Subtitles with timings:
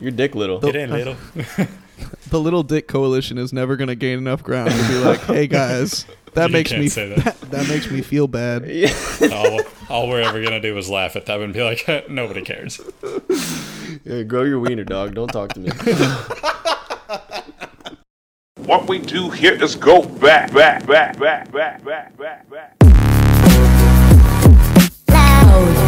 [0.00, 0.64] Your dick little.
[0.64, 1.16] It ain't little.
[2.28, 6.04] The Little Dick Coalition is never gonna gain enough ground to be like, "Hey guys,
[6.34, 7.40] that You makes can't me say that.
[7.52, 8.64] that makes me feel bad."
[9.32, 12.80] All, all we're ever gonna do is laugh at them and be like, nobody cares.
[14.04, 15.14] Yeah, grow your wiener, dog.
[15.14, 15.70] Don't talk to me.
[18.66, 22.76] What we do here is go back, back, back, back, back, back, back, back.
[25.06, 25.85] Big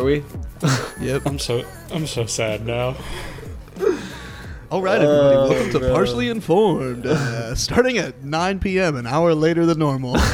[0.00, 0.24] Are we?
[1.00, 1.22] Yep.
[1.26, 2.96] I'm so I'm so sad now.
[4.70, 5.36] All right, everybody.
[5.36, 5.92] Oh, Welcome to bro.
[5.94, 7.04] Partially Informed.
[7.04, 10.16] Uh, starting at 9 p.m., an hour later than normal.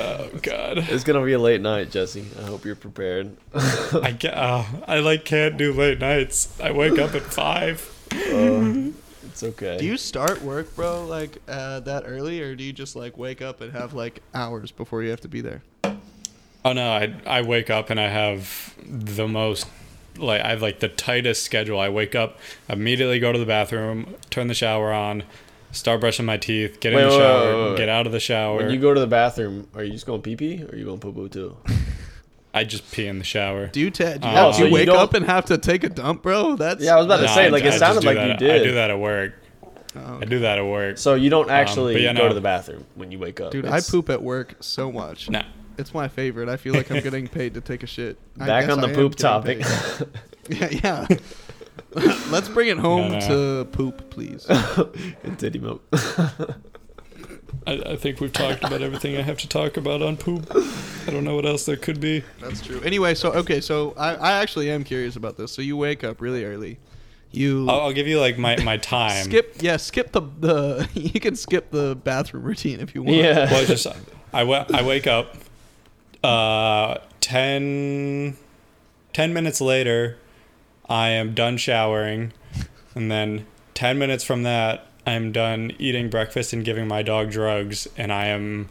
[0.00, 0.78] Oh God.
[0.78, 2.24] It's gonna be a late night, Jesse.
[2.38, 3.36] I hope you're prepared.
[3.54, 4.34] I get.
[4.34, 6.60] Uh, I like can't do late nights.
[6.60, 7.80] I wake up at five.
[8.12, 8.92] Uh,
[9.24, 9.76] it's okay.
[9.78, 13.42] do you start work, bro, like uh, that early, or do you just like wake
[13.42, 15.62] up and have like hours before you have to be there?
[16.64, 19.66] Oh no, I I wake up and I have the most
[20.16, 21.78] like I have like the tightest schedule.
[21.78, 25.22] I wake up, immediately go to the bathroom, turn the shower on,
[25.72, 27.76] start brushing my teeth, get Wait, in the wait, shower, wait, wait, wait.
[27.78, 28.56] get out of the shower.
[28.56, 30.84] When you go to the bathroom, are you just going pee pee or are you
[30.84, 31.56] going poo poo too?
[32.54, 33.68] I just pee in the shower.
[33.68, 35.44] Do you, ta- do you, Oh, do so you you wake don't- up and have
[35.46, 36.56] to take a dump, bro?
[36.56, 38.22] That's Yeah, I was about to No, say, I- like, it I sounded like you
[38.22, 38.50] I did.
[38.62, 39.34] I do that at work.
[39.94, 40.98] Oh, I do that at work.
[40.98, 42.28] So you don't um, actually but yeah, go no.
[42.28, 43.52] to the bathroom when you wake up.
[43.52, 45.30] Dude, It's I poop at work so much.
[45.30, 45.42] No.
[45.78, 46.48] It's my favorite.
[46.48, 48.18] I feel like I'm getting paid to take a shit.
[48.36, 49.60] Back on the I poop topic.
[50.48, 51.06] yeah, yeah.
[52.30, 53.20] Let's bring it home no.
[53.20, 54.46] to poop, please.
[55.22, 55.82] and titty milk.
[57.66, 60.46] I, I think we've talked about everything I have to talk about on poop.
[61.06, 62.24] I don't know what else there could be.
[62.40, 62.80] That's true.
[62.82, 65.52] Anyway, so okay, so I, I actually am curious about this.
[65.52, 66.78] So you wake up really early.
[67.30, 69.24] You I'll, I'll give you like my, my time.
[69.24, 70.88] skip, yeah, skip the the.
[70.94, 73.16] You can skip the bathroom routine if you want.
[73.16, 73.50] yeah.
[73.50, 73.86] Well, just
[74.32, 75.34] I, wa- I wake up.
[76.22, 78.36] Uh, 10,
[79.12, 80.16] 10 minutes later,
[80.88, 82.32] I am done showering,
[82.94, 87.30] and then ten minutes from that, I am done eating breakfast and giving my dog
[87.30, 88.68] drugs, and I am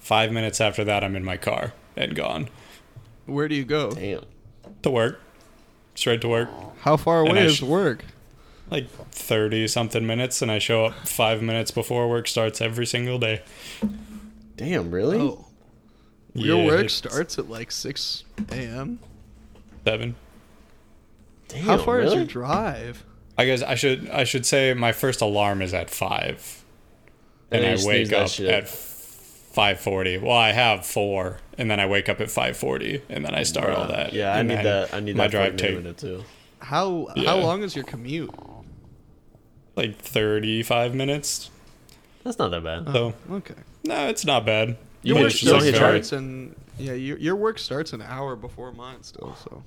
[0.00, 2.48] five minutes after that, I'm in my car and gone
[3.26, 3.92] Where do you go?
[3.92, 4.24] Damn.
[4.82, 5.20] to work,
[5.94, 6.48] straight to work.
[6.80, 8.04] How far And away I is sh- work?
[8.68, 13.18] Like thirty something minutes, and I show up five minutes before work starts every single
[13.18, 13.42] day.
[14.56, 15.18] Damn, really?
[15.18, 15.46] Oh,
[16.34, 18.98] your Yeah, work starts at like six a.m.
[19.84, 20.14] seven.
[21.48, 23.04] Damn, How far is your drive?
[23.36, 26.62] I guess I should I should say my first alarm is at five,
[27.50, 30.18] And and, I wake up at five forty.
[30.18, 33.42] Well, I have four, and then I wake up at five forty, and then I
[33.42, 34.12] start all that.
[34.12, 34.94] Yeah, I need that.
[34.94, 36.22] I need my that drive drive take minute too.
[36.60, 37.30] How Yeah.
[37.30, 38.30] how long is your commute?
[39.76, 41.50] like thirty five minutes.
[42.22, 42.84] That's not that bad.
[42.88, 43.54] Oh, so Okay.
[43.84, 44.76] no, it's not bad.
[45.02, 47.36] You Your work It's you don't just hit like very- starts and yeah, your your
[47.36, 49.36] work starts an hour before mine still.
[49.44, 49.62] So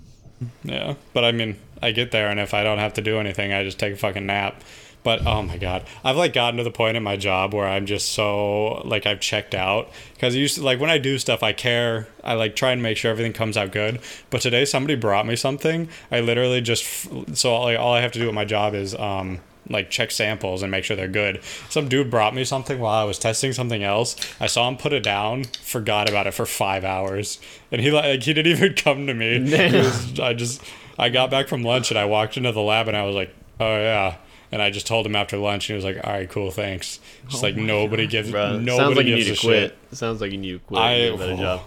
[0.63, 3.53] Yeah, but I mean, I get there, and if I don't have to do anything,
[3.53, 4.61] I just take a fucking nap.
[5.03, 7.85] But oh my god, I've like gotten to the point in my job where I'm
[7.85, 11.51] just so like I've checked out because used to, like when I do stuff, I
[11.53, 12.07] care.
[12.23, 13.99] I like try and make sure everything comes out good.
[14.29, 15.89] But today, somebody brought me something.
[16.09, 18.95] I literally just f- so all, all I have to do with my job is
[18.95, 21.41] um like check samples and make sure they're good.
[21.69, 24.15] Some dude brought me something while I was testing something else.
[24.39, 27.39] I saw him put it down, forgot about it for five hours,
[27.71, 29.39] and he like he didn't even come to me.
[29.73, 30.61] Was- I just
[30.99, 33.33] I got back from lunch and I walked into the lab and I was like,
[33.59, 34.15] oh yeah.
[34.51, 36.99] And I just told him after lunch, and he was like, "All right, cool, thanks."
[37.27, 39.75] Just oh like nobody gives, Bro, nobody sounds like you gives need a to quit.
[39.89, 39.97] shit.
[39.97, 40.79] Sounds like you need to quit.
[40.79, 41.61] I- and get a better job.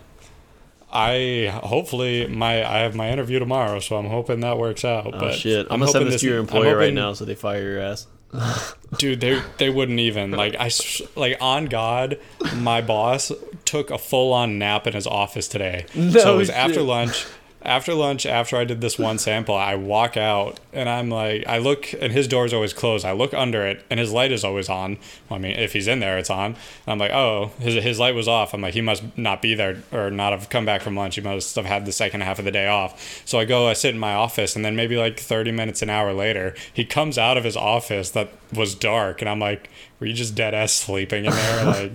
[0.96, 5.08] I hopefully my I have my interview tomorrow, so I'm hoping that works out.
[5.08, 5.66] Oh but shit!
[5.66, 7.80] I'm, I'm gonna send hoping this to your employer right now, so they fire your
[7.80, 8.06] ass.
[8.98, 10.70] dude they they wouldn't even like I
[11.14, 12.18] like on god
[12.56, 13.30] my boss
[13.64, 17.24] took a full-on nap in his office today so No it was after lunch
[17.66, 21.58] after lunch after i did this one sample i walk out and i'm like i
[21.58, 23.04] look and his door's always closed.
[23.04, 24.98] I look under it and his light is always on.
[25.28, 26.46] Well, i mean if he's in there it's on.
[26.46, 28.54] And i'm like oh his, his light was off.
[28.54, 31.16] I'm like he must not be there or not have come back from lunch.
[31.16, 33.22] He must have had the second half of the day off.
[33.24, 35.90] So i go i sit in my office and then maybe like 30 minutes an
[35.90, 39.20] hour later he comes out of his office that was dark.
[39.20, 39.68] And i'm like
[40.00, 41.64] Were you just dead ass sleeping in there?
[41.64, 41.92] Like,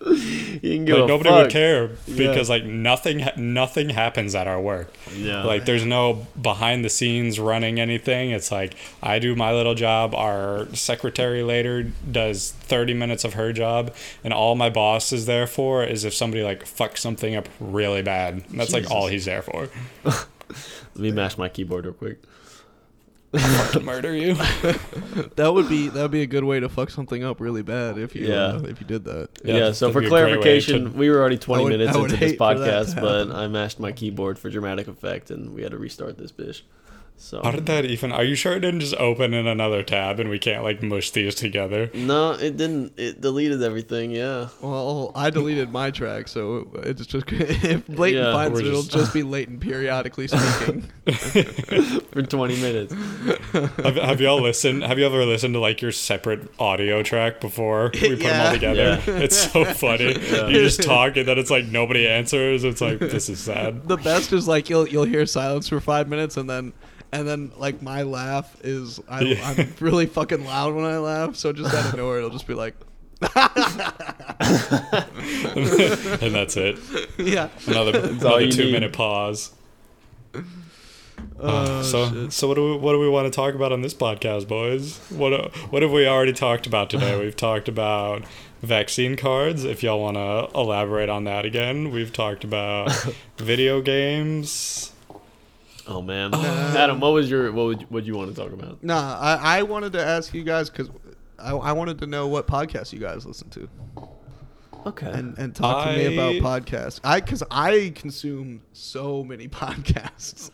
[0.56, 1.42] You can give like nobody fuck.
[1.44, 2.28] would care Yeah.
[2.28, 4.92] because like nothing nothing happens at our work.
[5.14, 5.42] Yeah.
[5.44, 8.30] Like there's no behind the scenes running anything.
[8.30, 10.14] It's like I do my little job.
[10.14, 13.94] Our secretary later does 30 minutes of her job,
[14.24, 18.02] and all my boss is there for is if somebody like fucks something up really
[18.02, 18.44] bad.
[18.50, 19.68] That's like all he's there for.
[20.04, 20.26] Let
[20.96, 22.22] me mash my keyboard real quick.
[23.32, 24.34] To murder you.
[25.36, 27.98] That would be that would be a good way to fuck something up really bad
[27.98, 28.34] if you Yeah.
[28.56, 29.28] uh, if you did that.
[29.44, 31.70] Yeah, Yeah, so for be a great way clarification, to- we were already 20 would-
[31.72, 33.30] minutes into this hate for that to podcast, but.
[33.36, 36.62] I mashed my keyboard for dramatic effect and we had to restart this bitch.
[37.18, 38.12] So How did that even?
[38.12, 41.10] Are you sure it didn't just open in another tab and we can't like mush
[41.10, 41.90] these together?
[41.94, 42.92] No, it didn't.
[42.98, 44.10] It deleted everything.
[44.10, 44.48] Yeah.
[44.60, 48.82] Well, I deleted my track, so it's just if Leighton Yeah, finds we're it, it'll
[48.82, 50.82] just- just be Leighton periodically speaking.
[52.12, 52.94] For 20 minutes.
[53.78, 54.82] have, have y'all listened?
[54.84, 58.52] Have you ever listened to like your separate audio track before we put them all
[58.52, 59.02] together?
[59.06, 59.12] Yeah.
[59.16, 60.12] It's so funny.
[60.14, 62.62] You just talk and then it's like nobody answers.
[62.64, 63.88] It's like this is sad.
[63.88, 66.72] the best is like you'll you'll hear silence for five minutes and then
[67.12, 69.54] and then like my laugh is I, Yeah.
[69.58, 72.54] I'm really fucking loud when I laugh, so just out of nowhere it'll just be
[72.54, 72.74] like,
[73.20, 73.30] and
[76.34, 76.78] that's it.
[77.18, 77.48] yeah.
[77.66, 78.72] Another, another two need.
[78.72, 79.52] minute pause.
[81.38, 82.32] Oh, uh, so shit.
[82.32, 84.98] so what do we what do we want to talk about on this podcast, boys?
[85.10, 87.18] What uh, what have we already talked about today?
[87.18, 88.24] We've talked about
[88.62, 89.64] vaccine cards.
[89.64, 92.90] If y'all want to elaborate on that again, we've talked about
[93.38, 94.92] video games.
[95.88, 98.82] Oh man, um, Adam, what was your what would what you want to talk about?
[98.82, 100.88] Nah, I, I wanted to ask you guys because
[101.38, 103.68] I, I wanted to know what podcasts you guys listen to
[104.86, 105.06] Okay.
[105.10, 107.00] and, and talk to me about I- podcasts.
[107.04, 110.50] I because I consume so many podcasts.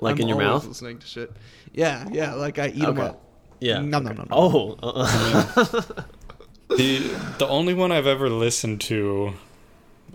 [0.00, 0.66] Like I'm in your always mouth?
[0.68, 1.32] listening to shit.
[1.72, 2.34] Yeah, yeah.
[2.34, 3.02] Like I eat them Okay.
[3.02, 3.22] up.
[3.60, 3.80] yeah.
[3.80, 4.28] No, no, no, no.
[4.30, 4.78] Oh.
[4.82, 5.82] uh-uh.
[6.68, 6.98] The
[7.38, 9.34] the only one I've ever listened to,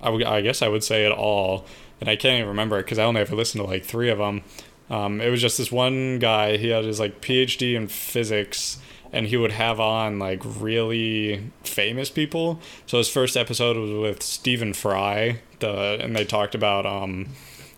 [0.01, 1.65] I, would- I guess I would say at all,
[2.01, 4.17] and I can't even remember it because I only ever listened to like three of
[4.17, 4.43] them.
[4.89, 6.57] Um, it was just this one guy.
[6.57, 8.79] He had his like PhD in physics,
[9.13, 12.59] and he would have on like really famous people.
[12.87, 17.27] So his first episode was with Stephen Fry, the and they talked about um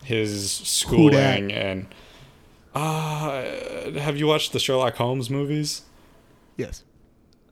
[0.03, 1.85] his schooling and.
[2.75, 5.83] Uh, have you watched the Sherlock Holmes movies?
[6.57, 6.83] Yes.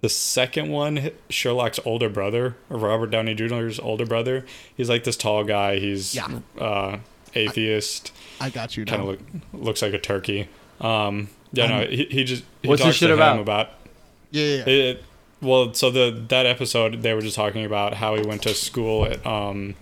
[0.01, 4.45] The second one, Sherlock's older brother, or Robert Downey Jr.'s older brother,
[4.75, 5.77] he's like this tall guy.
[5.79, 6.39] He's Yeah.
[6.59, 6.97] uh,
[7.35, 8.85] atheist, I got you.
[8.85, 9.19] kind of look,
[9.53, 10.47] looks like a turkey.
[10.79, 13.35] Um, yeah, no, he, he just he What's this talks shit to about?
[13.35, 13.69] him about
[14.31, 14.55] yeah, yeah.
[14.57, 14.65] yeah.
[14.73, 15.03] it,
[15.41, 19.05] well, so the that episode they were just talking about how he went to school
[19.05, 19.75] at um,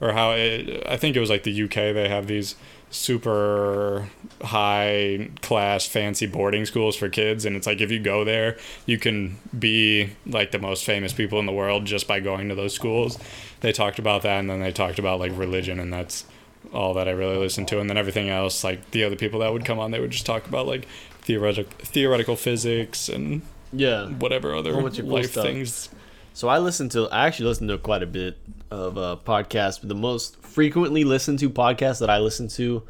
[0.00, 1.74] or how it, I think it was like the UK.
[1.74, 2.54] They have these
[2.90, 4.08] super
[4.42, 8.98] high class fancy boarding schools for kids and it's like if you go there you
[8.98, 12.74] can be like the most famous people in the world just by going to those
[12.74, 13.16] schools
[13.60, 16.24] they talked about that and then they talked about like religion and that's
[16.72, 19.52] all that I really listened to and then everything else like the other people that
[19.52, 20.86] would come on they would just talk about like
[21.22, 23.42] theoretical theoretical physics and
[23.72, 24.06] yeah.
[24.06, 25.44] whatever other whole bunch cool life stuff.
[25.44, 25.88] things.
[26.32, 28.38] So I listened to I actually listened to quite a bit
[28.70, 29.80] of uh, podcasts.
[29.80, 32.82] But the most frequently listened to podcasts that I listen to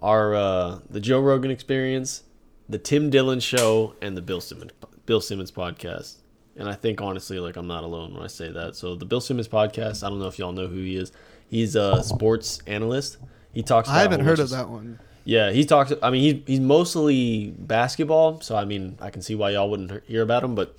[0.00, 2.22] are uh, the Joe Rogan Experience,
[2.68, 4.72] the Tim Dillon Show, and the Bill Simmons
[5.06, 6.16] Bill Simmons podcast.
[6.56, 8.76] And I think honestly, like I'm not alone when I say that.
[8.76, 11.12] So the Bill Simmons podcast, I don't know if y'all know who he is.
[11.48, 13.18] He's a sports analyst.
[13.52, 13.88] He talks.
[13.88, 14.98] About I haven't heard of that one.
[15.24, 15.92] Yeah, he talks.
[16.02, 20.04] I mean, he's he's mostly basketball, so I mean, I can see why y'all wouldn't
[20.04, 20.54] hear about him.
[20.54, 20.76] But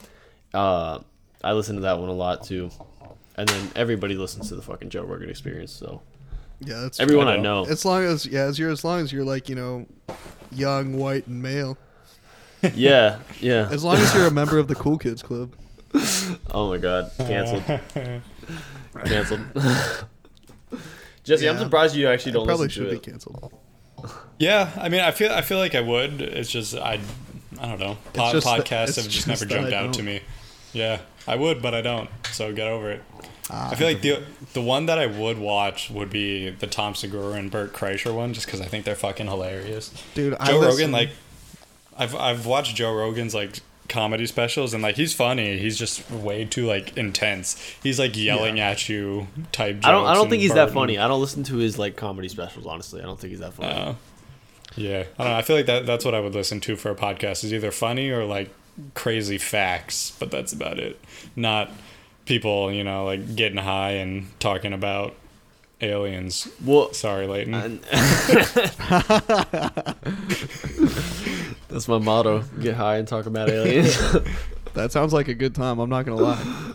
[0.54, 1.00] uh,
[1.44, 2.70] I listen to that one a lot too,
[3.36, 5.72] and then everybody listens to the fucking Joe Rogan Experience.
[5.72, 6.02] So
[6.60, 9.12] Yeah, that's everyone I I know, As long as yeah, as you're as long as
[9.12, 9.86] you're like you know,
[10.52, 11.78] young, white, and male.
[12.74, 13.68] yeah, yeah.
[13.72, 15.54] As long as you're a member of the Cool Kids Club.
[16.52, 17.64] Oh my god, canceled,
[19.06, 19.42] canceled.
[21.24, 23.04] Jesse, I'm surprised you actually don't Probably listen should to be it.
[23.12, 23.54] canceled.
[24.40, 26.22] Yeah, I mean, I feel I feel like I would.
[26.22, 27.00] It's just I,
[27.60, 27.98] I don't know.
[28.14, 30.22] Pod, just that- podcasts have just, just never jumped out to me.
[30.74, 32.10] Yeah, I would, but I don't.
[32.32, 33.04] So get over it.
[33.50, 34.24] Ah, I feel like the
[34.54, 38.34] the one that I would watch would be the Tom Segura and Bert Kreischer one,
[38.34, 39.92] just because I think they're fucking hilarious.
[40.16, 41.10] Dude, I Joe listen- Rogan, like,
[41.98, 45.58] I've I've watched Joe Rogan's like comedy specials, and like he's funny.
[45.58, 47.56] He's just way too like intense.
[47.82, 49.76] He's like yelling at you type.
[49.76, 50.06] Jokes I don't.
[50.08, 50.98] I don't think he's that funny.
[50.98, 52.66] I don't listen to his like comedy specials.
[52.66, 53.72] Honestly, I don't think he's that funny.
[53.74, 53.94] Uh,
[54.76, 55.38] yeah, I don't know.
[55.38, 57.72] I feel like that that's what I would listen to for a podcast is either
[57.72, 58.54] funny or like
[58.94, 61.00] crazy facts, but that's about it.
[61.36, 61.72] Not
[62.28, 65.16] people, you know, like getting high and talking about
[65.82, 66.48] aliens.
[66.64, 67.54] well, Sorry, Leighton.
[67.54, 67.80] And-
[71.70, 73.98] That's my motto: get high and talk about aliens.
[74.74, 75.80] That sounds like a good time.
[75.80, 76.74] I'm not gonna lie.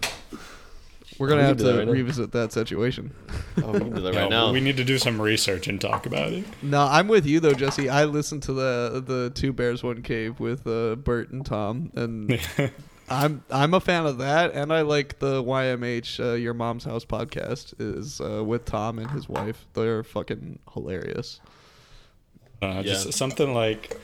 [1.19, 1.93] We're gonna We have can that to right now.
[1.93, 3.15] revisit that situation.
[3.63, 4.53] Oh, we can do that No, right now.
[4.53, 6.45] we need to do some research and talk about it.
[6.63, 7.89] No, I'm with you though, Jesse.
[7.89, 12.41] I listened to the the Two Bears One Cave with uh, Bert and Tom, and
[13.13, 17.05] I'm I'm a fan of that, and I like the YMH uh, Your Mom's House
[17.05, 19.67] podcast is uh, with Tom and his wife.
[19.75, 21.41] They're fucking hilarious.
[22.63, 23.11] Uh, just Yeah.
[23.13, 24.01] something like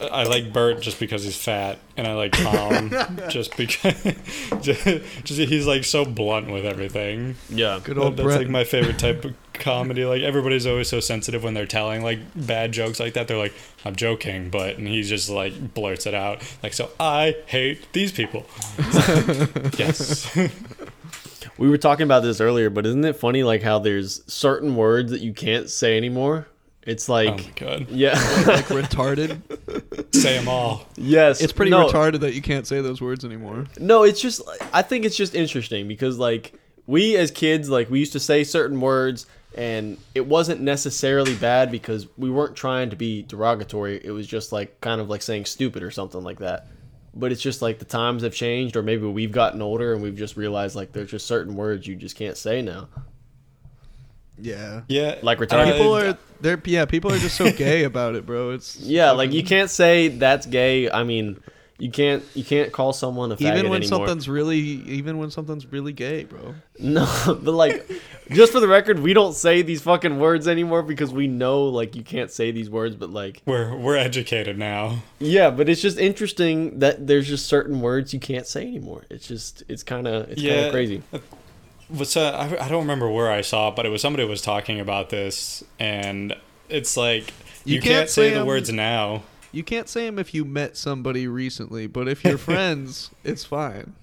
[0.00, 2.90] I like Bert just because he's fat, and I like Tom
[3.28, 3.94] just because
[4.60, 4.84] just,
[5.24, 7.36] just he's like so blunt with everything.
[7.48, 7.80] yeah.
[7.82, 8.38] Good That- old That's Brett.
[8.38, 10.04] like my favorite type of comedy.
[10.04, 13.26] Like everybody's always so sensitive when they're telling like bad jokes like that.
[13.28, 16.42] They're like, "I'm joking," but and he just like blurts it out.
[16.62, 18.46] Like, so I hate these people.
[19.78, 20.36] yes.
[21.58, 25.10] We were talking about this earlier, but isn't it funny like how there's certain words
[25.12, 26.46] that you can't say anymore?
[26.84, 27.90] It's like oh my god.
[27.90, 28.12] yeah.
[28.46, 29.40] like retarded.
[30.14, 30.86] Say them all.
[30.96, 31.40] yes.
[31.40, 33.66] It's pretty no, retarded that you can't say those words anymore.
[33.78, 36.54] No, it's just I think it's just interesting because like
[36.86, 41.70] we as kids like we used to say certain words and it wasn't necessarily bad
[41.70, 44.00] because we weren't trying to be derogatory.
[44.02, 46.66] It was just like kind of like saying stupid or something like that.
[47.14, 50.16] But it's just like the times have changed or maybe we've gotten older and we've
[50.16, 52.88] just realized like there's just certain words you just can't say now.
[54.38, 54.82] Yeah.
[54.88, 55.18] Yeah.
[55.22, 55.72] Like retarded.
[55.76, 58.50] People are they're yeah, people are just so gay about it, bro.
[58.50, 60.90] It's Yeah, like you can't say that's gay.
[60.90, 61.40] I mean,
[61.78, 64.06] you can't you can't call someone a faggot even when anymore.
[64.06, 66.54] something's really even when something's really gay, bro.
[66.78, 67.88] No, but like,
[68.32, 71.94] just for the record, we don't say these fucking words anymore because we know like
[71.94, 72.96] you can't say these words.
[72.96, 75.02] But like, We're we're educated now.
[75.20, 79.04] yeah, but it's just interesting that there's just certain words you can't say anymore.
[79.10, 81.02] It's just it's kind of it's kind of crazy.
[81.92, 84.42] What's uh, I, I don't remember where I saw it, but it was somebody was
[84.42, 86.34] talking about this, and
[86.68, 87.32] it's like
[87.64, 89.22] You you, can't can't, say say the 'em- words now.
[89.52, 93.94] You can't say them if you met somebody recently, but if you're friends, it's fine.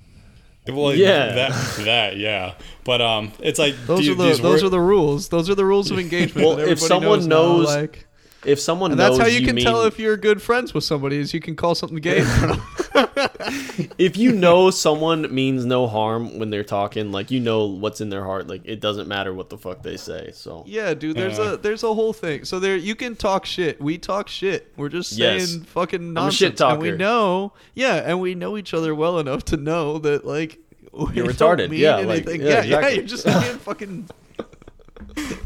[0.67, 1.33] Well, Yeah.
[1.33, 2.53] that that yeah,
[2.83, 5.29] but um, it's like Those do- are the those wor- are the rules.
[5.29, 6.45] Those are the rules of engagement.
[6.47, 8.05] Well, if someone now, knows- like,
[8.45, 11.17] If someone and that's how you can mean, tell if you're good friends with somebody
[11.17, 12.19] is you can call something gay.
[12.19, 13.89] in front of them.
[13.97, 18.09] if you know someone means no harm when they're talking, like you know what's in
[18.09, 18.47] their heart.
[18.47, 20.31] Like it doesn't matter what the fuck they say.
[20.33, 21.17] So yeah, dude.
[21.17, 21.53] There's Yeah.
[21.53, 22.45] a there's a whole thing.
[22.45, 23.81] So there you can talk shit.
[23.81, 24.71] We talk shit.
[24.77, 25.55] We're just saying Yes.
[25.65, 26.35] fucking a nonsense.
[26.59, 30.25] shit And we know, yeah, and we know each other well enough to know that
[30.25, 30.59] like
[30.93, 31.69] we You're don't retarded.
[31.71, 32.41] mean Yeah, like, anything.
[32.41, 32.89] yeah, yeah, exactly.
[32.91, 32.95] yeah.
[32.95, 34.09] You're just being fucking.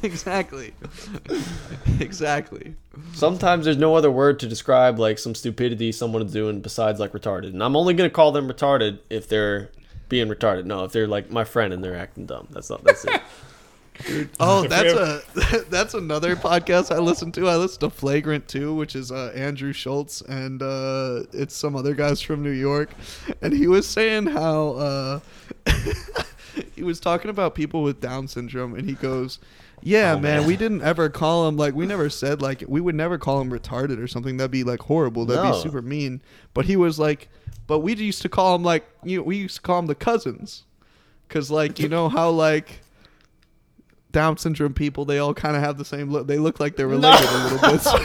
[0.07, 0.73] exactly.
[1.99, 2.75] exactly.
[3.13, 7.13] Sometimes there's no other word to describe like some stupidity someone is doing besides like
[7.13, 7.49] retarded.
[7.49, 9.71] And I'm only gonna call them retarded if they're
[10.09, 10.65] being retarded.
[10.65, 12.47] No, if they're like my friend and they're acting dumb.
[12.51, 13.21] That's not that's it.
[14.39, 17.47] Oh, that's a that's another podcast I listen to.
[17.47, 21.93] I listen to Flagrant too, which is uh, Andrew Schulz and uh, it's some other
[21.93, 22.89] guys from New York,
[23.43, 25.19] and he was saying how uh,
[26.75, 29.39] he was talking about people with Down syndrome, and he goes.
[29.85, 30.47] Yeah, Oh, man, man.
[30.47, 33.51] we didn't ever call him like we never said like we would never call him
[33.51, 34.37] retarded or something.
[34.37, 35.25] That'd be like horrible.
[35.25, 35.51] That'd No.
[35.53, 36.21] be super mean.
[36.53, 37.27] But he was like,
[37.67, 39.21] but we used to call him like you.
[39.23, 40.63] we used to call him the cousins,
[41.29, 42.81] cause like you know how like
[44.11, 46.27] Down syndrome people, they all kind of have the same look.
[46.27, 47.81] They look like they're related a little bit.
[47.81, 47.99] So-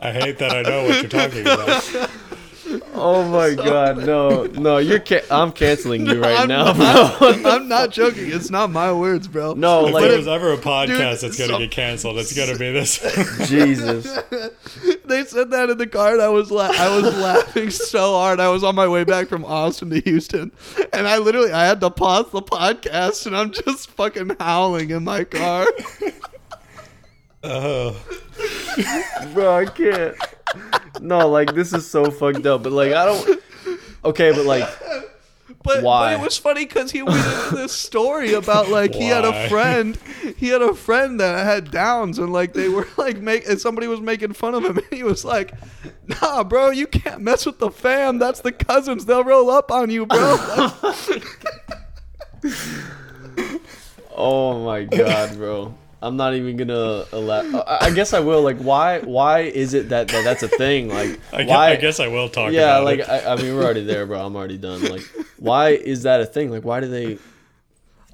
[0.00, 2.10] I hate that I know what you're talking about.
[2.94, 7.28] oh my god, no, no, you're ca- I'm canceling you right I'm now, not- bro.
[7.44, 8.30] I'm not joking.
[8.32, 9.54] It's not my words, bro.
[9.54, 12.58] No, If like there was ever a podcast that's gonna some- get canceled, it's gonna
[12.58, 12.98] be this.
[13.48, 14.04] Jesus.
[15.04, 18.40] they said that in the car, and I was la- I was laughing so hard.
[18.40, 20.52] I was on my way back from Austin to Houston,
[20.92, 25.04] and I literally I had to pause the podcast, and I'm just fucking howling in
[25.04, 25.66] my car.
[27.44, 27.96] Oh,
[29.32, 30.16] bro, I can't.
[31.00, 32.62] No, like this is so fucked up.
[32.62, 33.40] But like I don't.
[34.04, 34.68] Okay, but like
[35.62, 39.24] But, but it was funny because he went into this story about like he had
[39.24, 39.96] a friend,
[40.36, 43.86] he had a friend that had Downs, and like they were like make and somebody
[43.86, 45.54] was making fun of him, and he was like,
[46.06, 48.18] "Nah, bro, you can't mess with the fam.
[48.18, 49.06] That's the cousins.
[49.06, 50.70] They'll roll up on you, bro."
[54.16, 55.74] Oh my god, bro.
[56.04, 57.40] I'm not even gonna allow.
[57.66, 58.42] I I guess I will.
[58.42, 59.00] Like, why?
[59.00, 60.88] Why is it that, that that's a thing?
[60.88, 61.70] Like, I, gue- why?
[61.70, 63.08] I guess I will talk yeah, about like it.
[63.08, 64.24] I, I mean, we're already there, bro.
[64.24, 64.82] I'm already done.
[64.82, 65.02] Like,
[65.38, 66.50] why is that a thing?
[66.50, 67.18] Like, why do they?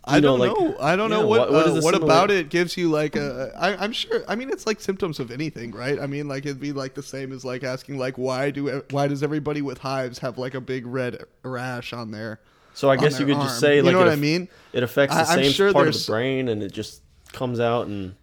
[0.02, 0.76] I don't like- know.
[0.80, 3.52] I don't know yeah, what what- what uh, what about it gives you like a.
[3.58, 4.22] I, I'm sure.
[4.28, 5.98] I mean, it's like symptoms of anything, right?
[6.00, 9.08] I mean, like it'd be like the same as like asking like why do why
[9.08, 12.40] does everybody with hives have like a big red rash on their
[12.72, 13.60] So I guess you their could just arm?
[13.60, 14.48] say You like know it what I mean?
[14.72, 17.86] It affects the I- same sure part of the brain, and it just comes out
[17.86, 18.14] and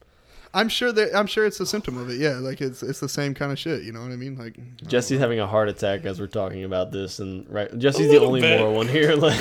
[0.53, 2.19] I'm sure that I'm sure it's a symptom of it.
[2.19, 3.83] Yeah, like it's it's the same kind of shit.
[3.83, 4.37] You know what I mean?
[4.37, 8.19] Like Jesse's having a heart attack as we're talking about this, and right, Jesse's the
[8.19, 8.59] only bit.
[8.59, 9.15] moral one here.
[9.27, 9.39] Like,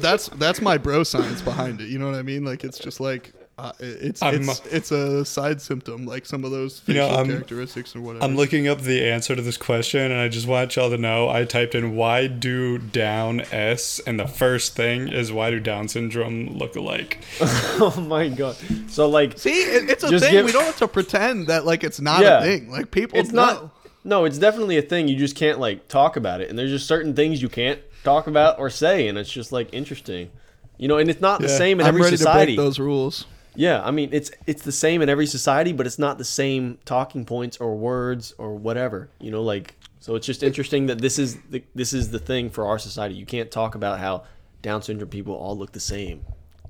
[0.00, 1.88] that's that's my bro science behind it.
[1.88, 2.44] You know what I mean?
[2.44, 6.50] Like it's just like uh, it's I'm- it's it's a side symptom, like some of
[6.50, 8.24] those You know, facial characteristics or whatever.
[8.24, 11.28] I'm looking up the answer to this question, and I just want y'all to know.
[11.28, 15.88] I typed in "Why do Down S?" and the first thing is "Why do Down
[15.88, 18.56] syndrome look alike?" oh my god.
[18.88, 20.32] So like, See, it, it's a thing.
[20.32, 22.38] give- we don't have to pretend that like it's not Yeah.
[22.40, 22.70] a thing.
[22.70, 23.42] Like people, it's know.
[23.44, 23.76] not.
[24.04, 25.06] No, it's definitely a thing.
[25.08, 28.26] You just can't like talk about it, and there's just certain things you can't talk
[28.26, 30.30] about or say, and it's just like interesting.
[30.78, 32.52] You know, and it's not the same in I'm every ready society.
[32.52, 33.26] to break those rules.
[33.54, 36.78] Yeah, I mean it's it's the same in every society, but it's not the same
[36.84, 39.10] talking points or words or whatever.
[39.20, 42.50] You know, like so it's just interesting that this is the this is the thing
[42.50, 43.14] for our society.
[43.14, 44.24] You can't talk about how
[44.62, 46.24] Down syndrome people all look the same.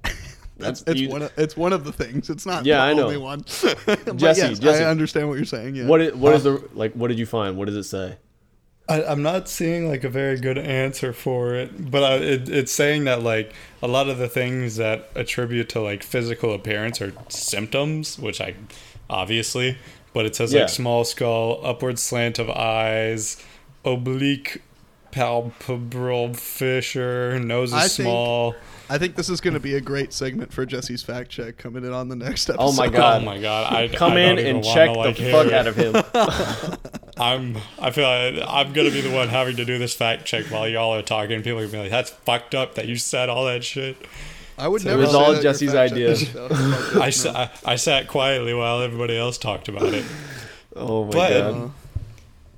[0.58, 1.22] That's It's you- one.
[1.22, 2.30] Of, it's one of the things.
[2.30, 2.64] It's not.
[2.66, 3.04] Yeah, the I know.
[3.04, 3.42] only one.
[3.46, 4.84] Jesse, yes, Jesse.
[4.84, 5.74] I understand what you're saying.
[5.76, 5.86] Yeah.
[5.86, 6.92] what is, what is uh, the like?
[6.94, 7.56] What did you find?
[7.56, 8.16] What does it say?
[8.88, 12.72] I, I'm not seeing like a very good answer for it, but I, it, it's
[12.72, 17.12] saying that like a lot of the things that attribute to like physical appearance are
[17.28, 18.54] symptoms, which I
[19.08, 19.78] obviously,
[20.12, 20.62] but it says Yeah.
[20.62, 23.42] like small skull, upward slant of eyes,
[23.84, 24.60] oblique
[25.12, 28.54] palpebral fissure, nose is I think- small.
[28.92, 31.82] I think this is going to be a great segment for Jesse's fact check coming
[31.82, 32.62] in on the next episode.
[32.62, 33.22] Oh my God.
[33.22, 33.72] Oh my god!
[33.72, 35.52] I Come I in don't and wanna, check like, the hear fuck it.
[35.54, 35.94] out of him.
[37.18, 37.56] I'm.
[37.80, 40.68] I feel like I'm gonna be the one having to do this fact check while
[40.68, 41.42] y'all are talking.
[41.42, 43.96] People are gonna be like, "That's fucked up that you said all that shit."
[44.58, 44.98] I would it never.
[44.98, 46.14] was say all that you're Jesse's fact idea.
[46.14, 47.64] checking stuff.
[47.64, 50.04] I, I sat quietly while everybody else talked about it.
[50.76, 51.70] Oh my But god.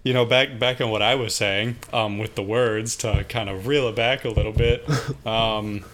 [0.02, 3.48] you know, back back on what I was saying, um, with the words to kind
[3.48, 4.84] of reel it back a little bit.
[5.26, 5.84] Um,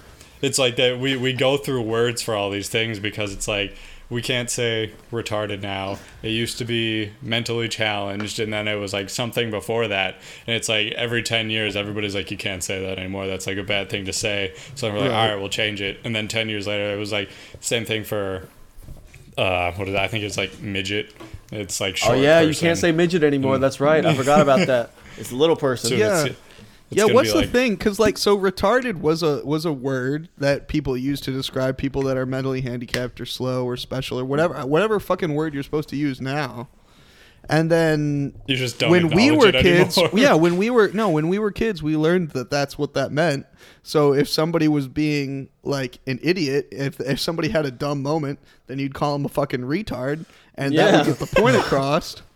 [0.43, 3.75] it's like that we we go through words for all these things because it's like
[4.09, 5.99] we can't say retarded now.
[6.23, 10.17] It used to be mentally challenged, and then it was like something before that.
[10.49, 13.29] And it's like every ten years, everybody's like, you can't say that anymore.
[13.29, 14.53] That's like a bad thing to say.
[14.75, 16.01] So we're like, all right, we'll change it.
[16.05, 17.31] And then ten years later, it was like
[17.61, 18.49] same thing for.
[19.39, 20.03] Uh, what is that?
[20.03, 21.15] I think it's like midget.
[21.53, 23.59] It's like Oh yeah, you can't say midget anymore.
[23.59, 24.05] That's right.
[24.05, 24.91] I forgot about that.
[25.19, 25.91] It's a little person.
[25.91, 26.29] So Yeah.
[26.91, 27.75] Yeah, what's the like- thing?
[27.77, 32.03] Because like, so retarded was a was a word that people use to describe people
[32.03, 34.65] that are mentally handicapped or slow or special or whatever mm.
[34.67, 36.69] whatever fucking word you're supposed to use now.
[37.49, 40.19] And then You just don't when we were kids, anymore.
[40.21, 43.11] yeah, when we were no, when we were kids, we learned that that's what that
[43.11, 43.47] meant.
[43.83, 48.39] So if somebody was being like an idiot, if if somebody had a dumb moment,
[48.67, 50.97] then you'd call them a fucking retard, and that Yeah.
[50.99, 52.23] would get the point across.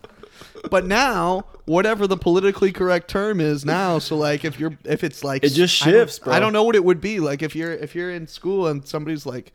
[0.69, 5.23] But now, whatever the politically correct term is now, so like if you're if it's
[5.23, 6.33] like It just I shifts, bro.
[6.33, 8.87] I don't know what it would be like if you're if you're in school and
[8.87, 9.53] somebody's like,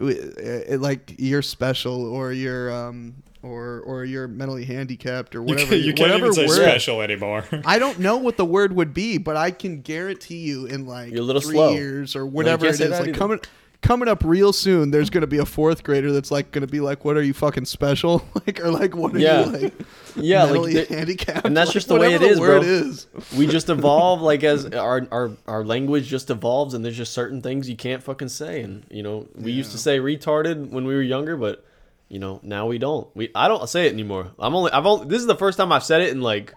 [0.00, 5.70] uh, like you're special or you're um or or you're mentally handicapped or You, whatever
[5.70, 6.56] can, you can't whatever even say word.
[6.56, 7.44] special anymore.
[7.64, 11.12] I don't know what the word would be, but I can guarantee you in like
[11.12, 11.70] You're a little three slow.
[11.72, 13.18] years or whatever can't it say is, that like either.
[13.18, 13.40] coming
[13.86, 17.04] coming up real soon, there's gonna be a fourth grader that's like gonna be like,
[17.04, 19.44] "What are you fucking special?" like or like, "What are Yeah.
[19.46, 19.74] you like?"
[20.18, 22.60] Yeah, like mentally the- handicapped, and that's Like, just the way whatever it is, word
[22.62, 22.68] bro.
[22.68, 23.06] is.
[23.36, 27.42] we just evolve like as our, our our language just evolves and there's just certain
[27.42, 30.94] things you can't fucking say and you know we used to say retarded when we
[30.94, 31.64] were younger but
[32.08, 35.06] you know now we don't we i don't say it anymore i'm only i've only
[35.06, 36.54] this is the first time i've said it in like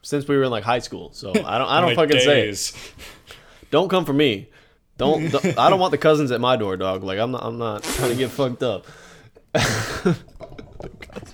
[0.00, 2.48] since we were in like high school so i don't i don't Like fucking say
[2.48, 2.72] it
[3.70, 4.48] don't come for me
[4.98, 7.58] don't, don't- i don't want the cousins at my door dog like i'm not i'm
[7.58, 8.86] not trying to get fucked up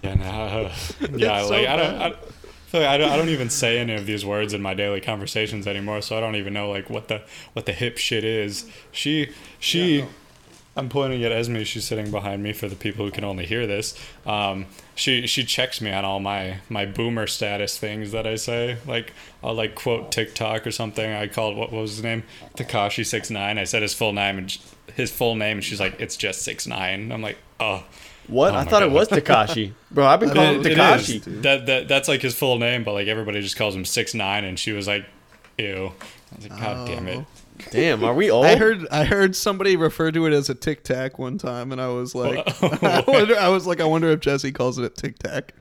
[0.02, 0.60] Yeah, nah,
[1.16, 1.40] yeah.
[1.40, 1.94] It's like so I don't.
[2.02, 2.10] I,
[2.66, 5.00] feel like I don't, I don't even say any of these words in my daily
[5.00, 7.22] conversations anymore, so I don't even know like what the
[7.54, 8.70] what the hip shit is.
[8.92, 10.04] She she,
[10.76, 11.62] I'm pointing at Esme.
[11.62, 13.98] She's sitting behind me for the people who can only hear this.
[14.26, 14.66] Um,
[14.98, 18.78] she she checks me on all my my boomer status things that I say.
[18.87, 21.11] Like I'll like quote TikTok or something.
[21.12, 22.24] I called what was his name
[22.56, 23.58] Tekashi six nine.
[23.58, 24.58] I said his full name and
[24.94, 27.12] his full name, and she's like it's just six nine.
[27.12, 27.84] I'm like oh.
[28.26, 31.42] what Oh i thought it was tekashi bro i've been calling tekashi.
[31.42, 34.44] That that that's like his full name, but like everybody just calls him six nine,
[34.44, 35.06] and she was like,
[35.58, 35.92] "Ew."
[36.32, 37.26] I was like, "God damn it!" Oh.
[37.70, 40.84] Damn are we old I heard I heard somebody refer to it as a tic
[40.84, 42.38] tac one time, and I was like,
[42.82, 45.52] I, wonder, I was like, I wonder if Jesse calls it a tic tac.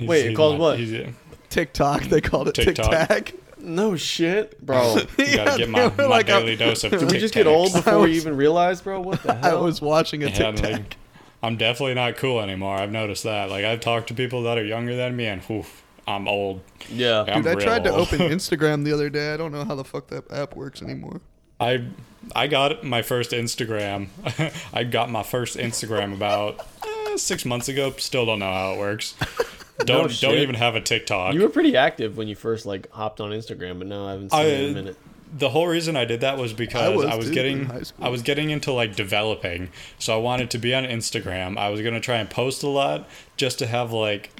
[0.00, 0.78] Wait, it he's calls what?
[0.78, 1.14] he's- You
[1.50, 3.08] TikTok, they called it tic TikTok.
[3.08, 3.34] tac.
[3.58, 6.90] no shit bro gotta get my, they were my like, uh, daily dose of.
[6.92, 9.44] did we just get old before I we even realized bro what the hell?
[9.44, 10.72] I hell was watching a Yeah, tic I'm, tac.
[10.72, 10.96] like,
[11.42, 12.76] I'm definitely not cool anymore.
[12.76, 13.50] I've noticed that.
[13.50, 16.62] Like I've talked to people that are younger than me, and oof, I'm old.
[16.88, 18.08] yeah I'm Dude, I real tried to old.
[18.08, 19.34] open Instagram the other day.
[19.34, 21.20] I don't know how the fuck that app works anymore.
[21.62, 21.84] I
[22.34, 24.08] I got my first Instagram.
[24.72, 27.92] I got my first Instagram about eh, six months ago.
[27.96, 29.14] Still don't know how it works.
[29.78, 31.34] Don't don't even have a TikTok.
[31.34, 34.30] You were pretty active when you first like hopped on Instagram, but now I haven't
[34.30, 34.96] seen I- it in a minute.
[35.36, 37.70] the whole reason I did that was because I was, was, too, getting.
[37.98, 39.70] I was getting into like developing.
[39.98, 41.58] So I wanted to be on Instagram.
[41.58, 44.30] I was going to try and post a lot just to have like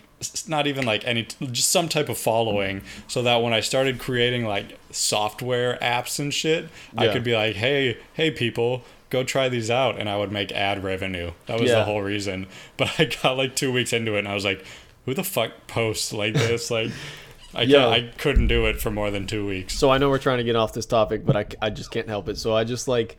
[0.49, 4.45] not even like any just some type of following so that when I started creating
[4.47, 9.71] like software apps and shit, I could be like, "Hey, hey people, go try these
[9.71, 11.33] out." And I would make ad revenue.
[11.47, 11.79] That was Yeah.
[11.81, 12.47] the whole reason.
[12.77, 14.65] But I got like 2 weeks into it and I was like,
[15.07, 16.91] "Who the fuck posts like this?" like
[17.55, 17.79] I, Yo.
[17.91, 19.75] can't, I couldn't do it for more than two weeks.
[19.79, 22.09] So I know we're trying to get off this topic, but I, I just can't
[22.09, 22.39] help it.
[22.39, 23.19] So I just like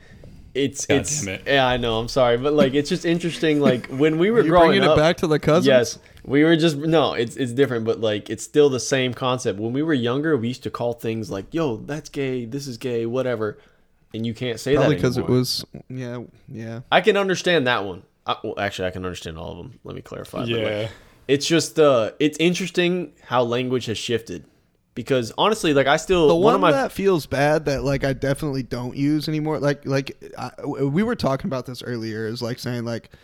[0.56, 1.42] it's God it's damn it.
[1.48, 3.60] yeah I know I'm sorry, but like it's just interesting.
[3.60, 5.68] Like when we were You growing bringing up, it back to the cousins?
[5.68, 7.14] Yes, we were just no.
[7.14, 9.60] It's it's different, but like it's still the same concept.
[9.60, 12.78] When we were younger, we used to call things like "Yo, that's gay," "This is
[12.78, 13.58] gay," whatever,
[14.14, 16.82] and you can't say Probably that because it was yeah yeah.
[16.92, 18.04] I can understand that one.
[18.26, 19.80] I, well, actually, I can understand all of them.
[19.84, 20.40] Let me clarify.
[20.40, 20.88] but, like, Yeah.
[21.28, 24.46] it's just uh, it's interesting how language has shifted.
[24.96, 28.04] Because honestly, like I still The one, one, of my that feels bad that like
[28.04, 29.60] I definitely don't use anymore.
[29.60, 32.28] Like like I, we were talking about this earlier.
[32.28, 33.20] Is like saying like th-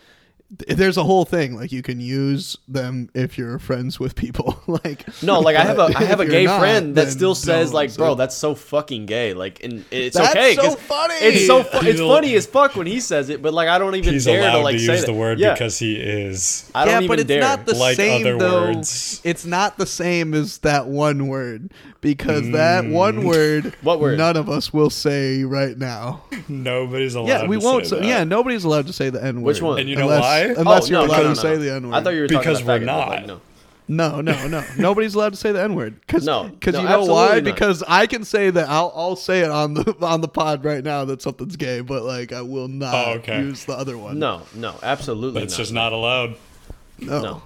[0.50, 4.60] there's a whole thing like you can use them if you're friends with people.
[4.66, 7.34] like No, like I have a but I have a gay not, friend that still
[7.36, 9.32] says like, bro, So- that's so fucking gay.
[9.32, 10.54] Like, and it's That's okay.
[10.56, 11.14] so 'cause funny!
[11.14, 13.78] It's so fu- it's a- funny as fuck when he says it, but like I
[13.78, 15.06] don't even He's dare allowed to like to use that.
[15.06, 16.68] the word yeah, because he is.
[16.74, 17.40] I don't yeah, even but it's dare.
[17.40, 18.62] not the Like same other though.
[18.66, 19.20] words.
[19.22, 23.74] It's not the same as that one word because that one word, Mm.
[23.82, 24.18] What word?
[24.18, 26.22] None of us will say right now.
[26.48, 27.28] Nobody's allowed.
[27.28, 27.86] Yeah, we to won't.
[27.86, 29.46] Say Say, yeah, nobody's alled to say the N word.
[29.48, 29.78] Which one?
[29.78, 30.54] And you know unless, why?
[30.60, 31.94] Unless Oh, you're no, allowed no, to no, say the N word.
[31.94, 33.26] I thought you were talking Because about we're faggot, like, not.
[33.26, 33.40] no.
[33.88, 34.64] No, no, no.
[34.78, 36.06] Nobody's allowed to say the N word.
[36.06, 37.34] Cause, No, because no, you know why?
[37.36, 37.44] not.
[37.44, 40.84] Because I can say that I'll I'll say it on the on the pod right
[40.84, 43.40] now that something's gay, but like I will not Oh, okay.
[43.40, 44.18] use the other one.
[44.20, 45.58] No, no, absolutely But it's not.
[45.58, 46.36] just not allowed.
[46.98, 47.20] no.
[47.22, 47.42] No.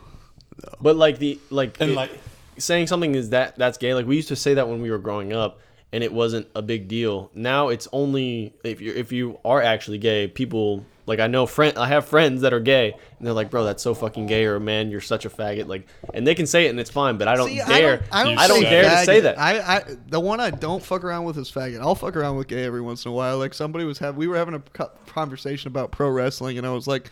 [0.80, 2.10] But like the like And it- like,
[2.58, 3.94] saying something is that that's gay.
[3.94, 5.60] Like we used to say that when we were growing up,
[5.92, 7.30] and it wasn't a big deal.
[7.34, 11.76] Now it's only if you if you are actually gay, people like I know friend
[11.78, 14.58] I have friends that are gay, and they're like, bro, that's so fucking gay, or
[14.58, 15.66] man, you're such a faggot.
[15.68, 18.02] Like, and they can say it and it's fine, but I don't See, dare.
[18.10, 19.38] I don't, I don't say dare to say that.
[19.38, 21.80] I, I the one I don't fuck around with is faggot.
[21.80, 23.38] I'll fuck around with gay every once in a while.
[23.38, 26.70] Like somebody was having, we were having a co- conversation about pro wrestling, and I
[26.70, 27.10] was like,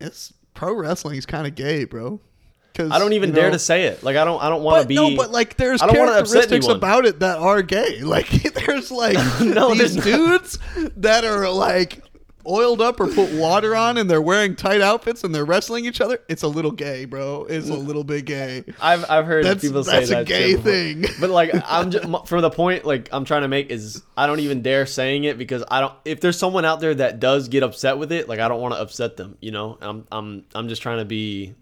[0.00, 2.20] "It's pro wrestling is kind of gay, bro."
[2.74, 4.02] Cause, I don't even you dare know- to say it.
[4.02, 4.94] Like I don't I don't want to But be.
[4.96, 6.76] no, but like there's I don't wanna upset characteristics anyone.
[6.78, 8.00] about it that are gay.
[8.02, 10.04] Like there's like No, these there's not.
[10.04, 10.58] dudes
[10.96, 12.02] that are like
[12.46, 16.00] oiled up or put water on and they're wearing tight outfits and they're wrestling each
[16.00, 16.18] other.
[16.28, 17.46] It's a little gay, bro.
[17.48, 18.64] It's a little bit gay.
[18.80, 21.04] I've I've heard That's- people say that's a gay thing.
[21.20, 24.40] But like I'm just for the point like I'm trying to make is I don't
[24.40, 27.62] even dare saying it because I don't if there's someone out there that does get
[27.62, 30.68] upset with it like I don't want to upset them you know I'm I'm I'm
[30.68, 31.54] just trying to be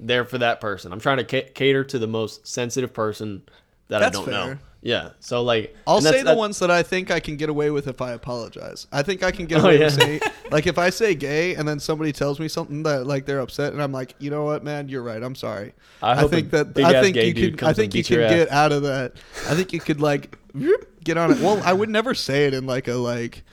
[0.00, 3.42] there for that person I'm trying to ca- cater to the most sensitive person
[3.88, 4.58] that That's I don't know fair.
[4.84, 7.70] Yeah so like I'll that's- say the ones that I think I can get away
[7.70, 8.86] with if I apologize.
[8.92, 9.84] I think I can get Oh, away yeah.
[9.86, 13.24] with saying, like, if I say gay and then somebody tells me something that like
[13.26, 15.22] they're upset, and I'm like, you know what, man, you're right.
[15.22, 15.72] I'm sorry.
[16.02, 17.62] I hope think that I think you could.
[17.62, 18.44] I think you beats your can ass.
[18.46, 19.12] get out of that.
[19.48, 20.36] I think you could like
[21.04, 21.38] get on it.
[21.40, 23.44] Well, I would never say it in like a like.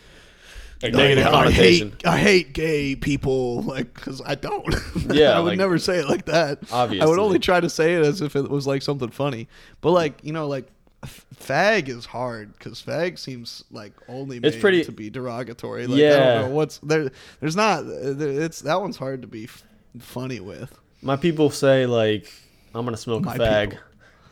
[0.82, 1.90] Negative I connotation.
[1.92, 4.66] hate, I hate gay people, like, because I don't.
[5.14, 6.60] Yeah, I would like- never say it like that.
[6.72, 9.50] Obviously, I would only try to say it as if it was like something funny.
[9.82, 10.70] But like, you know, like,
[11.06, 15.88] fag is hard because fag seems like only made It's pretty- to be derogatory.
[15.88, 16.18] Like, I Yeah.
[16.42, 17.12] don't know what's there.
[17.40, 17.80] There's not.
[17.86, 19.64] Uh, there, it's that one's hard to be f-
[20.00, 20.78] funny with.
[21.02, 22.32] my people say like
[22.76, 23.84] I'm gonna smoke My a fag people.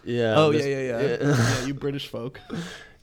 [0.04, 1.18] yeah Oh this- yeah, yeah, yeah.
[1.62, 1.66] yeah.
[1.66, 2.40] You British folk.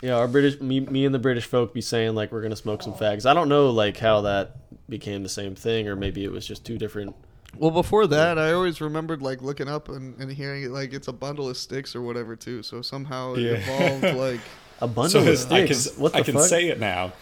[0.03, 2.83] Yeah, our British, me, me and the British folk be saying like we're gonna smoke
[2.83, 3.25] some fags.
[3.25, 4.57] I don't know like how that
[4.89, 7.17] became the same thing, or maybe it was just two different.
[7.59, 11.09] Well, before that, I always remembered like looking up and, and hearing it like it's
[11.09, 12.63] a bundle of sticks or whatever too.
[12.63, 13.51] So somehow it Yeah.
[13.53, 14.41] evolved like.
[14.81, 15.97] A bundle so of I can sticks.
[15.97, 16.45] what the I can fuck?
[16.45, 17.13] say it now.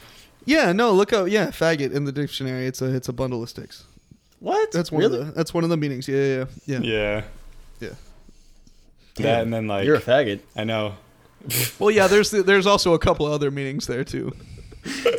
[0.47, 1.29] Yeah, no, look up.
[1.29, 2.67] Yeah, faggot in the dictionary.
[2.67, 3.85] It's a it's a bundle of sticks.
[4.41, 4.73] what?
[4.73, 5.21] That's one really?
[5.21, 6.09] of the that's one of the meanings.
[6.09, 6.81] Yeah, yeah, yeah.
[6.81, 7.23] yeah.
[7.81, 7.89] Yeah.
[9.19, 9.25] Yeah.
[9.25, 10.41] That and then like You're a faggot.
[10.57, 10.95] I know.
[11.79, 12.07] Well, yeah.
[12.07, 14.33] There's there's also a couple other meanings there too.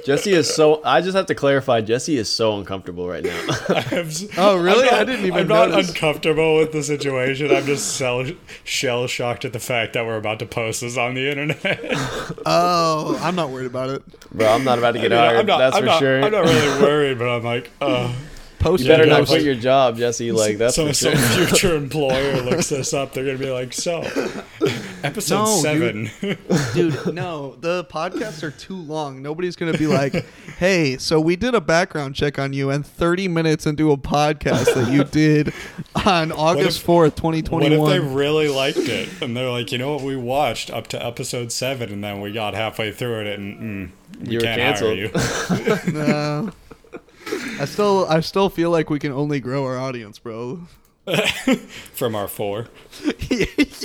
[0.05, 0.81] Jesse is so.
[0.83, 1.79] I just have to clarify.
[1.81, 3.45] Jesse is so uncomfortable right now.
[3.69, 4.87] I'm Oh, really?
[4.89, 5.89] I'm not- I didn't even I'm not notice.
[5.89, 7.49] uncomfortable with the situation.
[7.55, 8.25] I'm just shell,
[8.65, 11.79] shell shocked at the fact that we're about to post this on the internet.
[12.45, 14.03] Oh, I'm not worried about it.
[14.31, 15.39] Bro, I'm not about to get You know, hired.
[15.39, 16.23] I'm not, that's I'm for not, sure.
[16.23, 18.13] I'm not really worried, but I'm like, uh,
[18.59, 20.31] Post you better not no, quit your job, Jesse.
[20.31, 21.15] Like that's so for sure.
[21.15, 23.13] some future employer looks this up.
[23.13, 24.01] They're gonna be like, so
[25.03, 26.09] Episode No, seven.
[26.73, 29.21] Dude, no, the podcasts are too long.
[29.21, 30.13] Nobody's gonna be like,
[30.57, 34.73] "Hey, so we did a background check on you, and 30 minutes into a podcast
[34.73, 35.53] that you did
[36.05, 39.93] on August if- 4th, What if they really liked it and they're like, you know
[39.95, 43.89] what, we watched up to episode seven and then we got halfway through it and
[44.19, 44.97] mm, we You were can't canceled.
[45.11, 45.93] hire you.
[45.93, 46.51] No.
[47.59, 50.61] I still, I still feel like we can only grow our audience, bro.
[51.93, 52.67] From our four.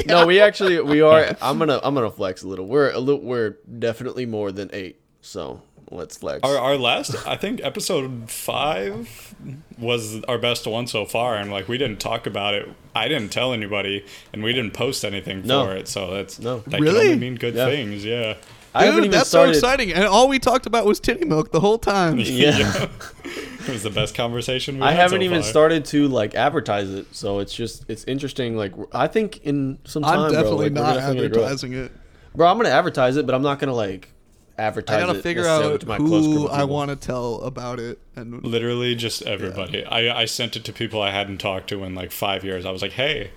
[0.06, 1.36] No, we actually we are.
[1.42, 2.66] I'm gonna I'm gonna flex a little.
[2.66, 3.20] We're a little.
[3.20, 5.00] We're definitely more than eight.
[5.20, 6.40] So let's flex.
[6.44, 9.34] Our, our last, I think, episode five
[9.76, 12.68] was our best one so far, and like we didn't talk about it.
[12.94, 15.70] I didn't tell anybody, and we didn't post anything for No.
[15.72, 15.88] it.
[15.88, 16.60] So that's No.
[16.68, 17.00] that Really?
[17.00, 17.66] can only mean good Yeah.
[17.66, 18.04] things.
[18.04, 18.34] Yeah.
[18.74, 19.54] I haven't Dude, even that's started.
[19.54, 19.92] so exciting!
[19.92, 22.18] And all we talked about was titty milk the whole time.
[22.28, 22.88] Yeah.
[23.24, 24.76] it was the best conversation.
[24.76, 25.50] We've I had haven't so even far.
[25.50, 28.56] started to like advertise it, so it's just it's interesting.
[28.56, 31.72] Like I think in some time, I'm bro, definitely like, we're not definitely gonna advertising
[31.74, 31.92] it.
[32.34, 34.12] Bro, I'm gonna advertise it, but I'm not gonna like
[34.58, 35.00] advertise.
[35.00, 35.02] It.
[35.02, 39.22] I gotta figure out my who I want to tell about it, and Literally just
[39.22, 39.84] everybody.
[39.84, 42.66] I, I sent it to people I hadn't talked to in like five years.
[42.66, 43.30] I was like, hey,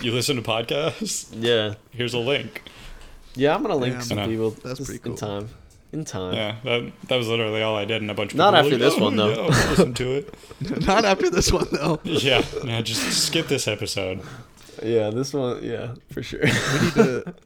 [0.00, 1.28] you listen to podcasts?
[1.32, 2.62] Yeah, Here's a link.
[3.38, 4.02] Yeah, I'm gonna link Damn.
[4.02, 4.50] some people.
[4.50, 5.12] That's just pretty cool.
[5.12, 5.48] In time,
[5.92, 6.34] in time.
[6.34, 8.70] Yeah, that, that was literally all I did, and a bunch of Not people after
[8.72, 10.34] like, this "Oh, one, though." Yeah, listen to it.
[10.86, 12.00] not after this one though.
[12.04, 14.20] Yeah, no, just skip this episode.
[14.82, 15.62] Yeah, this one.
[15.62, 16.40] Yeah, for sure.
[16.40, 16.46] We
[16.82, 17.34] need to.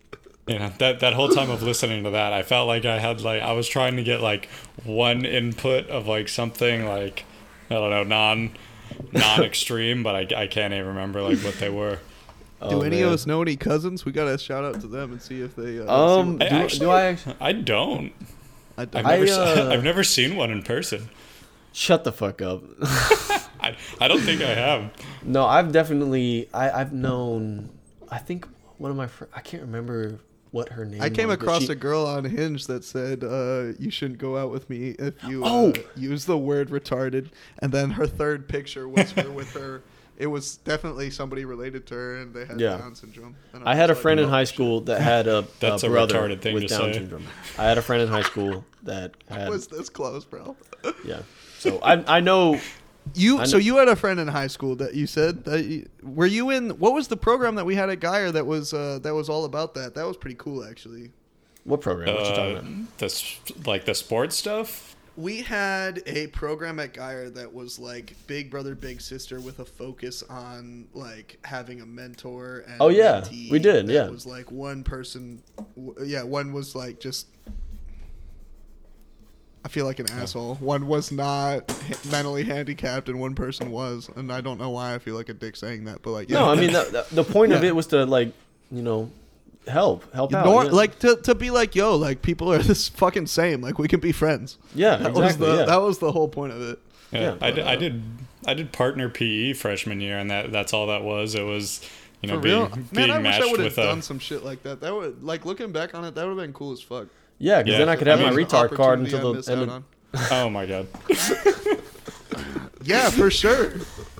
[0.48, 3.20] You know, that that whole time of listening to that, I felt like I had
[3.20, 4.48] like I was trying to get like
[4.82, 7.24] one input of like something like
[7.70, 8.50] I don't know non
[9.12, 12.00] non extreme, but I, I can't even remember like what they were.
[12.68, 14.04] Do Oh, any of us know any cousins?
[14.04, 15.80] We gotta shout out to them and see if they.
[15.80, 18.12] Uh, Um, see I do, actually, do I actually I don't.
[18.76, 21.08] what- I, I've never I, uh, I've never seen one in person.
[21.72, 22.62] shut the fuck up?
[23.60, 24.90] I, I don't think I have.
[25.22, 27.70] no, I've definitely I I've known.
[28.10, 28.46] I think
[28.78, 30.18] one of my fr- I can't remember
[30.50, 31.00] what her name.
[31.00, 34.36] I came was, across she- a girl on Hinge that said, uh, "You shouldn't go
[34.36, 35.72] out with me if you uh, Oh.
[35.96, 37.28] use the word retarded."
[37.60, 39.82] And then her third picture was her with her.
[40.22, 42.76] It was definitely somebody related to her, and they had Yeah.
[42.78, 43.34] Down syndrome.
[43.52, 45.82] And I had a like, friend in "Oh, high shit." school that had a, That's
[45.82, 46.92] a a brother retarded thing with to Down say.
[46.94, 47.24] syndrome.
[47.58, 50.56] I had a friend in high school that had was this close, bro?
[51.04, 51.22] yeah.
[51.58, 52.60] So I I know
[53.14, 55.88] You I so you had a friend in high school that you said that you,
[56.02, 56.70] were you in?
[56.78, 59.44] What was the program that we had at Geyer that was uh, that was all
[59.44, 59.94] about that?
[59.96, 61.10] That was pretty cool, actually.
[61.64, 62.14] what program.
[62.14, 62.98] What you talking Uh, about?
[62.98, 63.34] the
[63.66, 64.91] like the sports stuff.
[65.16, 69.64] We had a program at Geyer that was like Big Brother Big Sister with a
[69.64, 73.24] focus on like having a mentor and Oh, yeah.
[73.50, 74.08] We did, yeah.
[74.08, 75.42] was like one person
[76.02, 77.26] yeah, one was like just
[79.64, 80.56] I feel like an asshole.
[80.56, 81.72] One was not
[82.10, 85.34] mentally handicapped and one person was, and I don't know why I feel like a
[85.34, 86.40] dick saying that, but like yeah.
[86.40, 88.32] No, I mean the, the, the point of it was to like
[88.72, 89.10] you know
[89.68, 90.44] help help out.
[90.44, 90.70] Nor, yeah.
[90.70, 94.00] like to, to be like yo like people are this fucking same like we can
[94.00, 95.64] be friends yeah, that was the yeah.
[95.64, 96.78] that was the whole point of it
[97.12, 98.02] Yeah, Yeah, I, did, I uh, did.
[98.44, 101.36] I did partner PE freshman year, and that that's all that was.
[101.36, 101.80] It was,
[102.22, 103.82] you know, being real, being man, I wish matched I would have with a.
[103.84, 104.80] done some shit like that.
[104.80, 107.06] That would like looking back on it, that would have been cool as fuck.
[107.38, 107.78] yeah, because Yeah.
[107.78, 109.84] then I could have That my retard card until the end out of, on.
[110.32, 110.88] Oh my god.
[112.84, 113.74] Yeah, for sure.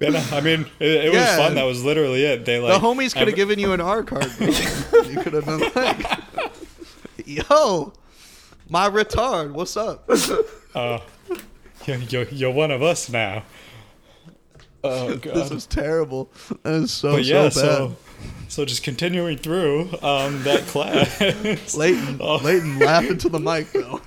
[0.00, 1.54] Yeah, I mean, it, it was fun.
[1.56, 2.44] That was literally it.
[2.44, 4.30] They like the homies could have given you an R card.
[4.38, 4.46] Bro.
[4.46, 6.18] you could have done like,
[7.26, 7.92] yo,
[8.68, 10.08] my retard, what's up?
[10.74, 11.00] Uh,
[11.86, 13.42] you're, you're, one of us now.
[14.84, 15.34] Oh god.
[15.34, 16.30] This is terrible.
[16.62, 17.76] That is so but yeah, so bad.
[17.78, 17.96] so
[18.46, 21.74] so just continuing through um that class.
[21.74, 22.36] Leighton, Oh.
[22.36, 24.00] Leighton, laugh into the mic though.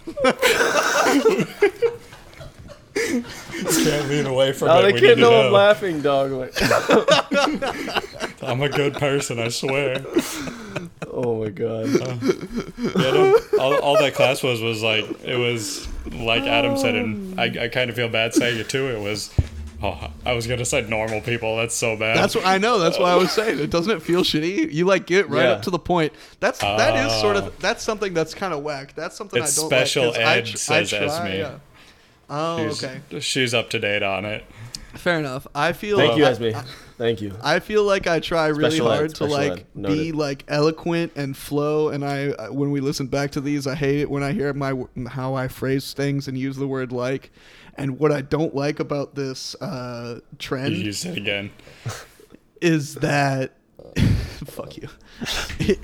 [3.10, 4.82] Can't lean away from Oh, it.
[4.84, 6.32] they We can't need to know I'm laughing, dog.
[6.32, 6.54] Like,
[8.44, 10.04] I'm a good person, I swear.
[11.08, 11.86] oh my god.
[12.02, 12.18] Uh,
[12.78, 17.40] yeah, no, all, all that class was was like it was like Adam said, and
[17.40, 18.88] I, I kind of feel bad saying it too.
[18.88, 19.32] It was,
[19.84, 21.58] oh, I was gonna say normal people.
[21.58, 22.18] That's so bad.
[22.18, 22.80] That's what I know.
[22.80, 23.70] That's why I was saying it.
[23.70, 24.72] Doesn't it feel shitty?
[24.74, 25.52] You like get right Yeah.
[25.52, 26.14] up to the point.
[26.40, 27.48] That's that is sort Oh.
[27.48, 28.94] of that's something that's kind of whack.
[28.96, 30.16] That's something It's I don't special like.
[30.16, 31.28] 'cause I ed, tr- says I try, Esme.
[31.38, 31.52] yeah.
[32.34, 33.20] Oh, she's, okay.
[33.20, 34.46] she's up to date on it.
[34.96, 35.46] Fair enough.
[35.54, 35.98] I feel.
[35.98, 36.50] Thank you, I- Esme.
[36.98, 37.36] Thank you.
[37.42, 39.66] I feel like I try really Special ed, hard to like ed.
[39.76, 41.90] be like eloquent and flow.
[41.90, 44.54] And I, I- when we listen back to these, I hate it when I hear
[44.54, 44.74] my
[45.10, 47.32] how I phrase things and use the word like.
[47.76, 51.52] And what I don't like about this uh, You trend used it again.
[52.62, 53.54] is that
[54.46, 54.88] fuck you.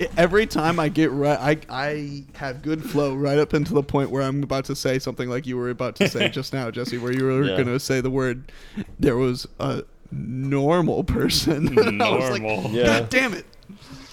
[0.16, 4.10] Every time I get right, I I have good flow right up into the point
[4.10, 6.98] where I'm about to say something like you were about to say just now, Jesse,
[6.98, 7.56] where you were Yeah.
[7.56, 8.50] gonna say the word.
[8.98, 11.78] There was a normal person.
[11.78, 12.70] And I was like, Normal.
[12.70, 13.00] Yeah.
[13.00, 13.46] God damn it!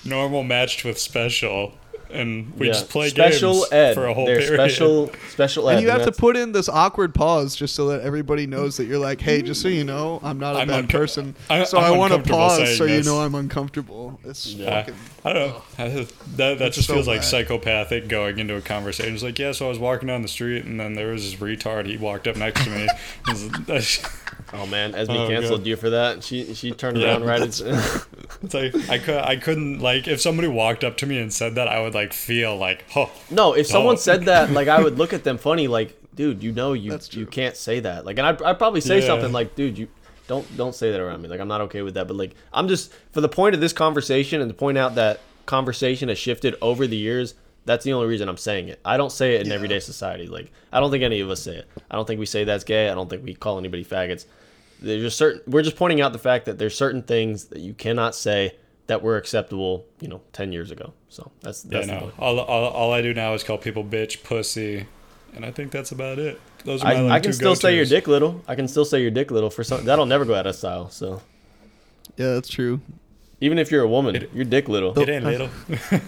[0.04, 1.74] normal matched with special,
[2.16, 2.74] and we Yeah.
[2.74, 3.94] just play special games ed.
[3.94, 4.54] for a whole They're period.
[4.72, 5.74] special special ed.
[5.76, 8.86] And you have to put in this awkward pause just so that everybody knows that
[8.86, 11.36] you're like, hey, just so you know, I'm not a I'm bad unco- person.
[11.50, 14.20] I- so I'm i want to pause saying so you know I'm uncomfortable.
[14.24, 14.82] It's Yeah.
[14.82, 14.96] fucking.
[15.24, 15.62] I don't know.
[15.78, 19.14] That, that It's just so feels like psychopathic going into a conversation.
[19.14, 21.40] It's like, yeah, so I was walking down the street and then there was this
[21.40, 21.88] retard.
[21.88, 22.88] He walked up next to me.
[24.54, 25.68] Oh man, Esme Oh, canceled God.
[25.68, 26.24] you for that.
[26.24, 27.08] She she turned Yeah.
[27.18, 27.60] around right at
[28.54, 31.68] like I could I couldn't like if somebody walked up to me and said that
[31.68, 34.02] I would like feel like oh No, if someone Don't.
[34.02, 37.26] said that, like I would look at them funny, like, dude, you know, you you
[37.26, 38.06] can't say that.
[38.06, 39.06] Like, and I'd, I'd probably say Yeah.
[39.08, 39.88] something like, dude, you
[40.28, 41.30] don't don't say that around me.
[41.30, 42.08] Like, I'm not okay with that.
[42.08, 45.20] But like, I'm just for the point of this conversation and to point out that
[45.46, 47.36] conversation has shifted over the years.
[47.66, 48.80] That's the only reason I'm saying it.
[48.86, 49.56] I don't say it in Yeah.
[49.56, 50.28] everyday society.
[50.28, 51.68] Like, I don't think any of us say it.
[51.90, 52.90] I don't think we say that's gay.
[52.90, 54.26] I don't think we call anybody faggots.
[54.80, 55.42] There's just certain.
[55.48, 58.54] We're just pointing out the fact that there's certain things that you cannot say
[58.88, 60.94] that were acceptable, you know, ten years ago.
[61.10, 62.14] So that's yeah that's the no point.
[62.20, 64.86] all, all, all I do now is call people bitch pussy
[65.36, 66.40] and I think that's about it.
[66.64, 68.42] Those are my I, like, I can two still say your dick little.
[68.48, 69.86] I can still say your dick little for some.
[69.86, 70.90] That'll never go out of style.
[70.90, 71.22] So
[72.18, 72.80] Yeah, that's true.
[73.42, 74.98] even if you're a woman, It- your dick little.
[74.98, 75.50] It ain't little.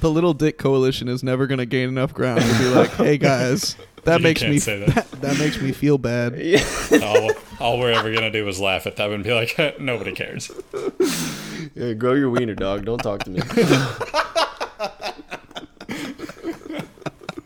[0.00, 3.16] The Little Dick Coalition is never going to gain enough ground to be like, hey
[3.18, 5.10] guys, that You makes can't me say that.
[5.20, 6.38] that makes me feel bad.
[6.38, 6.64] Yeah.
[7.02, 10.50] all, all we're ever gonna do is laugh at them and be like, nobody cares.
[11.74, 12.84] Yeah, grow your wiener, dog.
[12.84, 13.40] Don't talk to me.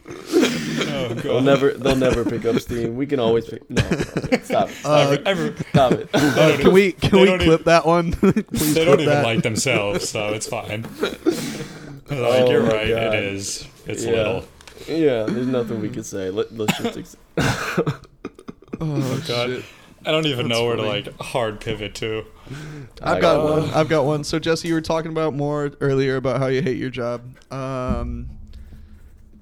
[0.09, 1.45] Oh They'll god.
[1.45, 1.73] never.
[1.73, 2.97] They'll never pick up steam.
[2.97, 3.69] We can always pick.
[3.71, 4.69] No, okay, stop.
[4.71, 6.13] Stop, Uh, Every- every- stop it.
[6.13, 8.13] they Can we can they we don't clip even- that one?
[8.13, 8.35] Please
[8.75, 9.25] They clip don't even that.
[9.25, 10.87] like themselves, so it's fine.
[12.11, 13.15] Like Oh you're right, God.
[13.15, 13.67] it is.
[13.87, 14.11] It's Yeah.
[14.13, 14.45] little.
[14.87, 16.31] Yeah, there's nothing we could say.
[16.31, 16.99] Let, let's just.
[16.99, 17.17] Ex-
[18.81, 19.51] oh, God.
[19.51, 19.65] shit.
[20.05, 21.03] I don't even That's know where funny.
[21.03, 22.25] to like hard pivot to.
[23.03, 23.71] I've got one.
[23.71, 24.23] I've got one.
[24.23, 27.23] So Jesse, you were talking about more earlier about how you hate your job.
[27.53, 28.29] Um,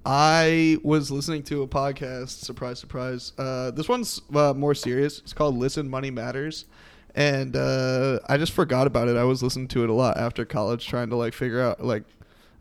[0.06, 2.28] I was listening to a podcast.
[2.44, 3.32] Surprise, surprise.
[3.36, 5.18] Uh, this one's uh, more serious.
[5.18, 6.64] It's called "Listen, Money Matters,"
[7.14, 9.16] and uh, I just forgot about it.
[9.18, 12.04] I was listening to it a lot after college, trying to like figure out like.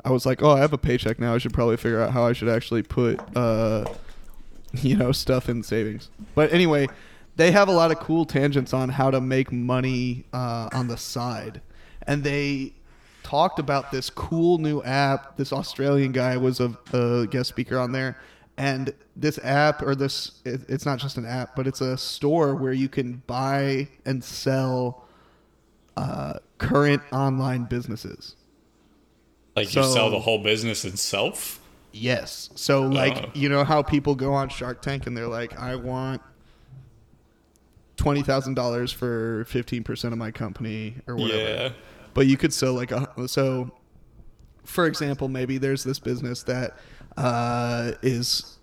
[0.05, 1.33] I was like, oh, I have a paycheck now.
[1.33, 3.85] I should probably figure out how I should actually put, uh,
[4.73, 6.09] you know, stuff in savings.
[6.35, 6.87] But anyway,
[7.35, 10.97] they have a lot of cool tangents on how to make money uh, on the
[10.97, 11.61] side,
[12.05, 12.73] and they
[13.23, 15.37] talked about this cool new app.
[15.37, 18.19] This Australian guy was a, a guest speaker on there,
[18.57, 22.55] and this app or this it, it's not just an app, but it's a store
[22.55, 25.05] where you can buy and sell
[25.97, 28.35] uh, current online businesses.
[29.55, 31.59] Like you sell the whole business itself.
[31.91, 32.49] Yes.
[32.55, 33.31] So like Oh.
[33.35, 36.21] you know how people go on Shark Tank and they're like, I want
[37.97, 41.37] twenty thousand dollars for fifteen percent of my company or whatever.
[41.41, 41.69] Yeah.
[42.13, 43.71] But you could sell like a so.
[44.65, 46.77] For example, maybe there's this business that
[47.17, 48.57] uh, is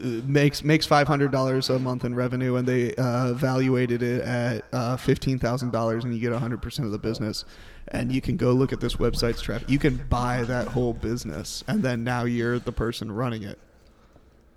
[0.00, 4.64] makes makes five hundred dollars a month in revenue, and they uh, evaluated it at
[4.72, 7.44] uh, fifteen thousand dollars, and you get hundred percent of the business.
[7.90, 9.70] And you can go look at this website's traffic.
[9.70, 13.58] You can buy that whole business, and then now you're the person running it.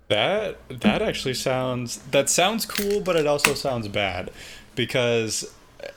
[0.08, 4.30] That that actually sounds that sounds cool, but it also sounds bad
[4.74, 5.54] because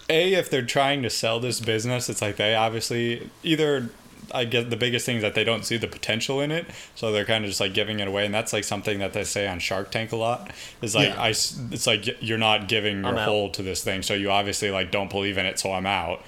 [0.09, 3.89] a if they're trying to sell this business, it's like they obviously either
[4.33, 7.11] I get the biggest thing is that they don't see the potential in it, so
[7.11, 9.47] they're kind of just like giving it away, and that's like something that they say
[9.47, 10.51] on Shark Tank a lot.
[10.81, 11.21] Is like Yeah.
[11.21, 14.71] I s- it's like you're not giving your whole to this thing, so you obviously
[14.71, 16.23] like don't believe in it, so I'm out.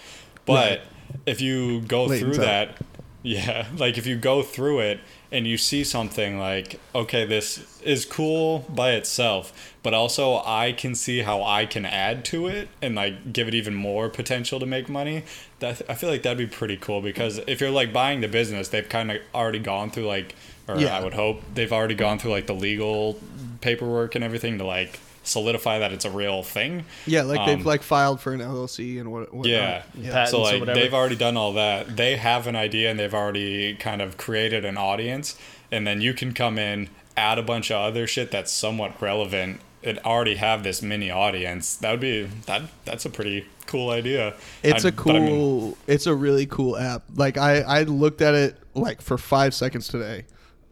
[0.46, 0.82] But Right.
[1.26, 2.78] if you go Leighton's through that
[3.24, 5.00] yeah, like if you go through it
[5.32, 10.96] and you see something like, okay, this is cool by itself, but also I can
[10.96, 14.66] see how I can add to it and like give it even more potential to
[14.66, 15.24] make money.
[15.60, 18.70] That I feel like that'd be pretty cool because if you're like buying the business,
[18.70, 20.36] they've kind of already gone through like,
[20.68, 20.98] or Yeah.
[20.98, 23.20] I would hope they've already gone through like the legal
[23.62, 26.86] paperwork and everything to like solidify that it's a real thing.
[27.06, 29.34] Yeah, like they've Um, like filed for an LLC and what.
[29.34, 29.46] whatnot.
[29.48, 29.84] yeah.
[30.04, 31.96] Patents So like they've already done all that.
[31.98, 35.36] They have an idea and they've already kind of created an audience
[35.72, 39.60] and then you can come in, add a bunch of other shit that's somewhat relevant
[39.84, 41.76] and already have this mini audience.
[41.76, 44.34] That would be that that's a pretty cool idea.
[44.64, 45.78] It's I- a but I mean, cool.
[45.88, 47.04] it's a really cool app.
[47.16, 50.24] Like I, I looked at it like for five seconds today,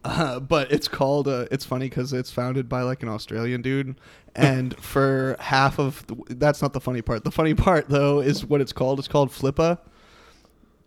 [0.05, 1.27] uh, but it's called.
[1.27, 3.99] Uh, it's funny because it's founded by like an Australian dude,
[4.35, 7.23] and for half of the, that's not the funny part.
[7.23, 8.99] The funny part though is what it's called.
[8.99, 9.79] It's called Flippa,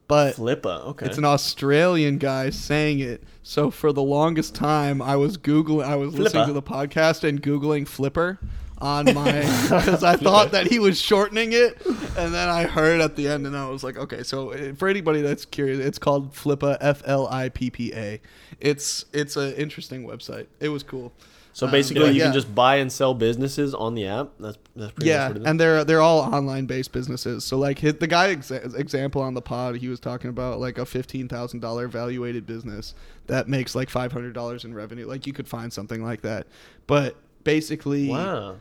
[0.07, 0.87] but Flippa.
[0.87, 1.07] Okay.
[1.07, 3.25] it's an Australian guy saying it.
[3.43, 5.85] So for the longest time, I was googling.
[5.85, 8.39] I was listening to the podcast and googling Flipper
[8.81, 9.33] on my
[9.69, 11.81] because I thought that he was shortening it,
[12.17, 14.23] and then I heard at the end, and I was like, okay.
[14.23, 18.21] So uh, for anybody that's curious, it's called Flippa F L I P P A.
[18.61, 20.47] It's it's an interesting website.
[20.61, 21.13] It was cool.
[21.55, 22.25] So Um, basically, but you yeah.
[22.27, 24.29] can just buy and sell businesses on the app.
[24.39, 25.47] That's that's pretty yeah, much what it is.
[25.49, 27.43] and they're they're all online based businesses.
[27.45, 30.79] So like hit the guy exa- example on the pod, he was talking about like
[30.79, 32.95] a fifteen thousand dollar evaluated business
[33.27, 35.07] that makes like five hundred dollars in revenue.
[35.07, 36.47] Like you could find something like that,
[36.87, 38.57] but basically, wow.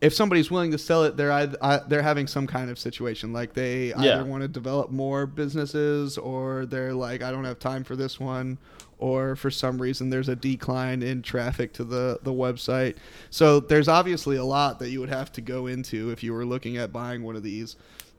[0.00, 3.32] If somebody's willing to sell it, they're either, uh, they're having some kind of situation.
[3.32, 3.96] Like they Yeah.
[4.20, 8.18] either want to develop more businesses, or they're like, I don't have time for this
[8.18, 8.58] one,
[8.98, 12.96] or for some reason there's a decline in traffic to the the website.
[13.30, 16.44] So there's obviously a lot that you would have to go into if you were
[16.46, 17.76] looking at buying one of these,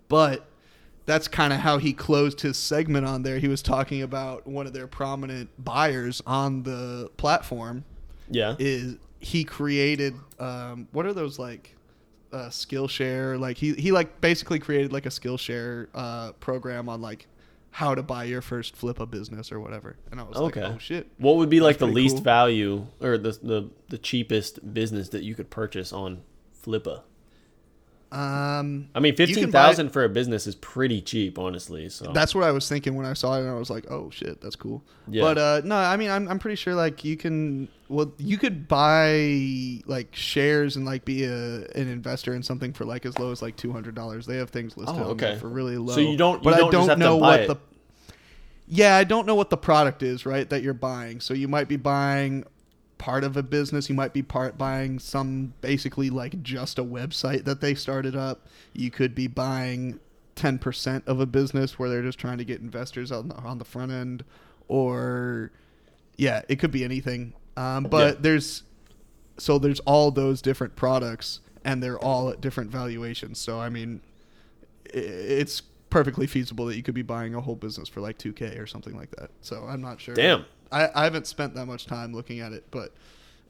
[0.07, 0.47] but.
[1.07, 3.39] That's kind of how he closed his segment on there.
[3.39, 7.85] He was talking about one of their prominent buyers on the platform
[8.29, 8.55] Yeah.
[8.59, 11.75] is he created um, what are those like
[12.33, 13.39] uh, Skillshare?
[13.39, 17.27] Like he he like basically created like a Skillshare uh, program on like
[17.73, 19.95] how to buy your first Flippa business or whatever.
[20.11, 20.61] And I was Okay.
[20.61, 21.07] like, oh shit.
[21.17, 22.23] What would be like the least cool.
[22.23, 26.21] value or the, the the cheapest business that you could purchase on
[26.65, 27.03] Flippa?
[28.11, 31.87] Um, I mean, fifteen thousand for a business is pretty cheap, honestly.
[31.87, 34.09] So That's what I was thinking when I saw it, and I was like, "Oh
[34.09, 35.21] shit, that's cool." Yeah.
[35.21, 38.67] But uh, no, I mean, I'm, I'm pretty sure like you can well, you could
[38.67, 43.31] buy like shares and like be a an investor in something for like as low
[43.31, 44.25] as like two hundred dollars.
[44.25, 45.37] They have things listed Oh, okay.
[45.37, 45.93] for really low.
[45.93, 47.47] So you don't- you but don't I don't know what it.
[47.47, 47.57] the.
[48.67, 50.49] Yeah, I don't know what the product is, right?
[50.49, 51.19] That you're buying.
[51.19, 52.45] So you might be buying
[53.01, 53.89] part of a business.
[53.89, 58.45] You might be part buying some basically like just a website that they started up.
[58.73, 59.99] You could be buying
[60.35, 63.65] 10% of a business where they're just trying to get investors on the, on the
[63.65, 64.23] front end
[64.67, 65.51] or
[66.15, 67.33] yeah, it could be anything.
[67.57, 68.21] Um, but Yeah.
[68.21, 68.63] there's
[69.39, 73.39] so there's all those different products and they're all at different valuations.
[73.39, 74.01] So I mean
[74.85, 78.67] it's perfectly feasible that you could be buying a whole business for like 2k or
[78.67, 79.31] something like that.
[79.41, 80.13] So I'm not sure.
[80.13, 80.45] Damn.
[80.71, 82.93] I, I haven't spent that much time looking at it, but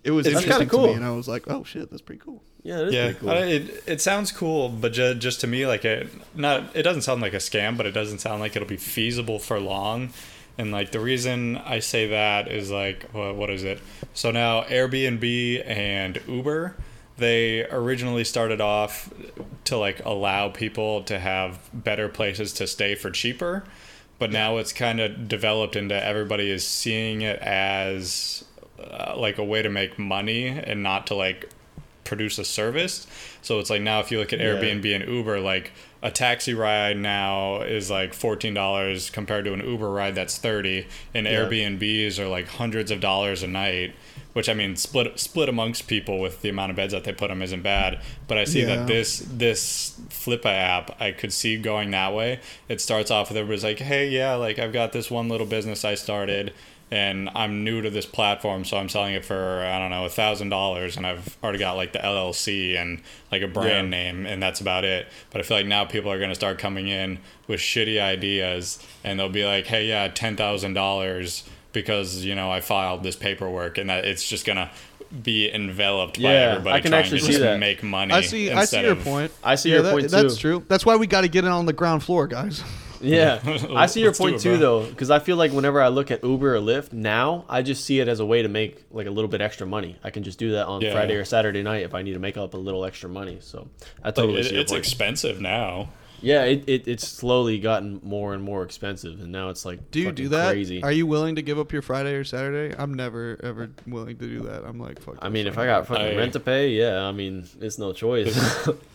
[0.04, 0.88] it was That's interesting kinda to cool.
[0.88, 3.20] me, and I was like, "Oh shit, that's pretty cool." yeah, it is yeah, pretty
[3.20, 3.30] cool.
[3.30, 7.04] I- it, it sounds cool, but ju- just to me, like it not it doesn't
[7.04, 10.10] sound like a scam, but it doesn't sound like it'll be feasible for long.
[10.58, 13.80] And like the reason I say that is like what, what is it?
[14.14, 16.76] So now Airbnb and Uber,
[17.18, 19.12] they originally started off
[19.66, 23.64] to like allow people to have better places to stay for cheaper,
[24.22, 28.46] but now it's kind of developed into everybody is seeing it as
[28.80, 31.50] uh, like a way to make money and not to like
[32.04, 33.08] produce a service.
[33.42, 34.46] So it's like now if you look at Yeah.
[34.56, 35.72] Airbnb and Uber, like
[36.04, 40.88] a taxi ride now is like fourteen dollars compared to an Uber ride that's thirty,
[41.14, 41.40] and Yeah.
[41.46, 43.94] Airbnbs are like hundreds of dollars a night.
[44.34, 47.28] Which I mean, split split amongst people with the amount of beds that they put
[47.28, 48.00] them isn't bad.
[48.30, 48.78] But I see Yeah.
[48.78, 52.40] that this this Flippa app, I could see going that way.
[52.70, 55.84] It starts off with everybody's like, hey, yeah, like I've got this one little business
[55.84, 56.54] I started
[56.92, 60.10] and I'm new to this platform, so I'm selling it for I don't know a
[60.10, 64.12] thousand dollars, and I've already got like the LLC and like a brand Yeah.
[64.12, 65.08] name, and that's about it.
[65.32, 69.20] But I feel like now people are gonna start coming in with shitty ideas, and
[69.20, 73.78] they'll be like, "Hey, yeah, ten thousand dollars because you know I filed this paperwork,"
[73.78, 74.70] and that it's just gonna
[75.24, 77.60] be enveloped by everybody I can trying actually to see just that.
[77.60, 78.14] make money.
[78.14, 78.50] I see.
[78.52, 79.32] I see your of- point.
[79.44, 80.64] I see Yeah, your that- point That's true.
[80.70, 82.64] That's why we got to get it on the ground floor, guys.
[83.02, 83.40] Yeah,
[83.76, 84.60] I see your point it, too, bro.
[84.60, 87.84] though, because I feel like whenever I look at Uber or Lyft now, I just
[87.86, 89.98] see it as a way to make like a little bit extra money.
[90.04, 90.94] I can just do that on Yeah.
[90.94, 93.38] Friday or Saturday night if I need to make up a little extra money.
[93.42, 93.68] So
[94.04, 94.84] I Like, totally it- see your it's point.
[94.86, 95.90] expensive now.
[96.24, 100.00] yeah, it, it it's slowly gotten more and more expensive, and now it's like Do
[100.00, 100.52] you do that?
[100.52, 100.84] Crazy.
[100.84, 102.76] Are you willing to give up your Friday or Saturday?
[102.78, 104.64] I'm never ever willing to do that.
[104.64, 105.18] I'm like, fuck.
[105.20, 107.80] I mean, if I'm I got fucking I- rent to pay, yeah, I mean, it's
[107.80, 108.38] no choice.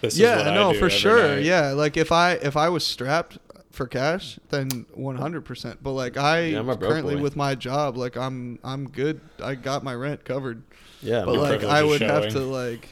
[0.00, 1.28] This is what yeah, I no, do for sure.
[1.36, 1.44] night.
[1.44, 3.38] Yeah, like if I if I was strapped
[3.72, 5.40] for cash, then 100.
[5.44, 7.22] percent But like I Yeah, I'm currently boy.
[7.22, 9.20] with my job, like I'm I'm good.
[9.42, 10.62] I got my rent covered.
[11.02, 12.88] yeah, But like I is would have to like,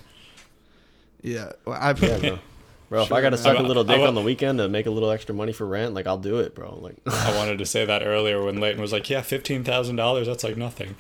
[1.23, 2.39] yeah, well, I've yeah, bro.
[2.89, 3.43] Bro, if I Sure, got to man.
[3.43, 5.53] suck a I'm- little dick I'm- on the weekend to make a little extra money
[5.53, 6.79] for rent, like I'll do it, bro.
[6.81, 10.29] Like, I wanted to say that earlier when Leighton was like, "Yeah, fifteen thousand dollars.
[10.29, 10.95] That's like nothing."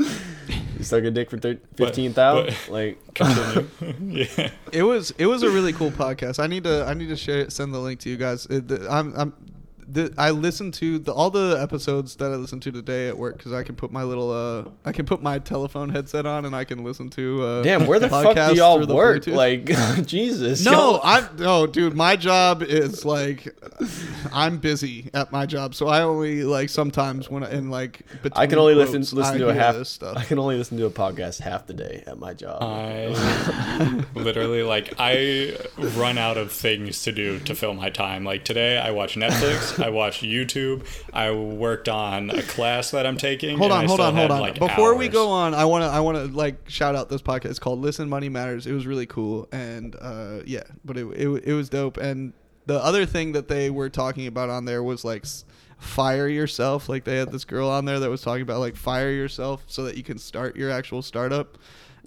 [0.80, 2.98] you suck a dick for thir- fifteen thousand, like,
[4.00, 4.50] yeah.
[4.72, 6.42] it was it was a really cool podcast.
[6.42, 8.46] I need to I need to share send the link to you guys.
[8.46, 9.34] It, the, I'm I'm
[9.92, 13.36] the, I listened to the, all the episodes that I listened to today at work
[13.38, 16.54] because I can put my little uh I can put my telephone headset on and
[16.54, 19.24] I can listen to uh damn, where the fuck podcasts do y'all the work?
[19.24, 19.34] Bluetooth.
[19.34, 21.94] Like, Jesus, no, y'all- I no, dude.
[21.96, 23.48] My job is like
[24.32, 28.32] I'm busy at my job, so I only like sometimes when I, in like between
[28.34, 29.86] I can only quotes, listen listen I to a hear half.
[29.86, 30.16] stuff.
[30.16, 32.58] I can only listen to a podcast half the day at my job.
[32.62, 33.06] I
[34.14, 38.24] literally like I run out of things to do to fill my time.
[38.24, 43.16] Like today, I watch Netflix, I watch YouTube, I worked on a class that I'm
[43.16, 43.58] taking.
[43.58, 44.40] Hold and on, hold on, hold on.
[44.40, 47.22] like, Before we go on, I want to I want to like shout out this
[47.22, 47.46] podcast.
[47.46, 48.66] It's called Listen Money Matters.
[48.66, 52.32] It was really cool and uh yeah, but it it, it was dope and
[52.66, 55.24] the other thing that they were talking about on there was like
[55.78, 56.88] fire yourself.
[56.88, 59.84] Like they had this girl on there that was talking about like fire yourself so
[59.84, 61.58] that you can start your actual startup.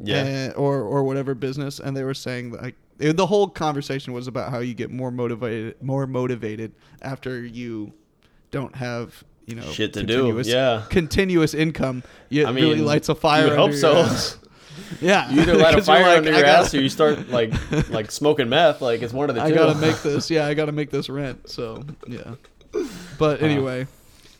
[0.01, 0.23] Yeah.
[0.23, 4.27] and- or or whatever business and they were saying like it, the whole conversation was
[4.27, 7.93] about how you get more motivated more motivated after you
[8.51, 10.83] don't have you know Shit to do, continuous- yeah.
[10.89, 13.95] continuous income it I really mean, lights a fire you hope your so.
[13.97, 14.37] ass.
[15.01, 17.51] yeah You either light a fire like, under your gotta- ass, or you start like
[17.89, 18.81] like smoking meth.
[18.81, 19.47] Like it's one of the two.
[19.47, 22.35] I gotta make this yeah I gotta make this rent so yeah
[23.19, 23.87] but anyway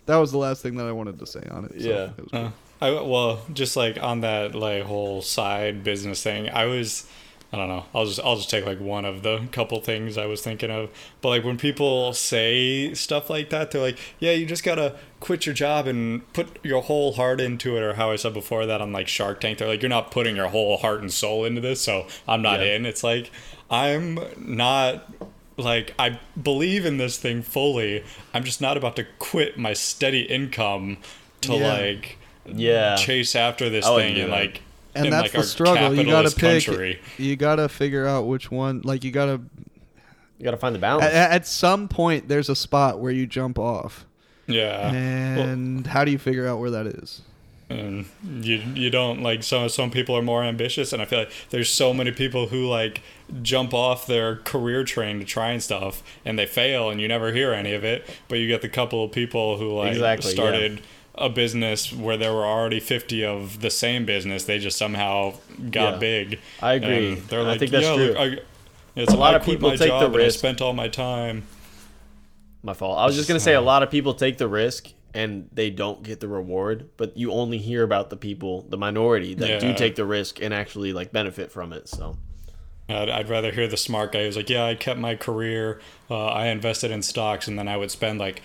[0.06, 2.10] that was the last thing that I wanted to say on it so Yeah.
[2.18, 2.34] it was.
[2.34, 2.52] Uh,
[2.82, 7.08] I well, just like on that like whole side business thing, I was
[7.54, 7.86] I don't know.
[7.94, 10.90] I'll just I'll just take like one of the couple things I was thinking of.
[11.22, 15.46] But like when people say stuff like that, they're like, "Yeah, you just gotta quit
[15.46, 18.82] your job and put your whole heart into it." Or how I said before that
[18.82, 21.62] on like Shark Tank, they're like, "You're not putting your whole heart and soul into
[21.62, 22.74] this, so I'm not Yeah.
[22.74, 23.30] in." It's like
[23.70, 25.12] I'm not
[25.56, 28.04] like I believe in this thing fully.
[28.34, 30.98] I'm just not about to quit my steady income
[31.42, 31.72] to Yeah.
[31.74, 32.18] like
[32.52, 32.96] Yeah.
[32.96, 34.40] chase after this thing and that.
[34.40, 34.62] like
[34.96, 37.00] and in that's like the our struggle you gotta pick country.
[37.18, 39.42] you gotta figure out which one like you gotta
[40.40, 41.06] You gotta find the balance.
[41.06, 44.06] at, at some point there's a spot where you jump off
[44.48, 44.92] Yeah.
[44.94, 47.22] and how do you figure out where that is
[47.70, 48.06] and
[48.42, 51.70] you you don't like some some people are more ambitious and I feel like there's
[51.72, 53.02] so many people who like
[53.42, 57.32] jump off their career train to try and stuff and they fail and you never
[57.32, 60.76] hear any of it but you get the couple of people who like Exactly, yeah.
[61.16, 65.34] A business where there were already 50 of the same business they just somehow
[65.70, 66.00] got Yeah.
[66.00, 67.14] big I agree.
[67.14, 68.16] and they're I like think that's yeah, true.
[68.18, 68.38] I,
[68.96, 70.40] it's A lot I of people my take the job and I risk.
[70.40, 71.44] spent all my time
[72.64, 72.98] My fault.
[72.98, 76.02] I was just gonna say a lot of people take the risk and they don't
[76.02, 79.96] get the reward, but you only hear about the people, the minority that do take
[79.96, 81.88] the risk and actually like benefit from it.
[81.88, 82.18] So
[82.90, 86.26] I'd, I'd rather hear the smart guy who's like, yeah, I kept my career, uh,
[86.28, 88.42] I invested in stocks, and then I would spend like,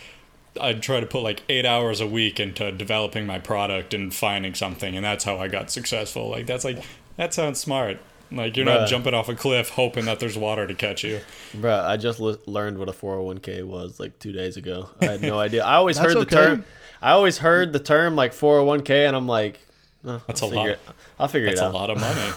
[0.61, 4.55] I'd try to put like eight hours a week into developing my product and finding
[4.55, 6.29] something, and that's how I got successful.
[6.31, 6.83] Like that's like
[7.17, 7.99] that sounds smart.
[8.31, 8.81] Like you're Bruh.
[8.81, 11.21] not jumping off a cliff hoping that there's water to catch you.
[11.57, 14.91] Bruh, I just li- learned what a 401k was like two days ago.
[15.01, 15.65] I had no idea.
[15.65, 16.47] I always That's heard the okay.
[16.47, 16.65] term.
[17.01, 19.61] I always heard the term like 401k, and I'm like,
[20.05, 20.69] oh, That's I'll a lot.
[20.69, 20.81] It,
[21.19, 22.33] I'll figure That's it a lot of money.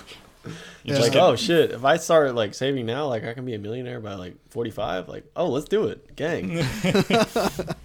[0.83, 0.99] You Yeah.
[1.01, 1.71] Like, oh shit!
[1.71, 5.07] If I start like saving now, like I can be a millionaire by like 45.
[5.09, 6.63] Like, oh, let's do it, gang.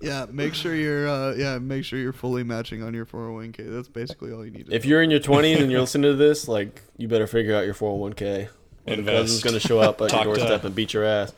[0.00, 3.74] Yeah, make sure you're uh, yeah, make sure you're fully matching on your 401k.
[3.74, 4.66] That's basically all you need.
[4.66, 4.90] To if know.
[4.90, 7.74] you're in your 20s and you're listening to this, like, you better figure out your
[7.74, 8.44] 401k.
[8.44, 8.48] Or
[8.86, 9.16] the Invest.
[9.18, 11.32] cousin's gonna show up at your Talk to- doorstep and beat your ass.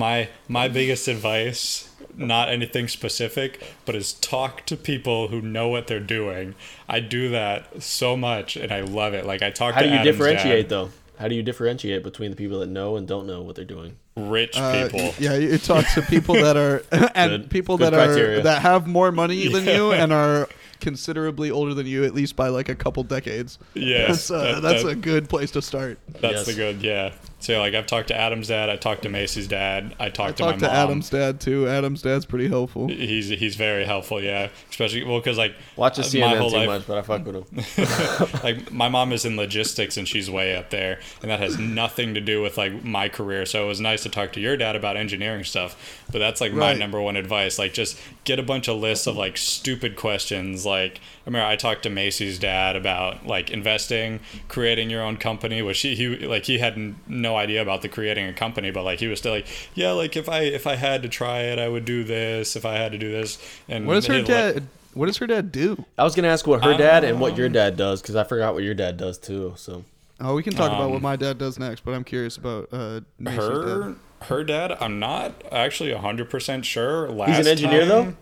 [0.00, 5.86] My my biggest advice, not anything specific, but is talk to people who know what
[5.88, 6.54] they're doing.
[6.88, 9.26] I do that so much and I love it.
[9.26, 9.74] Like I talk to you.
[9.74, 10.90] How to do you Adam's differentiate dad, though?
[11.18, 13.96] How do you differentiate between the people that know and don't know what they're doing?
[14.16, 15.14] rich Uh, people.
[15.18, 16.82] yeah, you talk to people that are
[17.14, 17.50] and Good.
[17.50, 18.38] people Good that criteria.
[18.40, 20.48] are that have more money than you and are
[20.80, 23.58] considerably older than you, at least by like a couple decades.
[23.74, 25.98] Yes, that's uh, that- that's that- a good place to start.
[26.20, 26.46] That's Yes.
[26.46, 27.12] the good, yeah.
[27.40, 30.36] So like I've talked to Adam's dad, I talked to Macy's dad, I I talked
[30.38, 30.84] to talked my to mom.
[30.84, 31.66] Adam's dad too.
[31.68, 32.88] Adam's dad's pretty helpful.
[32.88, 34.48] He's he's very helpful, yeah.
[34.68, 37.24] Especially well, because like Watches uh, my CNN whole too life- much, but I fuck
[37.26, 38.40] with them.
[38.44, 42.14] like my mom is in logistics and she's way up there and that has nothing
[42.14, 44.76] to do with like my career so it was nice to talk to your dad
[44.76, 48.68] about engineering stuff but that's like my number one advice like just get a bunch
[48.68, 53.26] of lists of like stupid questions like i remember i talked to macy's dad about
[53.26, 56.96] like investing creating your own company which he, he like he had n-
[57.30, 60.16] no idea about the creating a company but like he was still like yeah like
[60.16, 62.90] if i if i had to try it i would do this if i had
[62.92, 64.66] to do this and What does her he'd, like- dad?
[64.92, 65.84] What does her dad do?
[65.96, 68.24] I was gonna ask what her dad and what your Um, dad does because I
[68.24, 69.52] forgot what your dad does too.
[69.56, 69.84] So
[70.20, 72.68] Oh, we can talk about what Um, my dad does next, but I'm curious about
[72.72, 73.96] uh, her dad.
[74.22, 78.14] her dad i'm not actually 100% sure last He's an engineer, time- though?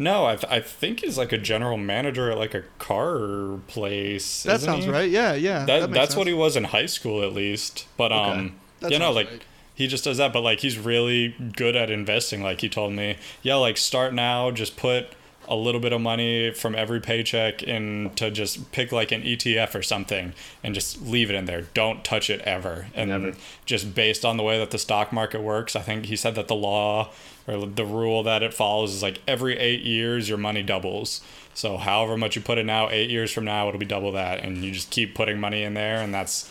[0.00, 4.42] No I, th- I think he's like a general manager at like a car place
[4.42, 4.90] That sounds he?
[4.90, 5.08] right.
[5.10, 5.64] Yeah, yeah.
[5.66, 8.98] that, makes that's what he was in high school at least but um That you
[8.98, 9.42] know like right.
[9.74, 13.16] he just does that but like he's really good at investing like he told me
[13.42, 15.08] yeah like start now just put
[15.50, 19.74] a little bit of money from every paycheck and to just pick like an ETF
[19.74, 20.32] or something
[20.64, 21.62] and just leave it in there.
[21.74, 22.86] Don't touch it ever.
[22.94, 23.32] And Never.
[23.66, 26.46] just based on the way that the stock market works, I think he said that
[26.48, 27.10] the law
[27.48, 31.20] or the rule that it follows is like every eight years your money doubles.
[31.52, 34.44] So however much you put in now, eight years from now it'll be double that,
[34.44, 36.48] and you just keep putting money in there, and that's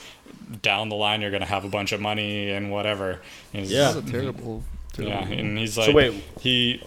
[0.62, 3.22] down the line you're gonna have a bunch of money and whatever.
[3.54, 3.94] And he's- Yeah.
[3.94, 4.64] That's a terrible.
[4.98, 6.24] yeah, and he's So like, wait.
[6.42, 6.84] he.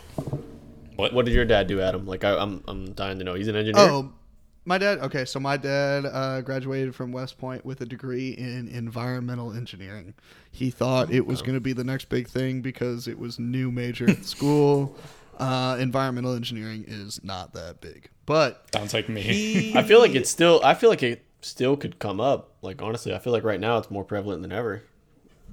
[0.96, 1.12] What?
[1.12, 2.06] What did your dad do, Adam?
[2.06, 3.34] Like I, I'm I'm dying to know.
[3.34, 3.82] He's an engineer.
[3.82, 4.12] Oh,
[4.64, 4.98] my dad.
[4.98, 10.14] Okay, so my dad uh, graduated from West Point with a degree in environmental engineering.
[10.50, 13.70] He thought it was going to be the next big thing because it was new
[13.70, 14.96] major at school.
[15.38, 19.22] Uh, environmental engineering is not that big, but Sounds like me.
[19.22, 20.60] he, I feel like it's still.
[20.62, 22.54] I feel like it still could come up.
[22.60, 24.82] Like honestly, I feel like right now it's more prevalent than ever.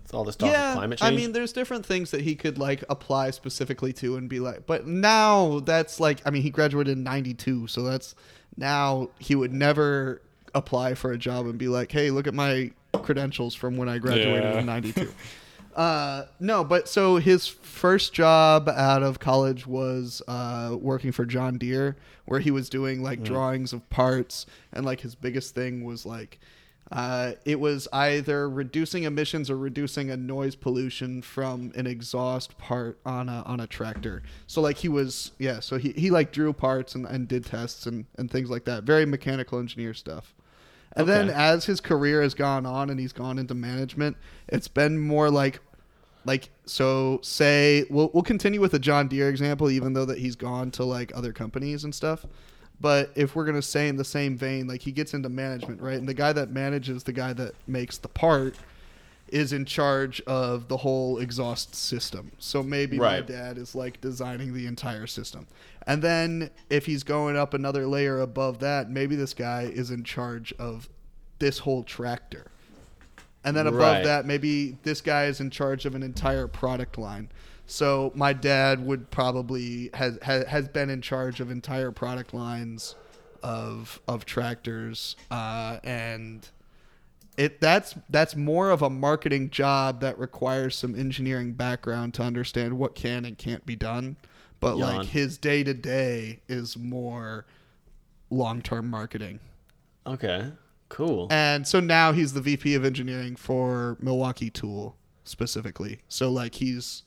[0.09, 1.13] It's all this talk of climate change.
[1.13, 4.65] I mean, there's different things that he could like apply specifically to and be like,
[4.65, 8.15] but now that's like, I mean, he graduated in '92, so that's
[8.57, 10.23] now he would never
[10.55, 12.71] apply for a job and be like, hey, look at my
[13.03, 14.59] credentials from when I graduated Yeah.
[14.61, 15.13] in '92.
[15.75, 21.57] Uh, no, but so his first job out of college was uh, working for John
[21.57, 21.95] Deere,
[22.25, 26.39] where he was doing like drawings of parts, and like his biggest thing was like,
[26.91, 32.99] uh, it was either reducing emissions or reducing a noise pollution from an exhaust part
[33.05, 34.23] on a on a tractor.
[34.47, 37.85] So like he was yeah, so he, he like drew parts and, and did tests
[37.85, 38.83] and, and things like that.
[38.83, 40.33] Very mechanical engineer stuff.
[40.93, 44.17] And then as his career has gone on and he's gone into management,
[44.47, 45.59] it's been more like
[46.25, 50.35] like so say we'll we'll continue with the John Deere example even though that he's
[50.35, 52.25] gone to like other companies and stuff.
[52.81, 55.97] But if we're gonna say in the same vein, like he gets into management, right?
[55.97, 58.55] And the guy that manages the guy that makes the part
[59.27, 62.31] is in charge of the whole exhaust system.
[62.39, 65.45] So maybe my dad is like designing the entire system.
[65.85, 70.03] And then if he's going up another layer above that, maybe this guy is in
[70.03, 70.89] charge of
[71.37, 72.47] this whole tractor.
[73.43, 74.03] And then above Right.
[74.03, 77.29] that, maybe this guy is in charge of an entire product line.
[77.69, 82.95] So my dad would probably has has, has been in charge of entire product lines
[83.43, 86.49] of of tractors uh, and
[87.37, 92.77] it that's that's more of a marketing job that requires some engineering background to understand
[92.77, 94.17] what can and can't be done.
[94.59, 94.97] But Yawn.
[94.97, 97.45] like his day to day is more
[98.29, 99.39] long term marketing.
[100.07, 100.51] okay,
[100.89, 101.27] cool.
[101.29, 105.99] And so now he's the VP of engineering for Milwaukee Tool specifically.
[106.09, 107.03] So like he's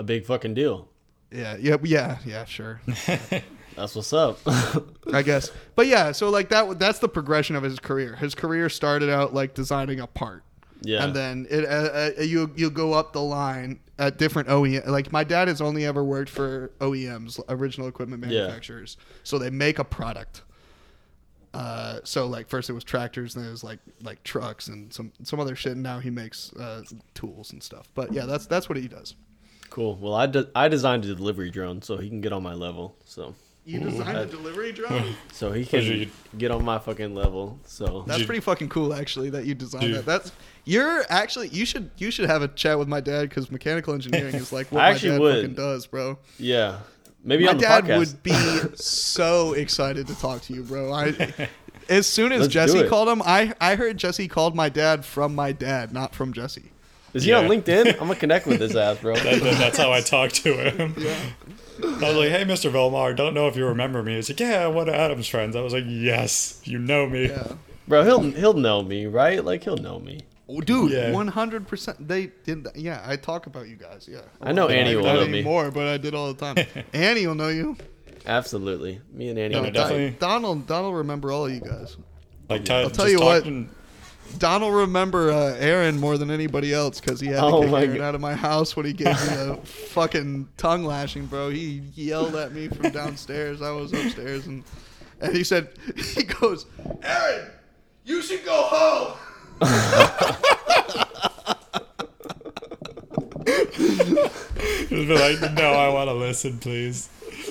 [0.00, 0.88] A big fucking deal.
[1.30, 2.80] yeah, yeah, yeah, yeah, sure.
[3.76, 4.38] That's what's up.
[5.12, 5.50] I guess.
[5.76, 8.16] But yeah, so like that that's the progression of his career.
[8.16, 10.42] His career started out like designing a part.
[10.82, 11.04] yeah.
[11.04, 14.86] And then it uh, uh, you you go up the line at different OEM.
[14.86, 18.40] Like my dad has only ever worked for OEMs, original equipment Yeah.
[18.40, 18.96] manufacturers.
[19.22, 20.42] So they make a product.
[21.52, 25.12] Uh, so like first it was tractors, then it was like like trucks and some
[25.22, 25.72] some other shit.
[25.72, 26.82] And now he makes uh,
[27.14, 27.88] tools and stuff.
[27.94, 29.14] But yeah, that's that's what he does.
[29.70, 29.96] Cool.
[29.96, 32.94] Well, I, de- I designed a delivery drone so he can get on my level.
[33.04, 35.14] So You designed a delivery drone.
[35.32, 37.58] so he can you- get on my fucking level.
[37.64, 39.96] So That's pretty fucking cool, actually, that you designed Dude.
[39.96, 40.06] that.
[40.06, 40.32] That's
[40.64, 44.34] you're actually you should you should have a chat with my dad because mechanical engineering
[44.34, 45.34] is like what I my actually dad would.
[45.36, 46.18] fucking does, bro.
[46.38, 46.80] yeah,
[47.24, 47.98] maybe my on the dad podcast.
[47.98, 48.32] would be
[48.76, 50.92] so excited to talk to you, bro.
[50.92, 51.48] I
[51.88, 55.34] as soon as Let's Jesse called him, I I heard Jesse called my dad from
[55.34, 56.70] my dad, not from Jesse.
[57.14, 57.92] Is he on LinkedIn?
[57.94, 59.14] I'm gonna connect with his ass, bro.
[59.16, 60.94] That- that- that's how I talked to him.
[61.82, 62.70] I was like, "Hey, Mr.
[62.70, 65.62] Vilmar, don't know if you remember me." He's like, "Yeah, one of Adam's friends." I
[65.62, 67.52] was like, "Yes, you know me." Yeah.
[67.88, 69.42] Bro, he'll he'll know me, right?
[69.44, 70.20] Like he'll know me.
[70.46, 72.06] Oh, dude, one hundred percent.
[72.06, 72.64] They did.
[72.64, 72.76] That.
[72.76, 74.06] Yeah, I talk about you guys.
[74.10, 75.38] Yeah, I know Well, Annie will know me.
[75.38, 76.66] anymore, but I did all the time.
[76.92, 77.76] Annie will know you.
[78.26, 79.54] Absolutely, me and Annie.
[79.54, 79.88] No, will no, talk.
[79.88, 80.16] definitely.
[80.18, 81.96] Donald, Donald, remember all of you guys.
[82.50, 83.44] Like, t- I'll tell just you what.
[84.30, 87.72] Talking- Donald remember uh, Aaron more than anybody else because he had to Oh kick
[87.72, 88.00] Aaron God.
[88.04, 91.50] out of my house when he gave me a fucking tongue lashing, bro.
[91.50, 93.60] He yelled at me from downstairs.
[93.62, 94.64] I was upstairs, and
[95.20, 96.66] and he said, he goes,
[97.02, 97.50] Aaron,
[98.04, 99.16] you should go home.
[103.70, 107.08] Just be like, "No, I want to listen, please."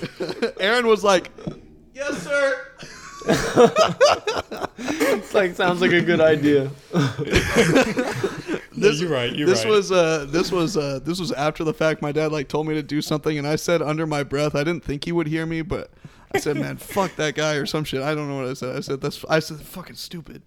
[0.60, 1.32] Aaron was like,
[1.94, 2.68] Yes, sir.
[4.82, 6.70] It's like sounds like a good idea.
[8.72, 9.36] Yeah, you're right.
[9.36, 9.72] You're this right.
[9.72, 12.02] was uh this was uh this was after the fact.
[12.02, 14.64] My dad like told me to do something, and I said under my breath, I
[14.64, 15.92] didn't think he would hear me, but
[16.34, 18.02] I said, "Man, fuck that guy" or some shit.
[18.02, 18.78] I don't know what I said.
[18.78, 20.44] I said that's I said fucking stupid.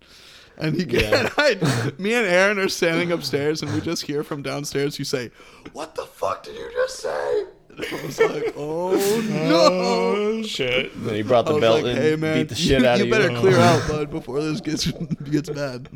[0.57, 1.21] And he Yeah.
[1.27, 4.99] and I, me and Aaron are standing upstairs, and we just hear from downstairs.
[4.99, 5.31] You say,
[5.75, 7.45] "What the fuck did you just say?"
[7.79, 9.69] I was like, oh no.
[9.73, 10.93] Oh shit!
[11.05, 12.87] Then he brought I the was belt like, in, hey man, beat the shit you,
[12.87, 13.13] out you of you.
[13.15, 14.87] better clear out, bud, before this gets
[15.31, 15.89] gets bad.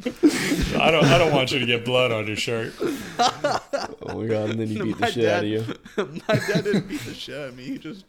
[0.81, 1.05] I don't.
[1.05, 2.73] I don't want you to get blood on your shirt.
[2.81, 4.51] Oh my god!
[4.51, 5.65] And then he beat the shit dad- out of you.
[6.29, 7.65] My dad didn't beat the shit out of me.
[7.65, 8.05] He just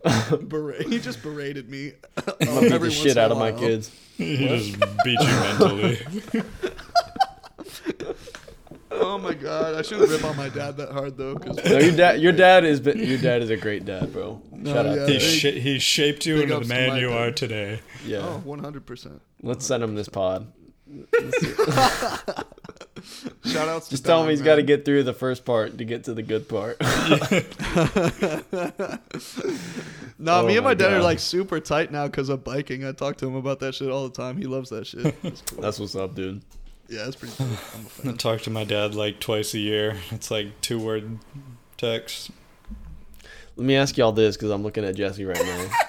[0.48, 1.94] bera- he just berated me.
[2.18, 3.92] uh, I'm gonna beat every the once shit out of my kids.
[4.18, 6.00] He just beat you mentally.
[9.00, 11.92] Oh my god, I shouldn't rip on my dad that hard though, because No, your
[11.96, 14.42] dad, your dad is, your dad is a great dad, bro.
[14.52, 14.96] No, Shout out.
[14.98, 15.06] yeah.
[15.06, 17.18] to He, sh- he shaped you into the man you dad.
[17.28, 17.80] are today.
[18.06, 18.20] Yeah.
[18.20, 19.22] oh, 100 percent.
[19.44, 20.48] Let's send him this pod.
[23.46, 23.90] Shout outs.
[23.90, 26.06] Just to tell him Don, he's got to get through the first part to get
[26.06, 26.78] to the good part.
[30.20, 32.84] No, Oh me and my, my dad are like super tight now because of biking.
[32.84, 34.36] I talk to him about that shit all the time.
[34.36, 35.16] He loves that shit.
[35.22, 35.62] It's cool.
[35.62, 36.42] That's what's up, dude.
[36.90, 37.48] Yeah, it's pretty cool.
[37.48, 38.18] I'm a I fan.
[38.18, 39.98] talk to my dad like twice a year.
[40.12, 41.20] It's like two word
[41.78, 42.32] text.
[43.56, 45.68] Let me ask y'all this because I'm looking at Jesse right now.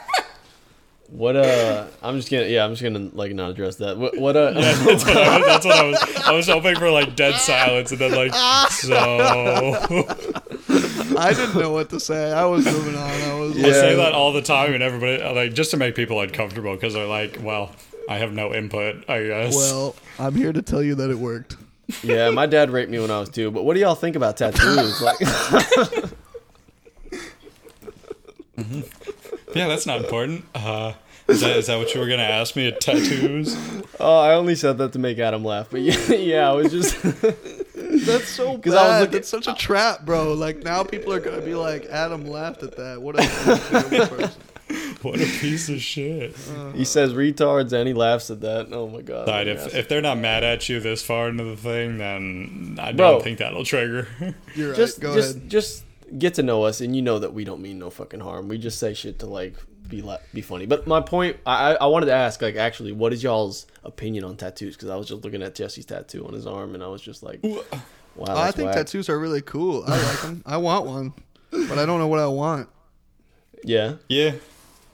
[1.11, 3.97] What uh, I'm just gonna yeah, I'm just gonna like not address that.
[3.97, 5.47] What what uh, Yeah, that's what I was.
[5.47, 6.17] That's what I was.
[6.27, 8.35] I was hoping for like dead silence, and then like
[8.69, 8.95] so.
[11.19, 12.31] I didn't know what to say.
[12.31, 13.09] I was moving on.
[13.11, 13.57] I was.
[13.57, 13.73] I Yeah.
[13.73, 17.07] say that all the time, and everybody like just to make people uncomfortable because they're
[17.07, 17.71] like, "Well,
[18.09, 19.55] I have no input." I guess.
[19.55, 21.57] Well, I'm here to tell you that it worked.
[22.03, 23.51] yeah, my dad raped me when I was two.
[23.51, 25.01] But what do y'all think about tattoos?
[25.03, 25.17] Like,
[29.55, 30.45] yeah, that's not important.
[30.55, 30.93] Uh,
[31.29, 32.71] is that is that what you were gonna ask me?
[32.73, 33.57] Tattoos?
[34.01, 35.69] oh, I only said that to make Adam laugh.
[35.71, 38.63] But yeah, yeah, I was just That's so bad.
[38.63, 40.33] 'Cause I was looking- That's such a trap, bro.
[40.33, 44.41] Like now, people are gonna be like, "Adam laughed at that." What a terrible person.
[45.03, 46.35] What a piece of shit.
[46.75, 48.69] he says retards and he laughs at that.
[48.73, 49.27] Oh my god.
[49.27, 49.67] Side, Yes.
[49.67, 53.23] if if they're not mad at you this far into the thing, then I don't
[53.23, 54.09] think that'll trigger.
[54.57, 54.77] You're right.
[54.77, 55.49] just Go just ahead.
[55.51, 55.85] just
[56.19, 58.57] get to know us and you know that we don't mean no fucking harm we
[58.59, 59.55] just say shit to like
[59.89, 62.93] be la- be funny but my point i I- i wanted to ask like actually
[62.93, 66.33] what is y'all's opinion on tattoos because i was just looking at jesse's tattoo on
[66.33, 67.61] his arm and i was just like wow
[68.27, 68.77] I think whack.
[68.77, 69.85] tattoos are really cool.
[69.87, 70.43] I like them.
[70.47, 71.13] I want one,
[71.51, 72.71] but I don't know what I want.
[73.63, 74.33] yeah yeah.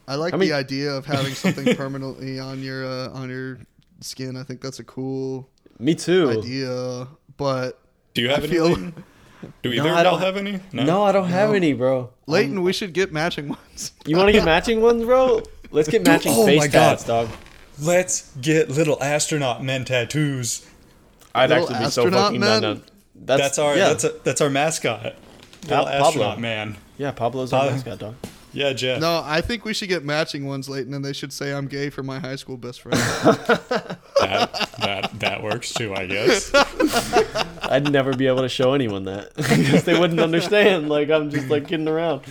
[0.07, 3.59] I like I mean- the idea of having something permanently on your uh, on your
[4.00, 4.36] skin.
[4.36, 5.48] I think that's a cool
[5.78, 7.09] me too idea.
[7.36, 7.80] But
[8.14, 8.52] Do you I have any?
[8.52, 9.05] feel Leighton?
[9.62, 10.61] Do either I of y'all don't- have any?
[10.72, 11.02] no.
[11.02, 13.92] i don't have any bro Leighton, we should get matching ones.
[14.07, 16.90] you want to get matching ones bro let's get matching oh face my God.
[16.90, 17.28] tats dog
[17.82, 20.64] Let's get little astronaut men tattoos.
[21.34, 22.62] i'd Little actually be so astronaut fucking man?
[22.62, 22.84] down, down.
[23.16, 25.02] That's, That's our yeah, that's a, that's our mascot.
[25.64, 25.88] Little Pablo.
[26.07, 26.76] astronaut man.
[26.98, 28.14] yeah pablo's our Pa- mascot dog
[28.55, 29.00] Yeah, Jeff.
[29.00, 31.90] No, I think we should get matching ones, Leighton, and they should say I'm gay
[31.90, 32.98] for my high school best friend.
[34.20, 36.50] That that that works too, I guess.
[37.64, 41.48] i'd never be able to show anyone that because they wouldn't understand like i'm just
[41.48, 42.22] like kidding around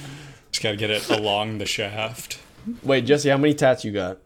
[0.51, 2.39] Just gotta get it along the shaft.
[2.81, 4.17] Wait, Jesse, how many tats you got?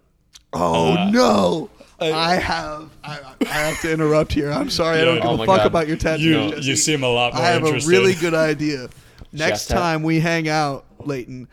[0.53, 1.69] oh Uh, no!
[1.99, 4.51] I- I have I, I have to interrupt here.
[4.51, 4.99] I'm sorry.
[5.01, 5.65] I don't give Oh a fuck God.
[5.65, 6.23] about your tattoos.
[6.25, 6.69] You Jesse.
[6.69, 8.89] you seem a lot more I have a really good idea.
[9.33, 11.47] Next Shaft time we hang out, Leighton,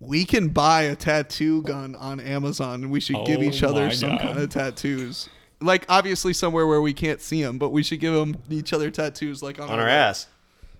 [0.00, 3.90] we can buy a tattoo gun on Amazon, and we should give Oh each other
[3.90, 4.20] some God.
[4.20, 5.28] kind of tattoos.
[5.60, 8.90] Like obviously somewhere where we can't see them, but we should give them each other
[8.90, 10.26] tattoos, like on, On our ass.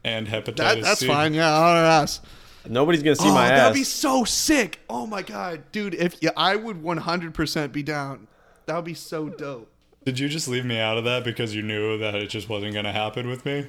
[0.02, 1.06] and hepatitis That, that's C.
[1.06, 1.32] fine.
[1.32, 2.20] Yeah, on our ass.
[2.66, 4.80] Nobody's gonna see oh, my that'd be so sick.
[4.88, 5.94] Oh my god, dude!
[5.94, 8.26] If yeah, I would 100% be down.
[8.66, 9.70] That would be so dope.
[10.04, 12.74] Did you just leave me out of that because you knew that it just wasn't
[12.74, 13.66] gonna happen with me?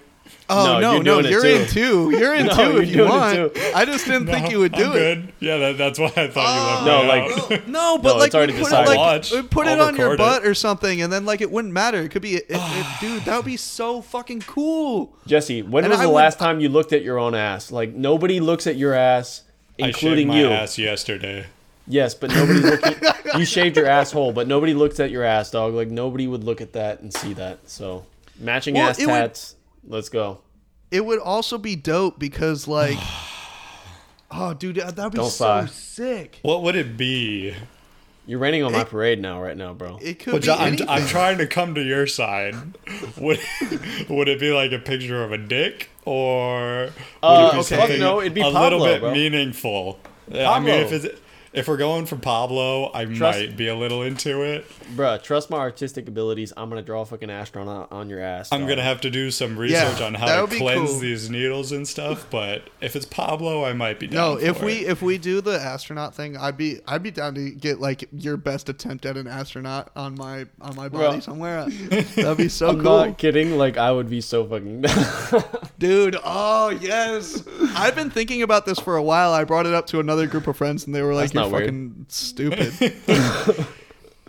[0.48, 1.48] Oh No, no, you're no, you're too.
[1.48, 2.10] in two.
[2.18, 3.58] You're in No, two you're if you want.
[3.76, 4.94] I just didn't think you would do I'm it.
[4.94, 5.34] Good.
[5.40, 7.68] Yeah, that, that's why I thought you left oh, No, like- out.
[7.68, 9.32] No, but No, like it's already we put it like Watch.
[9.32, 10.18] we put I'll it on your record it.
[10.24, 12.02] butt or something, and then like it wouldn't matter.
[12.02, 13.24] It could be, it, it, dude.
[13.24, 15.14] That would be so fucking cool.
[15.26, 17.72] Jesse, when And was I the would- last time you looked at your own ass?
[17.72, 19.42] Like nobody looks at your ass,
[19.80, 20.50] including shaved my you.
[20.50, 21.48] ass yesterday.
[21.88, 22.96] Yes, but nobody's looking.
[23.40, 25.74] you shaved your asshole, but nobody looks at your ass, dog.
[25.74, 27.60] Like nobody would look at that and see that.
[27.70, 28.06] So
[28.40, 29.56] matching Well, ass it would- tats.
[29.88, 30.42] Let's go.
[30.92, 32.98] It would also be dope because like,
[34.32, 35.66] oh, dude, that would be Don't so sigh.
[35.68, 36.40] sick.
[36.42, 37.54] What would it be?
[38.28, 40.00] You're raining on my It- parade now, right now, bro.
[40.02, 40.90] It could Well, be Jo- I'm, anything.
[40.90, 42.56] I'm trying to come to your side.
[43.18, 43.40] Would
[44.10, 47.62] would it be like a picture of a dick or would Uh, it be okay,
[47.78, 49.12] something no, it'd be a Pablo, little bit bro.
[49.12, 50.00] meaningful?
[50.32, 51.10] Yeah, I mean, if Pablo.
[51.12, 51.22] it's,
[51.56, 54.66] if we're going for Pablo, I might be a little into it.
[54.96, 56.52] Bruh, trust my artistic abilities.
[56.56, 58.50] I'm gonna draw a fucking astronaut on your ass.
[58.52, 58.70] I'm dog.
[58.70, 61.00] gonna have to do some research on that how would to be cleanse cool.
[61.00, 62.28] these needles and stuff.
[62.36, 64.46] But if it's Pablo, I might be No, down.
[64.46, 64.90] if for we it.
[64.90, 68.36] if we do the astronaut thing, I'd be I'd be down to get like your
[68.38, 71.20] best attempt at an astronaut on my on my body Bro.
[71.22, 71.66] somewhere.
[71.70, 73.06] That'd be so I'm cool.
[73.06, 73.58] not kidding.
[73.58, 74.82] Like I would be so fucking.
[75.80, 77.44] Dude, oh yes.
[77.76, 79.32] I've been thinking about this for a while.
[79.34, 81.44] I brought it up to another group of friends and they were like, That's You're
[81.44, 81.66] not weird.
[81.66, 82.74] fucking stupid.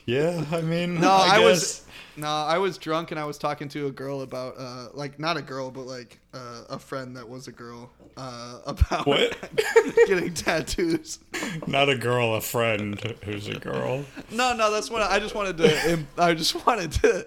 [0.08, 1.84] Yeah, I mean, No, I, I, was
[2.16, 5.36] no, I was drunk and I was talking to a girl about uh like not
[5.36, 9.36] a girl but like uh, a friend that was a girl uh about What?
[10.06, 11.18] getting tattoos.
[11.66, 14.04] not a girl, a friend who's a girl.
[14.30, 17.26] No, no, that's what I just wanted to im- I just wanted to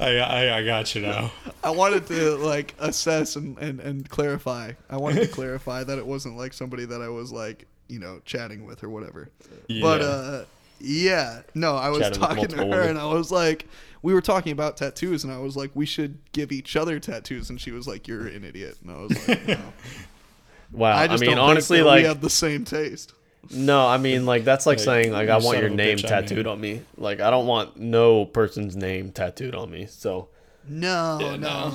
[0.00, 1.30] I, I, I got you now.
[1.62, 4.72] I wanted to like assess and, and, and clarify.
[4.90, 8.20] I wanted to clarify that it wasn't like somebody that I was like, you know,
[8.24, 9.28] chatting with or whatever.
[9.68, 10.06] But Yeah.
[10.06, 10.44] uh
[10.84, 12.88] yeah, no, I was Chatting talking to her women.
[12.90, 13.66] and I was like
[14.02, 17.50] we were talking about tattoos and I was like we should give each other tattoos
[17.50, 18.78] and she was like you're an idiot.
[18.82, 19.58] And I was like no.
[20.72, 20.92] Wow.
[20.96, 23.12] I I, just mean, don't honestly, think that like we have the same taste.
[23.50, 26.20] no, I mean, like that's like Like, saying like I want your name bitch, I
[26.20, 26.28] mean.
[26.28, 26.80] tattooed on me.
[26.96, 29.86] Like I don't want no person's name tattooed on me.
[29.86, 30.28] So
[30.66, 31.68] No, Yeah, no.
[31.68, 31.74] no.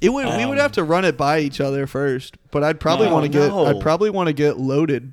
[0.00, 2.78] It would we would Um, have to run it by each other first, but I'd
[2.80, 3.66] probably No, want to get no.
[3.66, 5.12] I'd probably want to get loaded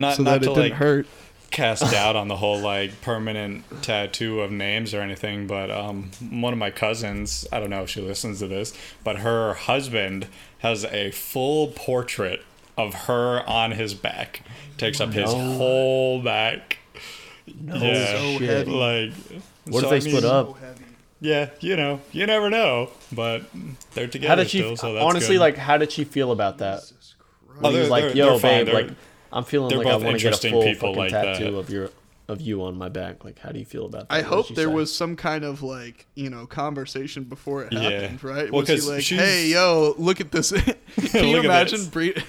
[0.00, 1.06] Not, so not that to it didn't like hurt.
[1.52, 6.52] cast doubt on the whole like permanent tattoo of names or anything, but um, one
[6.52, 8.72] of my cousins, I don't know if she listens to this,
[9.04, 10.26] but her husband
[10.58, 12.42] has a full portrait
[12.76, 14.42] of her on his back.
[14.76, 16.78] Takes up his whole back.
[17.60, 19.12] No yeah, So like.
[19.66, 20.56] what so, if they I split mean, up?
[21.20, 23.42] Yeah, you know, you never know, but
[23.94, 24.58] they're together How did she?
[24.58, 25.40] still, so that's honestly, good.
[25.40, 26.80] like, how did she feel about that?
[27.62, 28.90] Oh, he was they're- like, they're- "Yo, they're babe, like,
[29.32, 31.38] I'm feeling they're like I want to get a full fucking like that.
[31.38, 31.90] tattoo of your
[32.28, 34.14] of you on my back." Like, how do you feel about that?
[34.14, 34.74] I What hope there say?
[34.74, 37.80] was some kind of like you know conversation before it Yeah.
[37.80, 38.52] happened, right?
[38.52, 40.52] Well, was he 'cause like, she's- "Hey, yo, look at this"?
[41.12, 41.78] Can you imagine?
[41.78, 41.88] this.
[41.88, 42.22] Bre- I'm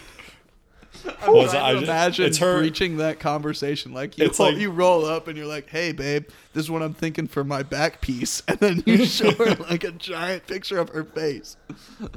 [1.28, 3.93] Was trying I to imagine it's her- breaching that conversation.
[3.93, 6.72] Like you, It's roll, like- you roll up and you're like, "Hey, babe, this is
[6.72, 10.47] what I'm thinking for my back piece," and then you show her like a giant
[10.47, 11.58] picture of her face.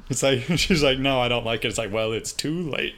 [0.08, 1.68] It's like she's like, no, I don't like it.
[1.68, 2.94] It's like, well, it's too late.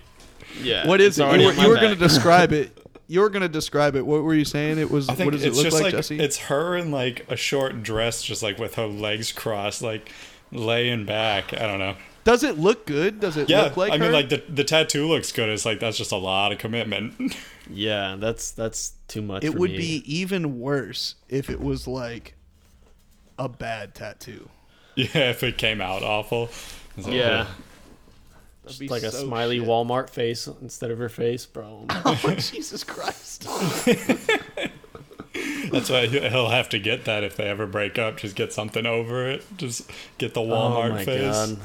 [0.61, 0.87] Yeah.
[0.87, 1.23] What is it's it?
[1.23, 2.77] already You were, you were going to describe it.
[3.09, 4.07] You were going to describe it.
[4.07, 4.79] What were you saying?
[4.79, 5.09] It was.
[5.09, 6.19] I think What does it look just like, like, Jesse?
[6.19, 10.11] it's her in like a short dress, just like with her legs crossed, like
[10.51, 11.53] laying back.
[11.53, 11.97] I don't know.
[12.25, 13.19] Does it look good?
[13.21, 14.13] Does it Yeah, look like I mean, her?
[14.13, 15.49] like the the tattoo looks good.
[15.49, 17.37] It's like that's just a lot of commitment.
[17.71, 19.45] Yeah, that's that's too much.
[19.45, 19.79] It for would me.
[19.79, 22.35] be even worse if it was like
[23.39, 24.49] a bad tattoo.
[24.97, 26.51] yeah, if it came out awful.
[26.99, 27.45] It's like, Yeah.
[27.45, 29.69] That'd Just be like a smiley shit.
[29.69, 31.87] Walmart face instead of her face, bro.
[32.05, 33.45] Oh Jesus Christ!
[35.71, 38.19] That's why he- he'll have to get that if they ever break up.
[38.19, 39.45] Just get something over it.
[39.57, 41.23] Just get the oh Walmart oh my face.
[41.33, 41.59] god,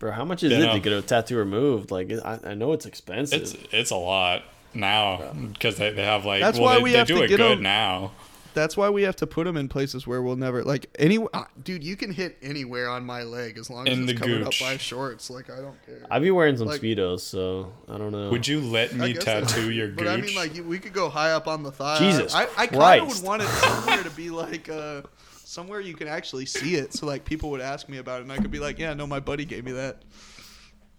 [0.00, 0.10] bro!
[0.10, 0.72] How much is You it know.
[0.72, 1.92] to get a tattoo removed?
[1.92, 3.40] Like, I, I know it's expensive.
[3.42, 4.42] It's it's a lot
[4.74, 7.22] now because they, they have like That's well why they, we they have do to
[7.22, 8.10] it get good 'em- now.
[8.52, 11.24] That's why we have to put them in places where we'll never like any.
[11.32, 14.18] Uh, dude, you can hit anywhere on my leg as long as In it's the
[14.18, 14.60] covered gooch.
[14.60, 15.30] up by shorts.
[15.30, 16.02] Like I don't care.
[16.10, 18.28] I'd be wearing some like- speedos, so I don't know.
[18.30, 20.08] Would you let me tattoo your But gooch?
[20.08, 21.98] I mean, like we could go high up on the thigh.
[22.00, 25.02] Jesus I, I kind of would want it somewhere to be like uh,
[25.50, 28.32] somewhere you can actually see it, so like people would ask me about it, and
[28.32, 30.02] I could be like, "Yeah, no, my buddy gave me that."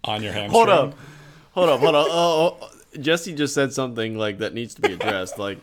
[0.04, 0.50] on your hamstring.
[0.50, 0.94] Hold up,
[1.52, 2.06] hold up, hold up.
[2.10, 2.98] Oh, oh, oh.
[3.00, 5.38] Jesse just said something like that needs to be addressed.
[5.38, 5.58] like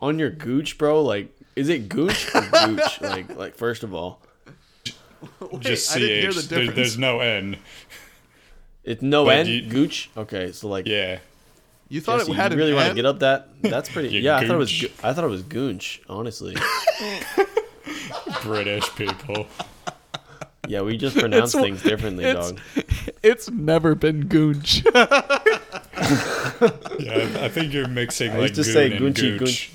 [0.00, 1.02] on your gooch, bro.
[1.02, 3.00] Like, is it gooch or gooch?
[3.02, 4.22] like, like first of all,
[5.40, 6.36] Wait, Just I didn't hear ch.
[6.36, 6.76] the There, difference.
[6.76, 7.58] there's no n.
[8.82, 10.08] it's no But end you- gooch.
[10.16, 11.18] Okay, so like, Yeah.
[11.90, 13.48] you thought Jesse, it had you really an want to get up that?
[13.60, 14.08] That's pretty.
[14.08, 14.72] You yeah, I thought it was.
[14.80, 14.90] gooch.
[15.04, 16.00] I thought it was goonch.
[16.08, 16.56] Honestly,
[18.42, 19.46] British people.
[20.68, 22.60] yeah, we just pronounce It's- things differently, it's- dog.
[23.22, 24.82] It's never been goonch.
[26.98, 29.70] Yeah, I think you're mixing I like used to goon say and goonchy gooch.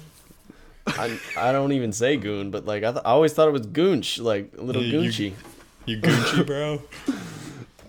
[0.88, 3.66] I, I don't even say goon, but like I, th- I always thought it was
[3.68, 5.34] goonch, like little You- you- goonchy.
[5.86, 6.82] You goonchy, bro.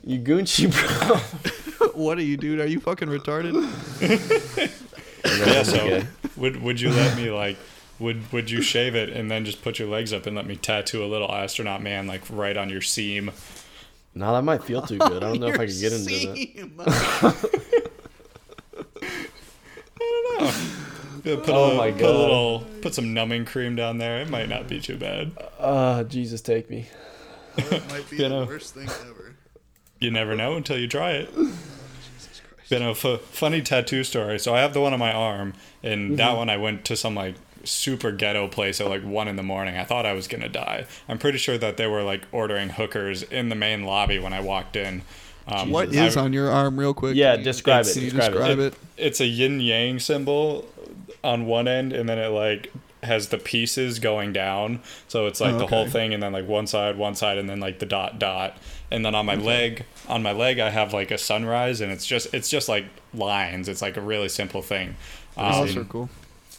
[0.04, 1.88] You goonchy, bro.
[1.94, 2.60] what are you, dude?
[2.60, 3.54] Are you fucking retarded?
[5.24, 5.62] yeah.
[5.64, 6.02] So
[6.36, 7.56] would would you let me like?
[7.98, 10.56] Would would you shave it and then just put your legs up and let me
[10.56, 13.30] tattoo a little astronaut man like right on your seam?
[14.14, 15.22] No, that might feel too good.
[15.22, 16.76] I don't know if I could get into that.
[16.76, 17.62] that.
[21.24, 22.16] Yeah, Put Oh a, my Put a God.
[22.20, 24.20] little, put some numbing cream down there.
[24.20, 25.32] It might not be too bad.
[25.58, 26.86] Ah, Jesus, take me.
[27.56, 28.44] might be You the know.
[28.44, 29.34] worst thing ever.
[29.98, 31.34] You never know until you try it.
[32.68, 34.38] Been a f- funny tattoo story.
[34.38, 37.14] So I have the one on my arm, and that one I went to some
[37.16, 37.34] like
[37.66, 39.76] super ghetto place at like one in the morning.
[39.76, 40.86] I thought I was gonna die.
[41.08, 44.40] I'm pretty sure that they were like ordering hookers in the main lobby when I
[44.40, 45.02] walked in.
[45.48, 47.14] Um, What I- on your arm, real quick?
[47.16, 48.34] Yeah, describe it, you describe it.
[48.34, 48.74] describe it?
[48.96, 50.66] It's a yin yang symbol
[51.22, 55.54] on one end, and then it like has the pieces going down, so it's like
[55.54, 57.86] Oh, the whole thing, and then like one side, one side, and then like the
[57.86, 58.56] dot dot,
[58.90, 62.06] and then on my leg, on my leg, I have like a sunrise, and it's
[62.06, 63.68] just it's just like lines.
[63.68, 64.96] It's like a really simple thing.
[65.36, 66.08] Um, those are cool.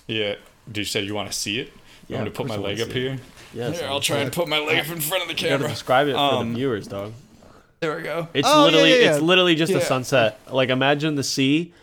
[0.08, 0.36] yeah.
[0.68, 1.68] Did you say you want to see it?
[1.68, 1.74] You
[2.10, 3.18] Yeah, want me of to put my leg up here?
[3.54, 3.80] Yes.
[3.80, 5.70] Here, I'll try and put my leg up in front of the You gotta camera.
[5.70, 7.14] describe it for Um, the viewers, dog.
[7.80, 8.28] There we go.
[8.34, 9.78] It's Oh, yeah, literally yeah, it's literally just Yeah.
[9.80, 10.40] a sunset.
[10.52, 11.74] Like imagine the sea,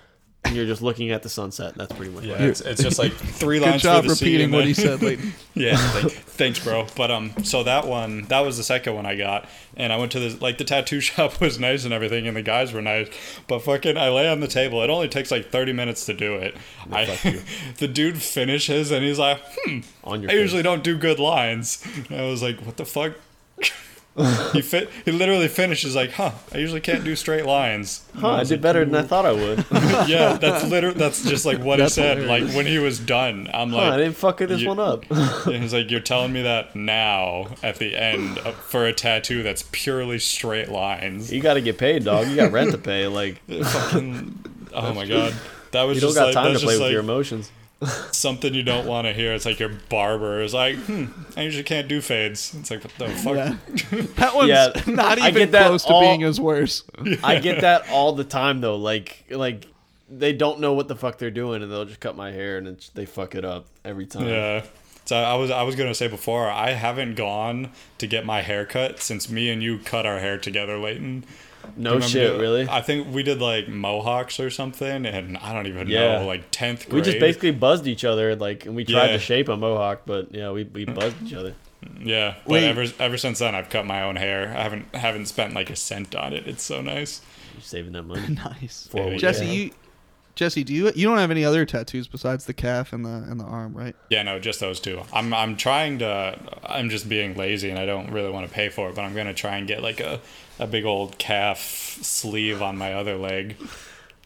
[0.44, 1.74] and you're just looking at the sunset.
[1.74, 4.44] That's pretty much Yeah, it it's, it's just like three Good lines job the repeating
[4.44, 5.32] and what then- he said, Leighton.
[5.56, 6.84] Yeah, like, thanks, bro.
[6.96, 10.10] But um, so that one, that was the second one I got, and I went
[10.12, 13.06] to the like the tattoo shop was nice and everything, and the guys were nice,
[13.46, 14.82] but fucking, I lay on the table.
[14.82, 16.56] It only takes like thirty minutes to do it.
[16.90, 17.04] I,
[17.78, 21.84] the dude finishes and he's like, hmm, On your I usually don't do good lines.
[22.10, 23.12] And I was like, what the fuck.
[24.52, 24.88] He fit.
[25.04, 26.30] He literally finishes like, huh?
[26.52, 28.04] I usually can't do straight lines.
[28.16, 29.64] Huh, I did better than I thought I would.
[30.08, 32.18] yeah, that's literally that's just like what That's he said.
[32.18, 32.48] hilarious.
[32.48, 35.04] Like when he was done, I'm Huh, like, I didn't fuck this one up.
[35.46, 39.64] he's like, "You're telling me that now at the end of- for a tattoo that's
[39.72, 42.28] purely straight lines." you got to get paid, dog.
[42.28, 43.08] You got rent to pay.
[43.08, 44.44] Like Fucking,
[44.74, 45.34] oh my god,
[45.72, 47.50] that was you don't just got like time to play with like your emotions.
[48.12, 49.32] Something you don't want to hear.
[49.32, 51.06] It's like your barber is like, "Hmm,
[51.36, 53.36] I usually can't do fades." It's like, what the fuck?
[53.36, 53.56] Yeah.
[54.16, 56.84] That one's Yeah, not I even get that close to being as worse.
[57.22, 58.76] I get that all the time though.
[58.76, 59.66] Like like
[60.08, 62.68] they don't know what the fuck they're doing, and they'll just cut my hair, and
[62.68, 64.28] it's, they fuck it up every time.
[64.28, 64.64] Yeah.
[65.06, 68.64] So I was I was gonna say before I haven't gone to get my hair
[68.64, 71.24] cut since me and you cut our hair together, Leighton.
[71.76, 72.66] No shit, the- really.
[72.68, 76.18] I think we did like mohawks or something, and I don't even Yeah.
[76.20, 76.94] know, like tenth grade.
[76.94, 79.12] we just basically buzzed each other, like, and we tried Yeah.
[79.12, 81.54] to shape a mohawk, but yeah, we, we buzzed each other.
[82.02, 82.64] Yeah, but Wait.
[82.64, 84.54] ever ever since then, I've cut my own hair.
[84.56, 86.46] I haven't haven't spent like a cent on it.
[86.46, 87.20] It's so nice.
[87.54, 88.22] You're saving that money.
[88.60, 88.88] nice.
[88.90, 89.52] For Yeah, Jesse, yeah.
[89.52, 89.70] you
[90.34, 93.38] Jesse, do you you don't have any other tattoos besides the calf and the and
[93.38, 93.94] the arm, right?
[94.10, 95.02] Yeah, no, just those two.
[95.12, 96.38] I'm I'm trying to.
[96.64, 98.96] I'm just being lazy, and I don't really want to pay for it.
[98.96, 100.20] But I'm gonna try and get like a
[100.58, 101.58] a big old calf
[102.02, 103.56] sleeve on my other leg.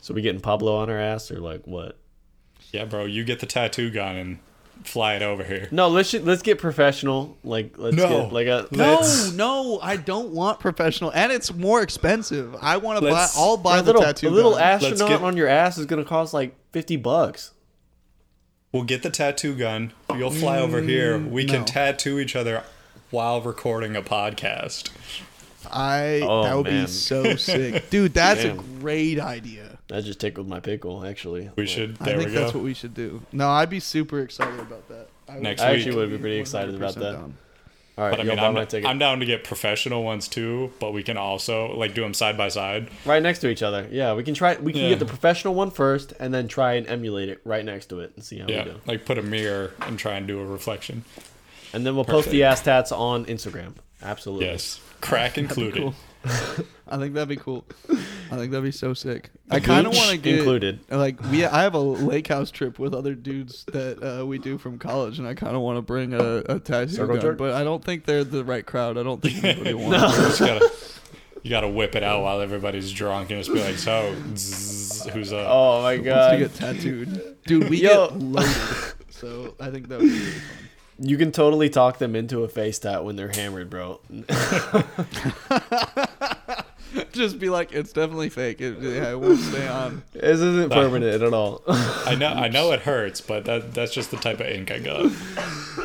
[0.00, 1.98] So we getting Pablo on our ass or like what?
[2.72, 4.38] Yeah, bro, you get the tattoo gun and
[4.85, 5.68] fly it over here.
[5.70, 7.37] No, let's ju- let's get professional.
[7.45, 8.09] Like let's No.
[8.09, 12.55] get like a No, Let's- no, I don't want professional, and it's more expensive.
[12.61, 13.29] I want to buy.
[13.37, 14.29] I'll buy a the little tattoo.
[14.29, 14.62] a little gun.
[14.62, 17.53] astronaut get- on your ass is gonna cost like fifty bucks.
[18.72, 19.93] We'll get the tattoo gun.
[20.14, 21.18] You'll fly over here.
[21.18, 22.62] Mm, we can tattoo each other
[23.11, 24.91] while recording a podcast.
[25.72, 26.85] I Oh, that would man.
[26.85, 28.14] be so sick, dude.
[28.14, 28.59] That's Damn.
[28.59, 29.68] a great idea.
[29.89, 31.51] That just tickled my pickle, actually.
[31.57, 31.97] We Like, should.
[32.01, 32.30] I think we go.
[32.32, 33.22] that's what we should do.
[33.32, 35.09] No, I'd be super excited about that.
[35.28, 35.78] I would- Next I week.
[35.80, 37.12] actually would be pretty excited about that.
[37.12, 37.34] down.
[37.97, 38.66] All right, But I mean, I'm, my.
[38.89, 40.72] I'm down to get professional ones too.
[40.78, 42.91] But we can also like do them side by side.
[43.05, 43.89] right next to each other.
[43.91, 44.55] Yeah, we can try.
[44.57, 44.89] We can Yeah.
[44.91, 48.12] get the professional one first, and then try and emulate it right next to it
[48.14, 48.80] and see how Yeah, we do.
[48.86, 51.05] like put a mirror and try and do a reflection.
[51.72, 53.72] And then we'll post the ass tats on Instagram.
[54.01, 54.47] Absolutely.
[54.47, 55.74] Yes, crack included.
[55.82, 55.95] cool.
[56.91, 57.64] I think that'd be cool.
[58.31, 59.31] I think that'd be so sick.
[59.51, 60.81] I kind of want to get included.
[60.91, 64.59] Like we, I have a lake house trip with other dudes that uh, we do
[64.59, 67.39] from college, and I kind of want to bring a, a tattoo Circle gun, jerk?
[67.39, 68.99] but I don't think they're the right crowd.
[68.99, 70.19] I don't think anybody wants.
[70.19, 70.73] You just gotta,
[71.43, 75.33] you gotta whip it out while everybody's drunk and just be like, "So, zzz, who's
[75.33, 77.69] up?" Oh my Wants to get tattooed, dude.
[77.69, 78.09] We Yo.
[78.09, 78.57] get loaded,
[79.11, 80.43] so I think that would be really fun.
[81.01, 84.01] You can totally talk them into a face tat when they're hammered, bro.
[87.12, 88.61] Just be like, it's definitely fake.
[88.62, 90.03] It, yeah, it won't stay on.
[90.12, 91.62] this isn't permanent at all.
[91.68, 94.78] I know, I know it hurts, but that that's just the type of ink I
[94.78, 95.12] got.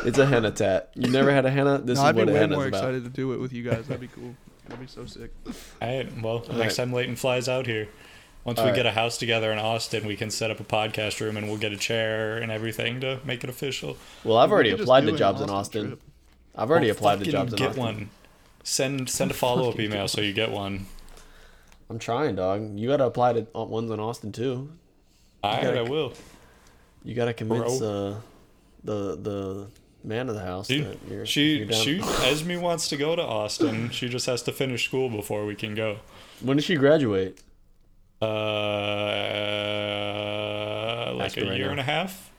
[0.06, 0.90] it's a henna tat.
[0.94, 1.78] You never had a henna?
[1.78, 2.78] This No, is I'd be what a way henna's more about.
[2.78, 3.86] excited to do it with you guys.
[3.86, 4.34] That'd be cool.
[4.66, 5.30] That'd be so sick.
[5.46, 6.56] All right, well, right.
[6.56, 7.86] next time Leighton flies out here,
[8.44, 8.76] once All we right.
[8.76, 11.56] get a house together in Austin, we can set up a podcast room and we'll
[11.58, 13.96] get a chair and everything to make it official.
[14.22, 15.86] Well, I've already could just applied do to an jobs in Austin Austin.
[15.88, 16.00] trip.
[16.56, 17.72] I've already Well, applied to jobs in Austin.
[17.72, 18.10] get one.
[18.62, 20.86] Send send a follow up email so you get one.
[21.90, 22.78] I'm trying, dog.
[22.78, 24.70] You gotta apply to ones in Austin too.
[25.42, 26.12] I gotta- I will.
[27.04, 27.88] You gotta convince Bro.
[27.88, 28.16] uh,
[28.84, 29.66] the the
[30.02, 33.22] man of the house She that you're, she, you're she Esme wants to go to
[33.22, 33.90] Austin.
[33.90, 35.98] She just has to finish school before we can go.
[36.40, 37.40] When does she graduate?
[41.04, 41.72] Uh, like a right year now.
[41.72, 42.30] and a half.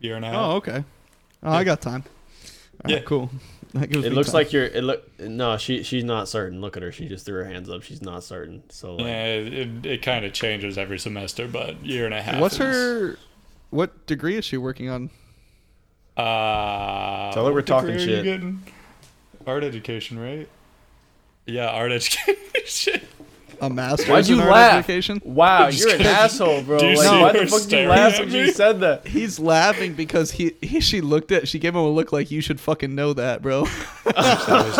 [0.00, 0.36] Year and a half.
[0.36, 0.84] Oh, okay.
[1.42, 2.04] Oh, I got time.
[2.06, 3.00] All right, Yeah.
[3.00, 3.30] cool.
[3.74, 4.34] It looks time.
[4.34, 4.64] like you're.
[4.64, 5.20] It look.
[5.20, 6.62] No, she she's not certain.
[6.62, 6.90] Look at her.
[6.92, 7.82] She just threw her hands up.
[7.82, 8.62] She's not certain.
[8.70, 12.40] So like, Yeah, it, it kind of changes every semester, but year and a half.
[12.40, 13.18] What's is- her?
[13.68, 15.10] What degree is she working on?
[16.16, 18.24] Uh, Tell her we're talking degree shit.
[18.24, 18.62] getting?
[19.46, 20.48] Art education, right?
[21.44, 23.02] Yeah, art education.
[23.60, 24.78] A master's Why'd you in art laugh?
[24.78, 25.20] education.
[25.24, 26.78] Wow, you're an asshole, bro.
[26.78, 28.38] Do you Like, see why her the fuck did you staring laugh at when me?
[28.40, 29.06] you said that?
[29.06, 32.40] He's laughing because he, he she looked at she gave him a look like you
[32.40, 33.66] should fucking know that, bro.
[34.06, 34.78] I was,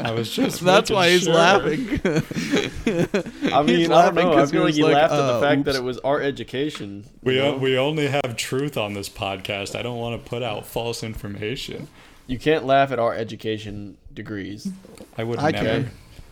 [0.00, 0.60] I was just.
[0.60, 1.34] That's making why he's sure.
[1.34, 2.00] laughing.
[3.52, 4.32] I mean, He's I don't laughing know.
[4.32, 5.78] I 'cause feel he like he like, laughed at uh, the fact that oops.
[5.78, 7.04] it was art education.
[7.22, 7.56] We you, o- know?
[7.58, 9.74] we only have truth on this podcast.
[9.78, 11.88] I don't want to put out false information.
[12.26, 14.70] you can't laugh at our education degrees.
[15.16, 15.64] I would I never.
[15.66, 15.90] can.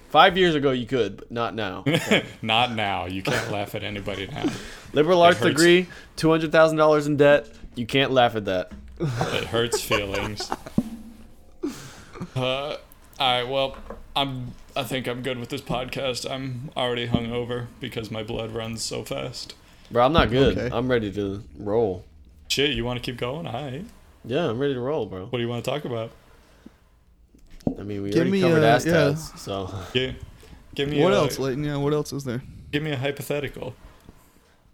[0.08, 1.84] Five years ago, you could, but not now.
[2.42, 3.06] Not now.
[3.06, 4.50] You can't laugh at anybody now.
[4.92, 7.48] Liberal arts degree, two hundred thousand dollars in debt.
[7.74, 8.72] You can't laugh at that.
[9.00, 10.50] It hurts feelings.
[12.34, 12.78] Uh, all
[13.18, 13.42] right.
[13.42, 13.76] Well,
[14.14, 14.54] I'm.
[14.74, 16.30] I think I'm good with this podcast.
[16.30, 19.54] I'm already hungover because my blood runs so fast.
[19.90, 20.58] Bro, I'm not good.
[20.58, 20.74] Okay.
[20.74, 22.04] I'm ready to roll.
[22.48, 23.46] Shit, you want to keep going?
[23.46, 23.84] All right.
[24.24, 25.26] Yeah, I'm ready to roll, bro.
[25.26, 26.10] What do you want to talk about?
[27.86, 29.14] I mean, we Give already me, covered uh, ass yeah.
[29.14, 30.16] so Give,
[30.74, 31.62] give me what a, else, Leighton?
[31.62, 32.42] Yeah, what else is there?
[32.72, 33.76] Give me a hypothetical.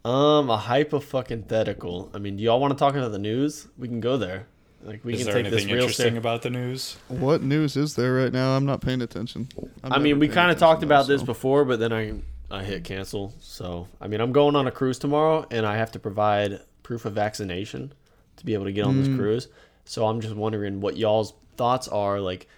[0.05, 2.11] um, a hypo fucking hypothetical.
[2.15, 3.69] I mean, do y'all want to talk about the news?
[3.77, 4.47] We can go there.
[4.83, 6.19] Like we Is can there take this anything real interesting serious.
[6.19, 6.97] about the news?
[7.09, 8.57] What news is there right now?
[8.57, 9.49] I'm not paying attention.
[9.85, 11.27] I'm I mean, we kind of talked about this so.
[11.27, 12.15] before, but then I
[12.51, 13.35] I hit cancel.
[13.41, 17.05] So I mean, I'm going on a cruise tomorrow, and I have to provide proof
[17.05, 17.93] of vaccination
[18.39, 19.05] to be able to get on Mm.
[19.07, 19.49] this cruise.
[19.85, 22.19] So I'm just wondering what y'all's thoughts are.
[22.19, 22.49] Like,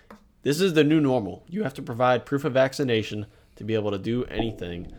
[0.45, 1.45] this is the new normal.
[1.49, 3.26] You have to provide proof of vaccination
[3.57, 4.92] to be able to do anything.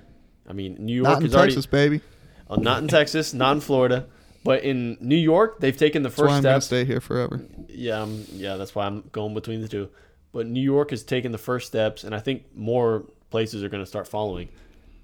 [0.48, 2.02] I mean, New York Not in is already Texas, baby.
[2.50, 4.08] uh, not in Texas, not in Florida,
[4.44, 7.42] but in New York, they've taken the That's why first I'm gonna stay here forever.
[7.68, 9.90] Yeah, um, yeah, that's why I'm going between the two.
[10.32, 13.82] But New York has taken the first steps, and I think more places are going
[13.84, 14.50] to start following.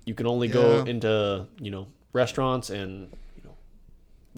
[0.06, 3.56] You can only go into you know restaurants and you know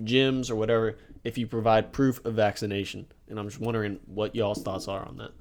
[0.02, 3.08] gyms or whatever if you provide proof of vaccination.
[3.30, 5.32] And I'm just wondering what y'all's thoughts are on that.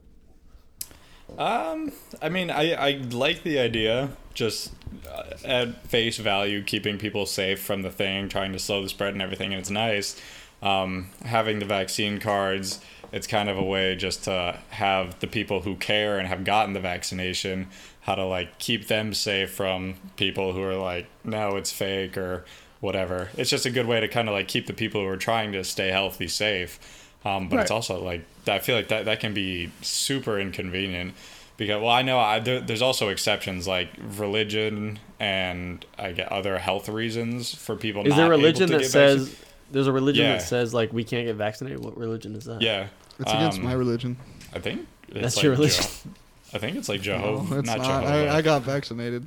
[1.38, 4.72] Um, I mean, I, I like the idea, just
[5.10, 9.14] uh, at face value, keeping people safe from the thing, trying to slow the spread
[9.14, 10.20] and everything, and it's nice.
[10.62, 12.80] Um, having the vaccine cards,
[13.12, 16.72] it's kind of a way just to have the people who care and have gotten
[16.72, 17.68] the vaccination,
[18.02, 22.44] how to like keep them safe from people who are like, no, it's fake or
[22.80, 23.30] whatever.
[23.36, 25.52] It's just a good way to kind of like keep the people who are trying
[25.52, 26.78] to stay healthy safe.
[27.24, 31.14] Um, but it's also like I feel like that that can be super inconvenient
[31.56, 36.58] because well I know I, there, there's also exceptions like religion and I get other
[36.58, 38.02] health reasons for people.
[38.02, 39.48] Is not there a able religion to that says vaccinated.
[39.70, 40.32] there's a religion Yeah.
[40.38, 41.80] that says like we can't get vaccinated?
[41.84, 42.60] What religion is that?
[42.62, 42.88] Yeah,
[43.18, 44.16] It's against um, my religion.
[44.54, 45.84] I think it's That's like your religion.
[45.84, 46.10] Je-
[46.54, 47.30] I think it's like Jehovah.
[47.30, 48.02] No, Jehovah, it's not, not.
[48.02, 48.28] Jehovah.
[48.30, 49.26] I, I got vaccinated.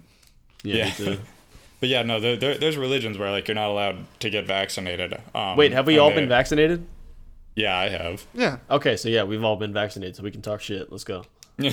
[0.63, 0.91] yeah.
[0.99, 1.15] Yeah.
[1.79, 5.13] but yeah, no, there, there, there's religions where like you're not allowed to get vaccinated.
[5.33, 6.85] Um, Wait, have we all they- been vaccinated?
[7.55, 8.25] Yeah, I have.
[8.33, 8.57] Yeah.
[8.69, 10.91] Okay, so yeah, we've all been vaccinated, so we can talk shit.
[10.91, 11.25] Let's go.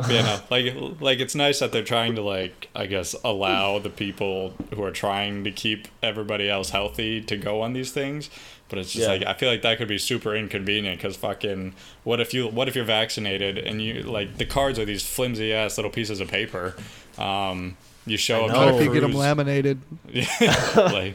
[0.00, 3.78] But yeah, no, like like it's nice that they're trying to like I guess allow
[3.78, 8.30] the people who are trying to keep everybody else healthy to go on these things.
[8.70, 9.12] But it's just Yeah.
[9.12, 11.74] like I feel like that could be super inconvenient because fucking
[12.04, 15.52] what if you what if you're vaccinated and you like the cards are these flimsy
[15.52, 16.74] ass little pieces of paper.
[17.18, 17.76] Um,
[18.06, 18.66] you show up know.
[18.72, 19.80] What if you get them cruise- laminated?
[20.76, 21.14] like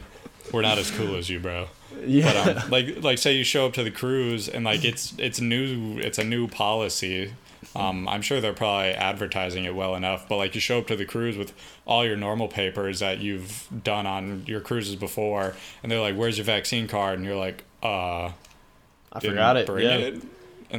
[0.52, 1.66] we're not as cool as you, bro.
[2.06, 2.32] Yeah.
[2.32, 5.40] But um, like like say you show up to the cruise and like it's it's
[5.40, 7.32] new it's a new policy.
[7.74, 10.96] Um, I'm sure they're probably advertising it well enough, but like you show up to
[10.96, 11.52] the cruise with
[11.86, 16.38] all your normal papers that you've done on your cruises before, and they're like, "Where's
[16.38, 18.30] your vaccine card?" And you're like, "Uh,
[19.12, 19.68] I forgot it.
[19.68, 19.96] Yeah.
[19.96, 20.22] it."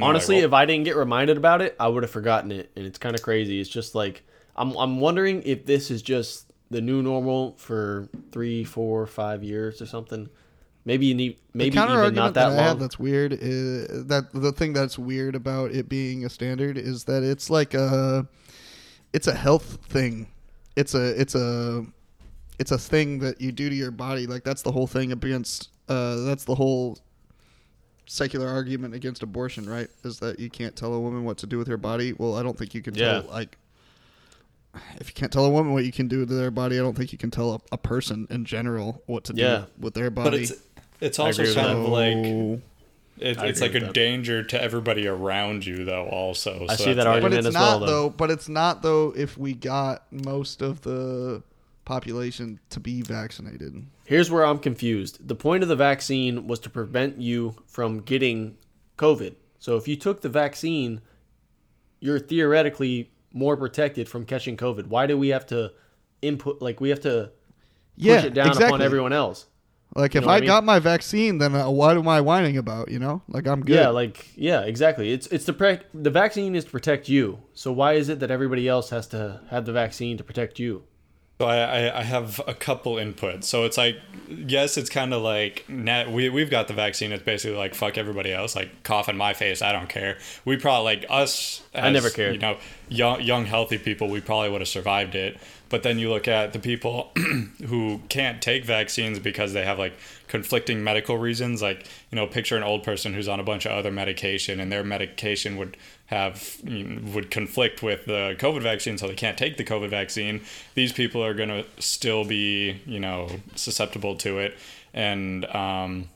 [0.00, 2.84] Honestly, like, if I didn't get reminded about it, I would have forgotten it, and
[2.84, 3.60] it's kind of crazy.
[3.60, 4.22] It's just like
[4.56, 9.80] I'm I'm wondering if this is just the new normal for three, four, five years
[9.80, 10.28] or something.
[10.84, 12.78] Maybe you need maybe even not that that, I have long.
[12.78, 17.22] that's weird is that the thing that's weird about it being a standard is that
[17.22, 18.26] it's like a
[19.12, 20.28] it's a health thing.
[20.76, 21.84] It's a it's a
[22.58, 24.26] it's a thing that you do to your body.
[24.26, 26.98] Like that's the whole thing against uh that's the whole
[28.06, 29.88] secular argument against abortion, right?
[30.04, 32.14] Is that you can't tell a woman what to do with her body.
[32.14, 33.20] Well, I don't think you can Yeah.
[33.20, 33.58] tell like
[35.00, 36.96] if you can't tell a woman what you can do to their body, I don't
[36.96, 39.56] think you can tell a, a person in general what to Yeah.
[39.58, 40.42] do with their but body.
[40.42, 40.52] it's
[41.00, 42.16] it's also kind of like
[43.20, 43.94] it, it's like a that.
[43.94, 46.04] danger to everybody around you, though.
[46.06, 48.10] Also, I So see that's that like- but argument it's as well, not though.
[48.10, 51.42] But it's not though if we got most of the
[51.84, 53.86] population to be vaccinated.
[54.04, 55.26] Here's where I'm confused.
[55.26, 58.56] The point of the vaccine was to prevent you from getting
[58.98, 59.34] COVID.
[59.58, 61.00] So if you took the vaccine,
[62.00, 64.86] you're theoretically more protected from catching COVID.
[64.86, 65.72] Why do we have to
[66.22, 67.30] input like we have to
[67.96, 68.66] push Yeah, it down exactly.
[68.68, 69.46] upon everyone else?
[69.94, 70.46] Like if know I, I mean?
[70.46, 72.90] got my vaccine, then uh, what am I whining about?
[72.90, 73.74] You know, like I'm good.
[73.74, 75.12] Yeah, like yeah, exactly.
[75.12, 77.40] It's it's to protect the vaccine is to protect you.
[77.54, 80.84] So why is it that everybody else has to have the vaccine to protect you?
[81.40, 83.44] So I, I, I have a couple inputs.
[83.44, 83.96] So it's like,
[84.28, 86.10] yes, it's kind of like net.
[86.10, 87.12] We we've got the vaccine.
[87.12, 88.56] It's basically like fuck everybody else.
[88.56, 89.62] Like cough in my face.
[89.62, 90.18] I don't care.
[90.44, 91.62] We probably like us.
[91.72, 92.34] I never as, cared.
[92.34, 92.58] You know,
[92.88, 94.08] young young healthy people.
[94.08, 95.38] We probably would have survived it.
[95.68, 97.12] But then you look at the people
[97.66, 99.94] who can't take vaccines because they have like
[100.26, 101.60] conflicting medical reasons.
[101.60, 104.72] Like you know, picture an old person who's on a bunch of other medication, and
[104.72, 105.76] their medication would
[106.06, 110.40] have would conflict with the COVID vaccine, so they can't take the COVID vaccine.
[110.74, 114.56] These people are going to still be, you know, susceptible to it.
[114.94, 116.08] And um,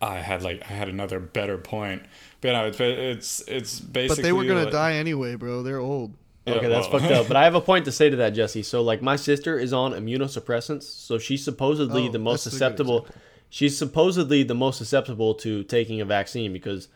[0.00, 2.02] I had like I had another better point,
[2.40, 4.22] but you know, it's it's it's basically.
[4.22, 5.62] But they were gonna die anyway, bro.
[5.62, 6.14] They're old.
[6.50, 7.28] Yeah, Okay, that's well- fucked up.
[7.28, 8.62] But I have a point to say to that, Jesse.
[8.62, 12.58] So, like, my sister is on immunosuppressants, so she's supposedly Oh, the most that's a
[12.58, 13.06] good susceptible.
[13.48, 16.88] She's supposedly the most susceptible to taking a vaccine because,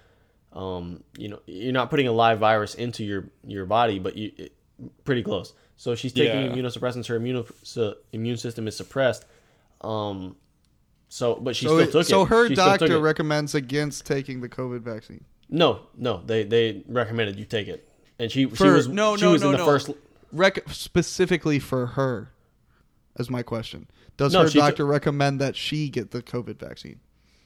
[0.52, 4.30] um, you know, you're not putting a live virus into your your body, but you
[4.36, 4.52] it,
[5.04, 5.52] pretty close.
[5.76, 6.48] So she's taking Yeah.
[6.52, 7.08] immunosuppressants.
[7.08, 9.24] Her immune so, immune system is suppressed.
[9.80, 10.36] Um,
[11.08, 12.26] so, but she So, still it- took so it.
[12.28, 15.24] her She doctor recommends against taking the COVID vaccine.
[15.48, 17.88] no, no, they they recommended you take it,
[18.18, 19.66] and she she was no, she no, was no, in the no.
[19.66, 19.90] first.
[20.32, 22.30] Rec- specifically for her,
[23.18, 23.86] is my question.
[24.16, 26.98] Does No, her she took- doctor recommend that she get the COVID vaccine?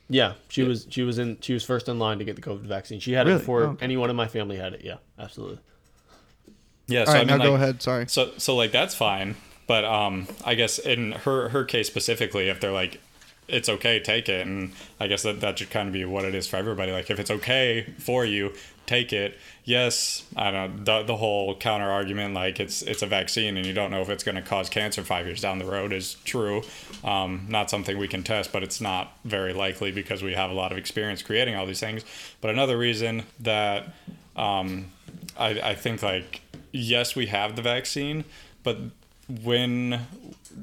[0.08, 2.62] Yeah, she was she was in she was first in line to get the COVID
[2.62, 2.98] vaccine.
[3.00, 3.84] She had it before Oh, okay.
[3.84, 4.82] anyone in my family had it.
[4.84, 5.58] Yeah, absolutely.
[6.86, 7.82] Yeah, so right, I mean, now go ahead.
[7.82, 8.06] Sorry.
[8.08, 9.36] So so like that's fine,
[9.66, 13.00] but um, I guess in her her case specifically, if they're like,
[13.48, 16.34] it's okay, take it, and I guess that that should kind of be what it
[16.34, 16.92] is for everybody.
[16.92, 18.52] Like if it's okay for you,
[18.86, 19.38] take it.
[19.64, 23.66] Yes, I don't know the the whole counter argument like it's it's a vaccine and
[23.66, 26.14] you don't know if it's going to cause cancer five years down the road is
[26.24, 26.62] true.
[27.02, 30.54] Um, not something we can test, but it's not very likely because we have a
[30.54, 32.04] lot of experience creating all these things.
[32.40, 33.94] But another reason that
[34.36, 34.86] um,
[35.38, 38.24] I, I think like yes we have the vaccine
[38.62, 38.76] but
[39.42, 40.06] when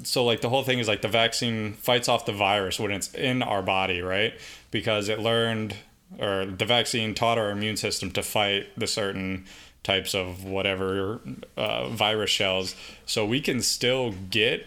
[0.03, 3.13] so like the whole thing is like the vaccine fights off the virus when it's
[3.13, 4.33] in our body right
[4.71, 5.75] because it learned
[6.19, 9.45] or the vaccine taught our immune system to fight the certain
[9.83, 11.19] types of whatever
[11.57, 14.65] uh, virus shells so we can still get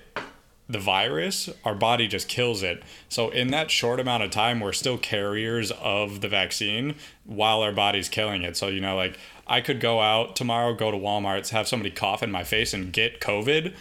[0.68, 2.82] the virus, our body just kills it.
[3.08, 6.94] So in that short amount of time, we're still carriers of the vaccine
[7.24, 8.56] while our body's killing it.
[8.56, 12.22] So you know, like I could go out tomorrow, go to Walmart, have somebody cough
[12.22, 13.74] in my face and get COVID,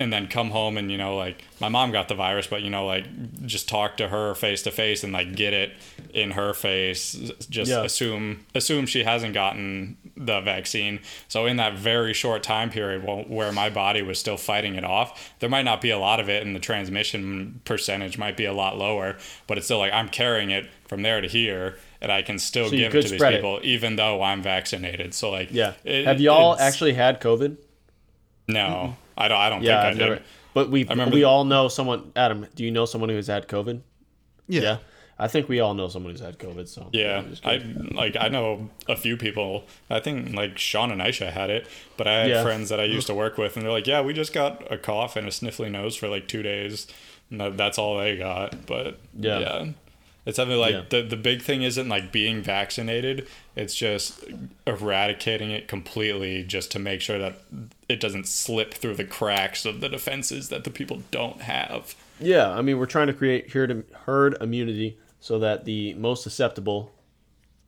[0.00, 2.70] and then come home and you know, like my mom got the virus, but you
[2.70, 3.04] know, like
[3.46, 5.72] just talk to her face to face and like get it
[6.14, 7.12] in her face.
[7.50, 7.82] Just Yeah.
[7.82, 11.00] assume assume she hasn't gotten the vaccine.
[11.28, 15.32] So in that very short time period where my body was still fighting it off,
[15.40, 18.52] there might not be a lot of it, and the transmission percentage might be a
[18.52, 19.16] lot lower.
[19.48, 22.66] But it's still like I'm carrying it from there to here, and I can still
[22.70, 23.36] So give it to these spread it.
[23.38, 25.12] people, even though I'm vaccinated.
[25.14, 25.72] So like, Yeah.
[25.84, 27.56] it- have y'all actually had COVID?
[28.46, 29.38] No, I don't.
[29.38, 30.08] I don't Yeah, think I I've did.
[30.08, 30.22] never.
[30.54, 32.12] But we we the- all know someone.
[32.16, 33.80] Adam, do you know someone who has had COVID?
[34.48, 34.78] Yeah.
[35.20, 36.68] I think we all know someone who's had COVID.
[36.68, 37.90] So Yeah, I'm just I kidding.
[37.94, 39.64] like I know a few people.
[39.90, 41.66] I think like Sean and Aisha had it,
[41.96, 42.42] but I had Yeah.
[42.44, 44.78] friends that I used to work with, and they're like, "Yeah, we just got a
[44.78, 46.86] cough and a sniffly nose for like two days,
[47.30, 49.38] and that's all they got." But Yeah.
[49.40, 49.66] yeah,
[50.28, 50.82] it's something like Yeah.
[50.88, 53.26] the the big thing isn't like being vaccinated;
[53.56, 54.24] it's just
[54.66, 57.40] eradicating it completely, just to make sure that
[57.88, 61.94] it doesn't slip through the cracks of the defenses that the people don't have.
[62.20, 62.50] yeah.
[62.50, 66.92] I mean, we're trying to create herd herd immunity so that the most susceptible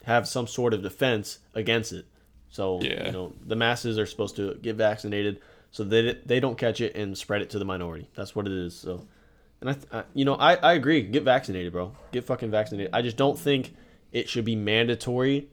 [0.05, 2.07] have some sort of defense against it.
[2.51, 3.07] So Yeah.
[3.07, 5.41] you know, the masses are supposed to get vaccinated
[5.73, 8.09] so that they don't catch it and spread it to the minority.
[8.16, 8.74] That's what it is.
[8.74, 9.07] So,
[9.61, 11.03] and I, th- I you know, I I agree.
[11.03, 11.93] Get vaccinated, bro.
[12.12, 12.91] Get fucking vaccinated.
[12.93, 13.74] I just don't think
[14.12, 15.49] it should be mandatory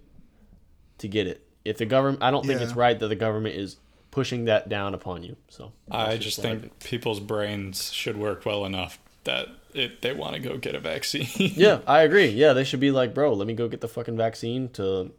[0.99, 1.45] to get it.
[1.65, 3.77] If the government, I don't think it's right that the government is
[4.11, 5.35] pushing that down upon you.
[5.49, 10.13] So I that's just what think people's brains should work well enough that it, they
[10.13, 11.27] want to go get a vaccine.
[11.38, 12.27] Yeah, I agree.
[12.29, 15.11] Yeah, they should be like, bro, let me go get the fucking vaccine to,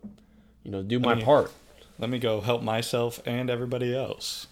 [0.65, 1.53] you know, do my me- part.
[1.99, 4.47] Let me go help myself and everybody else.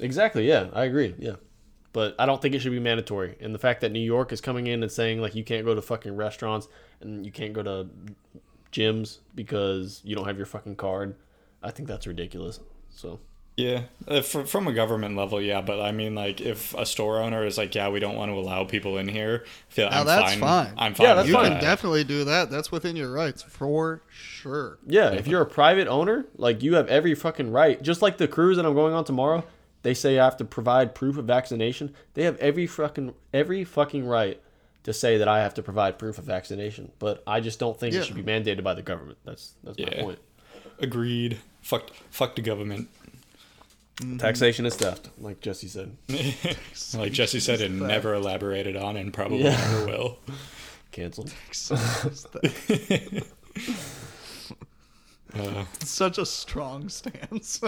[0.00, 0.48] Exactly.
[0.48, 1.14] Yeah, I agree.
[1.18, 1.34] Yeah,
[1.92, 3.36] but I don't think it should be mandatory.
[3.40, 5.74] And the fact that New York is coming in and saying like you can't go
[5.74, 6.68] to fucking restaurants
[7.00, 7.88] and you can't go to
[8.72, 11.14] gyms because you don't have your fucking card,
[11.62, 12.60] I think that's ridiculous.
[12.90, 13.20] So
[13.56, 15.60] Yeah, uh, from a government level, yeah.
[15.60, 18.34] But I mean, like, if a store owner is like, "Yeah, we don't want to
[18.36, 20.40] allow people in here," I feel Now I'm that's fine.
[20.40, 20.74] fine.
[20.78, 21.06] I'm fine.
[21.06, 21.52] Yeah, that's with You fine.
[21.52, 22.50] can definitely do that.
[22.50, 24.78] That's within your rights for sure.
[24.86, 27.80] yeah, if you're a private owner, like you have every fucking right.
[27.82, 29.44] Just like the cruise that I'm going on tomorrow,
[29.82, 31.94] they say I have to provide proof of vaccination.
[32.14, 34.40] They have every fucking every fucking right
[34.84, 36.90] to say that I have to provide proof of vaccination.
[36.98, 38.00] But I just don't think Yeah.
[38.00, 39.18] it should be mandated by the government.
[39.24, 40.18] That's that's my point.
[40.80, 41.38] Agreed.
[41.62, 41.90] Fuck.
[42.10, 42.88] Fuck the government.
[44.18, 45.96] Taxation is theft, like Jesse said.
[46.94, 47.88] like Jesse said, and Fact.
[47.88, 49.50] never elaborated on, and probably Yeah.
[49.50, 50.18] never will.
[50.90, 51.32] Canceled.
[55.38, 57.60] Uh, Such a strong stance.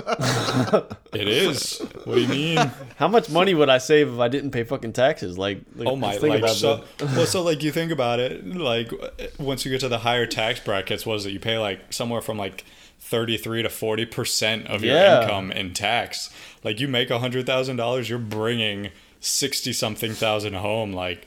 [1.14, 1.78] it is.
[2.04, 2.56] What do you mean?
[2.96, 5.38] How much money would I save if I didn't pay fucking taxes?
[5.38, 6.12] Like, like Oh my!
[6.12, 8.90] just Like so, well, so like you think about it, like
[9.38, 12.36] once you get to the higher tax brackets, was it you pay like somewhere from
[12.36, 12.64] like
[12.98, 15.22] thirty three to forty percent of your Yeah.
[15.22, 16.30] income in tax?
[16.62, 20.92] Like you make a hundred thousand dollars, you're bringing sixty something thousand home.
[20.92, 21.26] Like,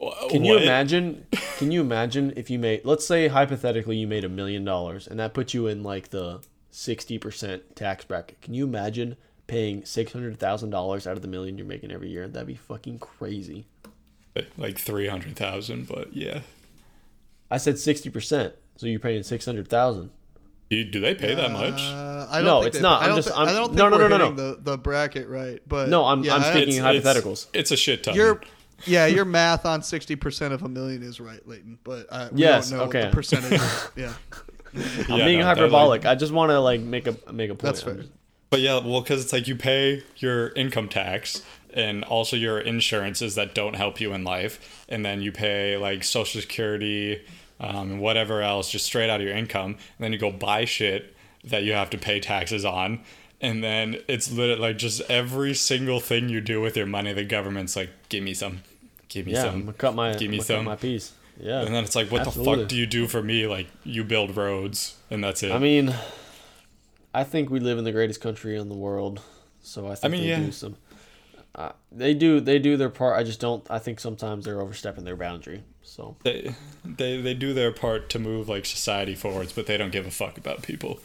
[0.00, 0.62] wh- Can you what?
[0.62, 1.26] imagine?
[1.58, 5.18] Can you imagine if you made, let's say hypothetically, you made a million dollars, and
[5.20, 6.40] that put you in like the
[6.70, 8.40] sixty percent tax bracket.
[8.42, 9.16] Can you imagine
[9.46, 12.26] paying six hundred thousand dollars out of the million you're making every year?
[12.28, 13.66] That'd be fucking crazy.
[14.58, 16.40] Like three hundred thousand, but yeah.
[17.50, 20.10] I said sixty percent, so you're paying six hundred thousand.
[20.70, 21.80] Do, do they pay that much?
[21.80, 23.02] Uh, I don't No, think it's they- not.
[23.02, 24.36] I I'm don't just- thi- I'm- I don't think no, no, we're no, no, hitting
[24.36, 27.46] The, the bracket right, but No, I'm- I'm speaking- It's- it's- hypotheticals.
[27.52, 28.14] It's, a shit ton.
[28.16, 28.40] Your
[28.86, 31.78] yeah, your math on sixty percent of a million is right, Leighton.
[31.84, 33.00] But I, we Yes, don't know okay.
[33.02, 33.52] what the percentage.
[33.60, 33.88] is.
[33.96, 34.12] Yeah,
[34.74, 36.06] I'm Yeah, being no, that, like- hyperbolic.
[36.06, 37.62] I just want to like make a make a point.
[37.62, 37.98] that's fair.
[38.50, 41.42] But yeah, well, because it's like you pay your income tax
[41.72, 46.04] and also your insurances that don't help you in life, and then you pay like
[46.04, 47.20] Social Security
[47.58, 50.64] um, and whatever else just straight out of your income, and then you go buy
[50.64, 51.14] shit
[51.44, 53.00] that you have to pay taxes on.
[53.44, 57.24] And then it's literally like just every single thing you do with your money, the
[57.24, 58.62] government's like, give me some,
[59.08, 60.64] give me Yeah, some, cut my give me cut some.
[60.64, 61.12] my piece.
[61.38, 61.60] Yeah.
[61.60, 63.46] And then it's like, what the fuck do you do for me?
[63.46, 65.52] Like, you build roads, and that's it.
[65.52, 65.94] I mean,
[67.12, 69.20] I think we live in the greatest country in the world,
[69.62, 70.38] so I think mean, they yeah.
[70.38, 70.76] do some.
[71.54, 73.18] Uh, they do they do their part.
[73.18, 73.64] I just don't.
[73.70, 75.62] I think sometimes they're overstepping their boundary.
[75.82, 76.54] So they,
[76.84, 80.10] they they do their part to move like society forwards, but they don't give a
[80.10, 80.98] fuck about people.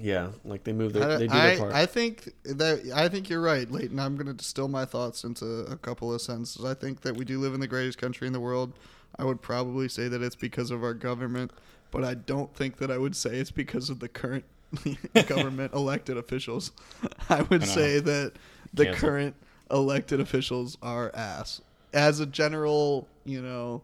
[0.00, 1.72] Yeah, like they move their I, they do their part.
[1.72, 3.98] I, I think that I think you're right, Leighton.
[3.98, 6.64] I'm going to distill my thoughts into a couple of sentences.
[6.64, 8.72] I think that we do live in the greatest country in the world.
[9.18, 11.52] I would probably say that it's because of our government,
[11.90, 14.44] but I don't think that I would say it's because of the current
[15.26, 16.72] government elected officials.
[17.28, 18.32] I would I say that
[18.72, 19.08] the Cancel.
[19.08, 19.36] current
[19.70, 21.60] elected officials are ass.
[21.92, 23.82] As a general, you know,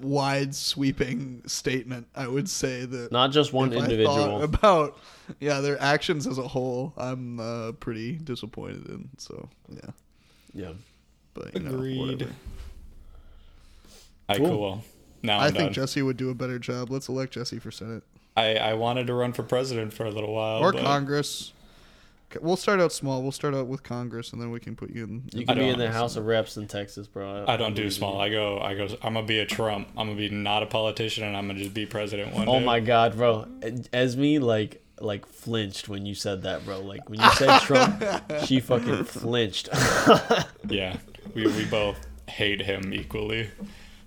[0.00, 4.42] wide sweeping statement, I would say that Not just one if I thought individual.
[4.42, 4.98] about
[5.40, 9.90] yeah their actions as a whole i'm uh, pretty disappointed in so yeah
[10.52, 10.72] yeah.
[11.32, 11.98] but you know Agreed.
[11.98, 12.30] whatever.
[14.28, 14.48] I Cool.
[14.48, 14.84] cool.
[15.22, 15.72] Now i I'm think done.
[15.72, 18.02] jesse would do a better job let's elect jesse for senate
[18.36, 20.58] I I wanted to run for president for a little while.
[20.58, 21.52] or but congress C-
[22.40, 25.04] we'll start out small we'll start out with congress and then we can put you
[25.04, 25.90] in You I can be in the.
[25.90, 27.44] House of Reps in Texas, bro.
[27.46, 28.20] I don't do small.
[28.20, 28.58] I go.
[28.60, 28.88] I go.
[29.02, 29.88] I'm gonna be a Trump.
[29.96, 32.62] I'm gonna be not a politician, and I'm gonna just be president one Oh day.
[32.62, 33.46] Oh my god, bro.
[33.92, 36.80] Esme like like flinched when you said that, bro.
[36.80, 38.02] Like when you said Trump,
[38.46, 39.68] she fucking flinched.
[40.68, 40.96] Yeah,
[41.34, 41.98] we we both
[42.28, 43.50] hate him equally.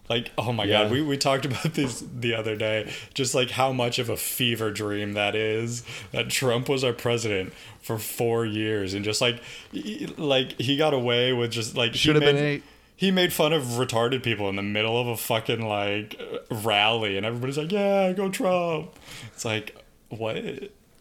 [0.10, 0.84] Like, oh my Yeah.
[0.84, 2.92] god, we, we talked about this the other day.
[3.14, 5.84] Just like how much of a fever dream that is.
[6.12, 10.94] That Trump was our president for four years, and just like, he- like he got
[10.94, 12.64] away with just like he should have been made- eight
[12.96, 16.20] He made fun of retarded people in the middle of a fucking like
[16.50, 18.92] rally, and everybody's like, "Yeah, go Trump."
[19.34, 19.76] It's like,
[20.10, 20.38] what?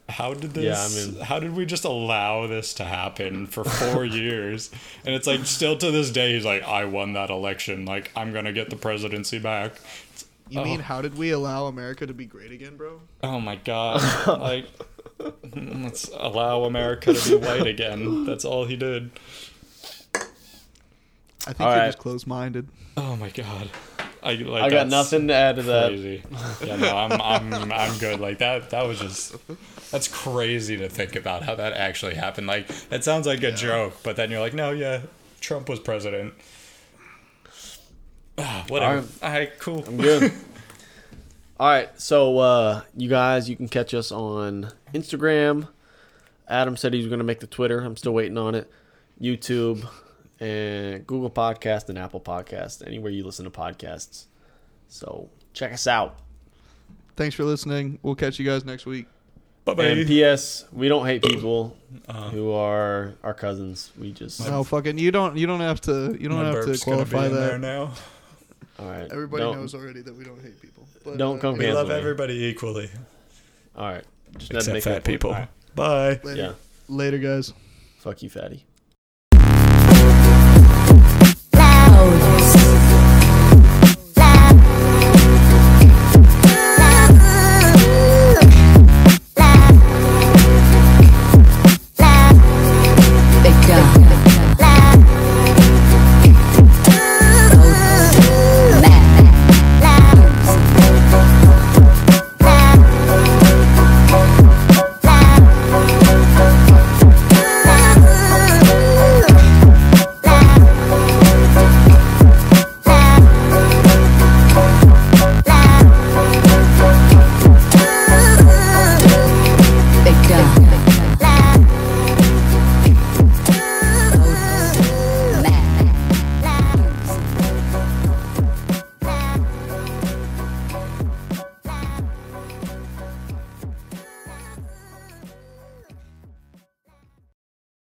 [0.09, 0.65] How did this?
[0.65, 4.71] Yeah, I mean- how did we just allow this to happen for four years?
[5.05, 7.85] And it's like still to this day, he's like, "I won that election.
[7.85, 9.73] Like, I'm gonna get the presidency back."
[10.49, 10.83] you mean oh.
[10.85, 14.01] how did we allow america to be great again bro Oh my god!
[14.41, 14.67] like,
[15.19, 18.25] mm, let's allow America to be white again.
[18.25, 19.11] That's all he did.
[20.15, 20.19] i
[21.47, 21.87] think All you're right.
[21.87, 23.69] just close-minded Oh my god!
[24.27, 24.63] I like.
[24.65, 25.89] I got nothing to add to that.
[25.91, 26.23] crazy.
[26.65, 28.19] Yeah, no, I'm, I'm, I'm good.
[28.19, 29.37] Like that, that was just,
[29.93, 32.49] that's crazy to think about how that actually happened.
[32.49, 35.03] Like it sounds like a joke, but then you're like, no, yeah,
[35.41, 36.35] Trump was president.
[38.37, 38.97] Ah, whatever.
[38.97, 39.23] Alright.
[39.23, 39.85] All right, cool.
[39.87, 40.33] I'm good.
[41.61, 45.69] All right, so uh, you guys, you can catch us on Instagram.
[46.49, 47.81] Adam said he was going to make the Twitter.
[47.81, 48.71] I'm still waiting on it.
[49.21, 49.89] YouTube
[50.41, 54.27] and Google Podcast and Apple Podcast, anywhere you listen to podcasts.
[54.89, 56.19] So check us out.
[57.17, 59.07] thanks for listening we'll catch you guys next week
[59.65, 60.05] Bye And bye.
[60.07, 60.65] P.S.
[60.73, 61.77] We don't hate people
[62.31, 63.91] who are our cousins.
[63.99, 66.85] We just no fucking you don't you don't have to you don't have to burp's
[66.85, 67.93] be qualify in there that now.
[68.79, 69.11] all right.
[69.11, 71.89] everybody don't, knows already that we don't hate people but, Don't uh, come We love
[71.89, 71.95] me.
[71.95, 72.89] everybody equally,
[73.75, 74.05] All right,
[74.39, 75.31] just except make fat people.
[75.31, 75.49] All right.
[75.75, 76.21] Bye.
[76.23, 76.53] later, Yeah,
[76.89, 77.53] later guys
[77.99, 78.65] fuck you, fatty.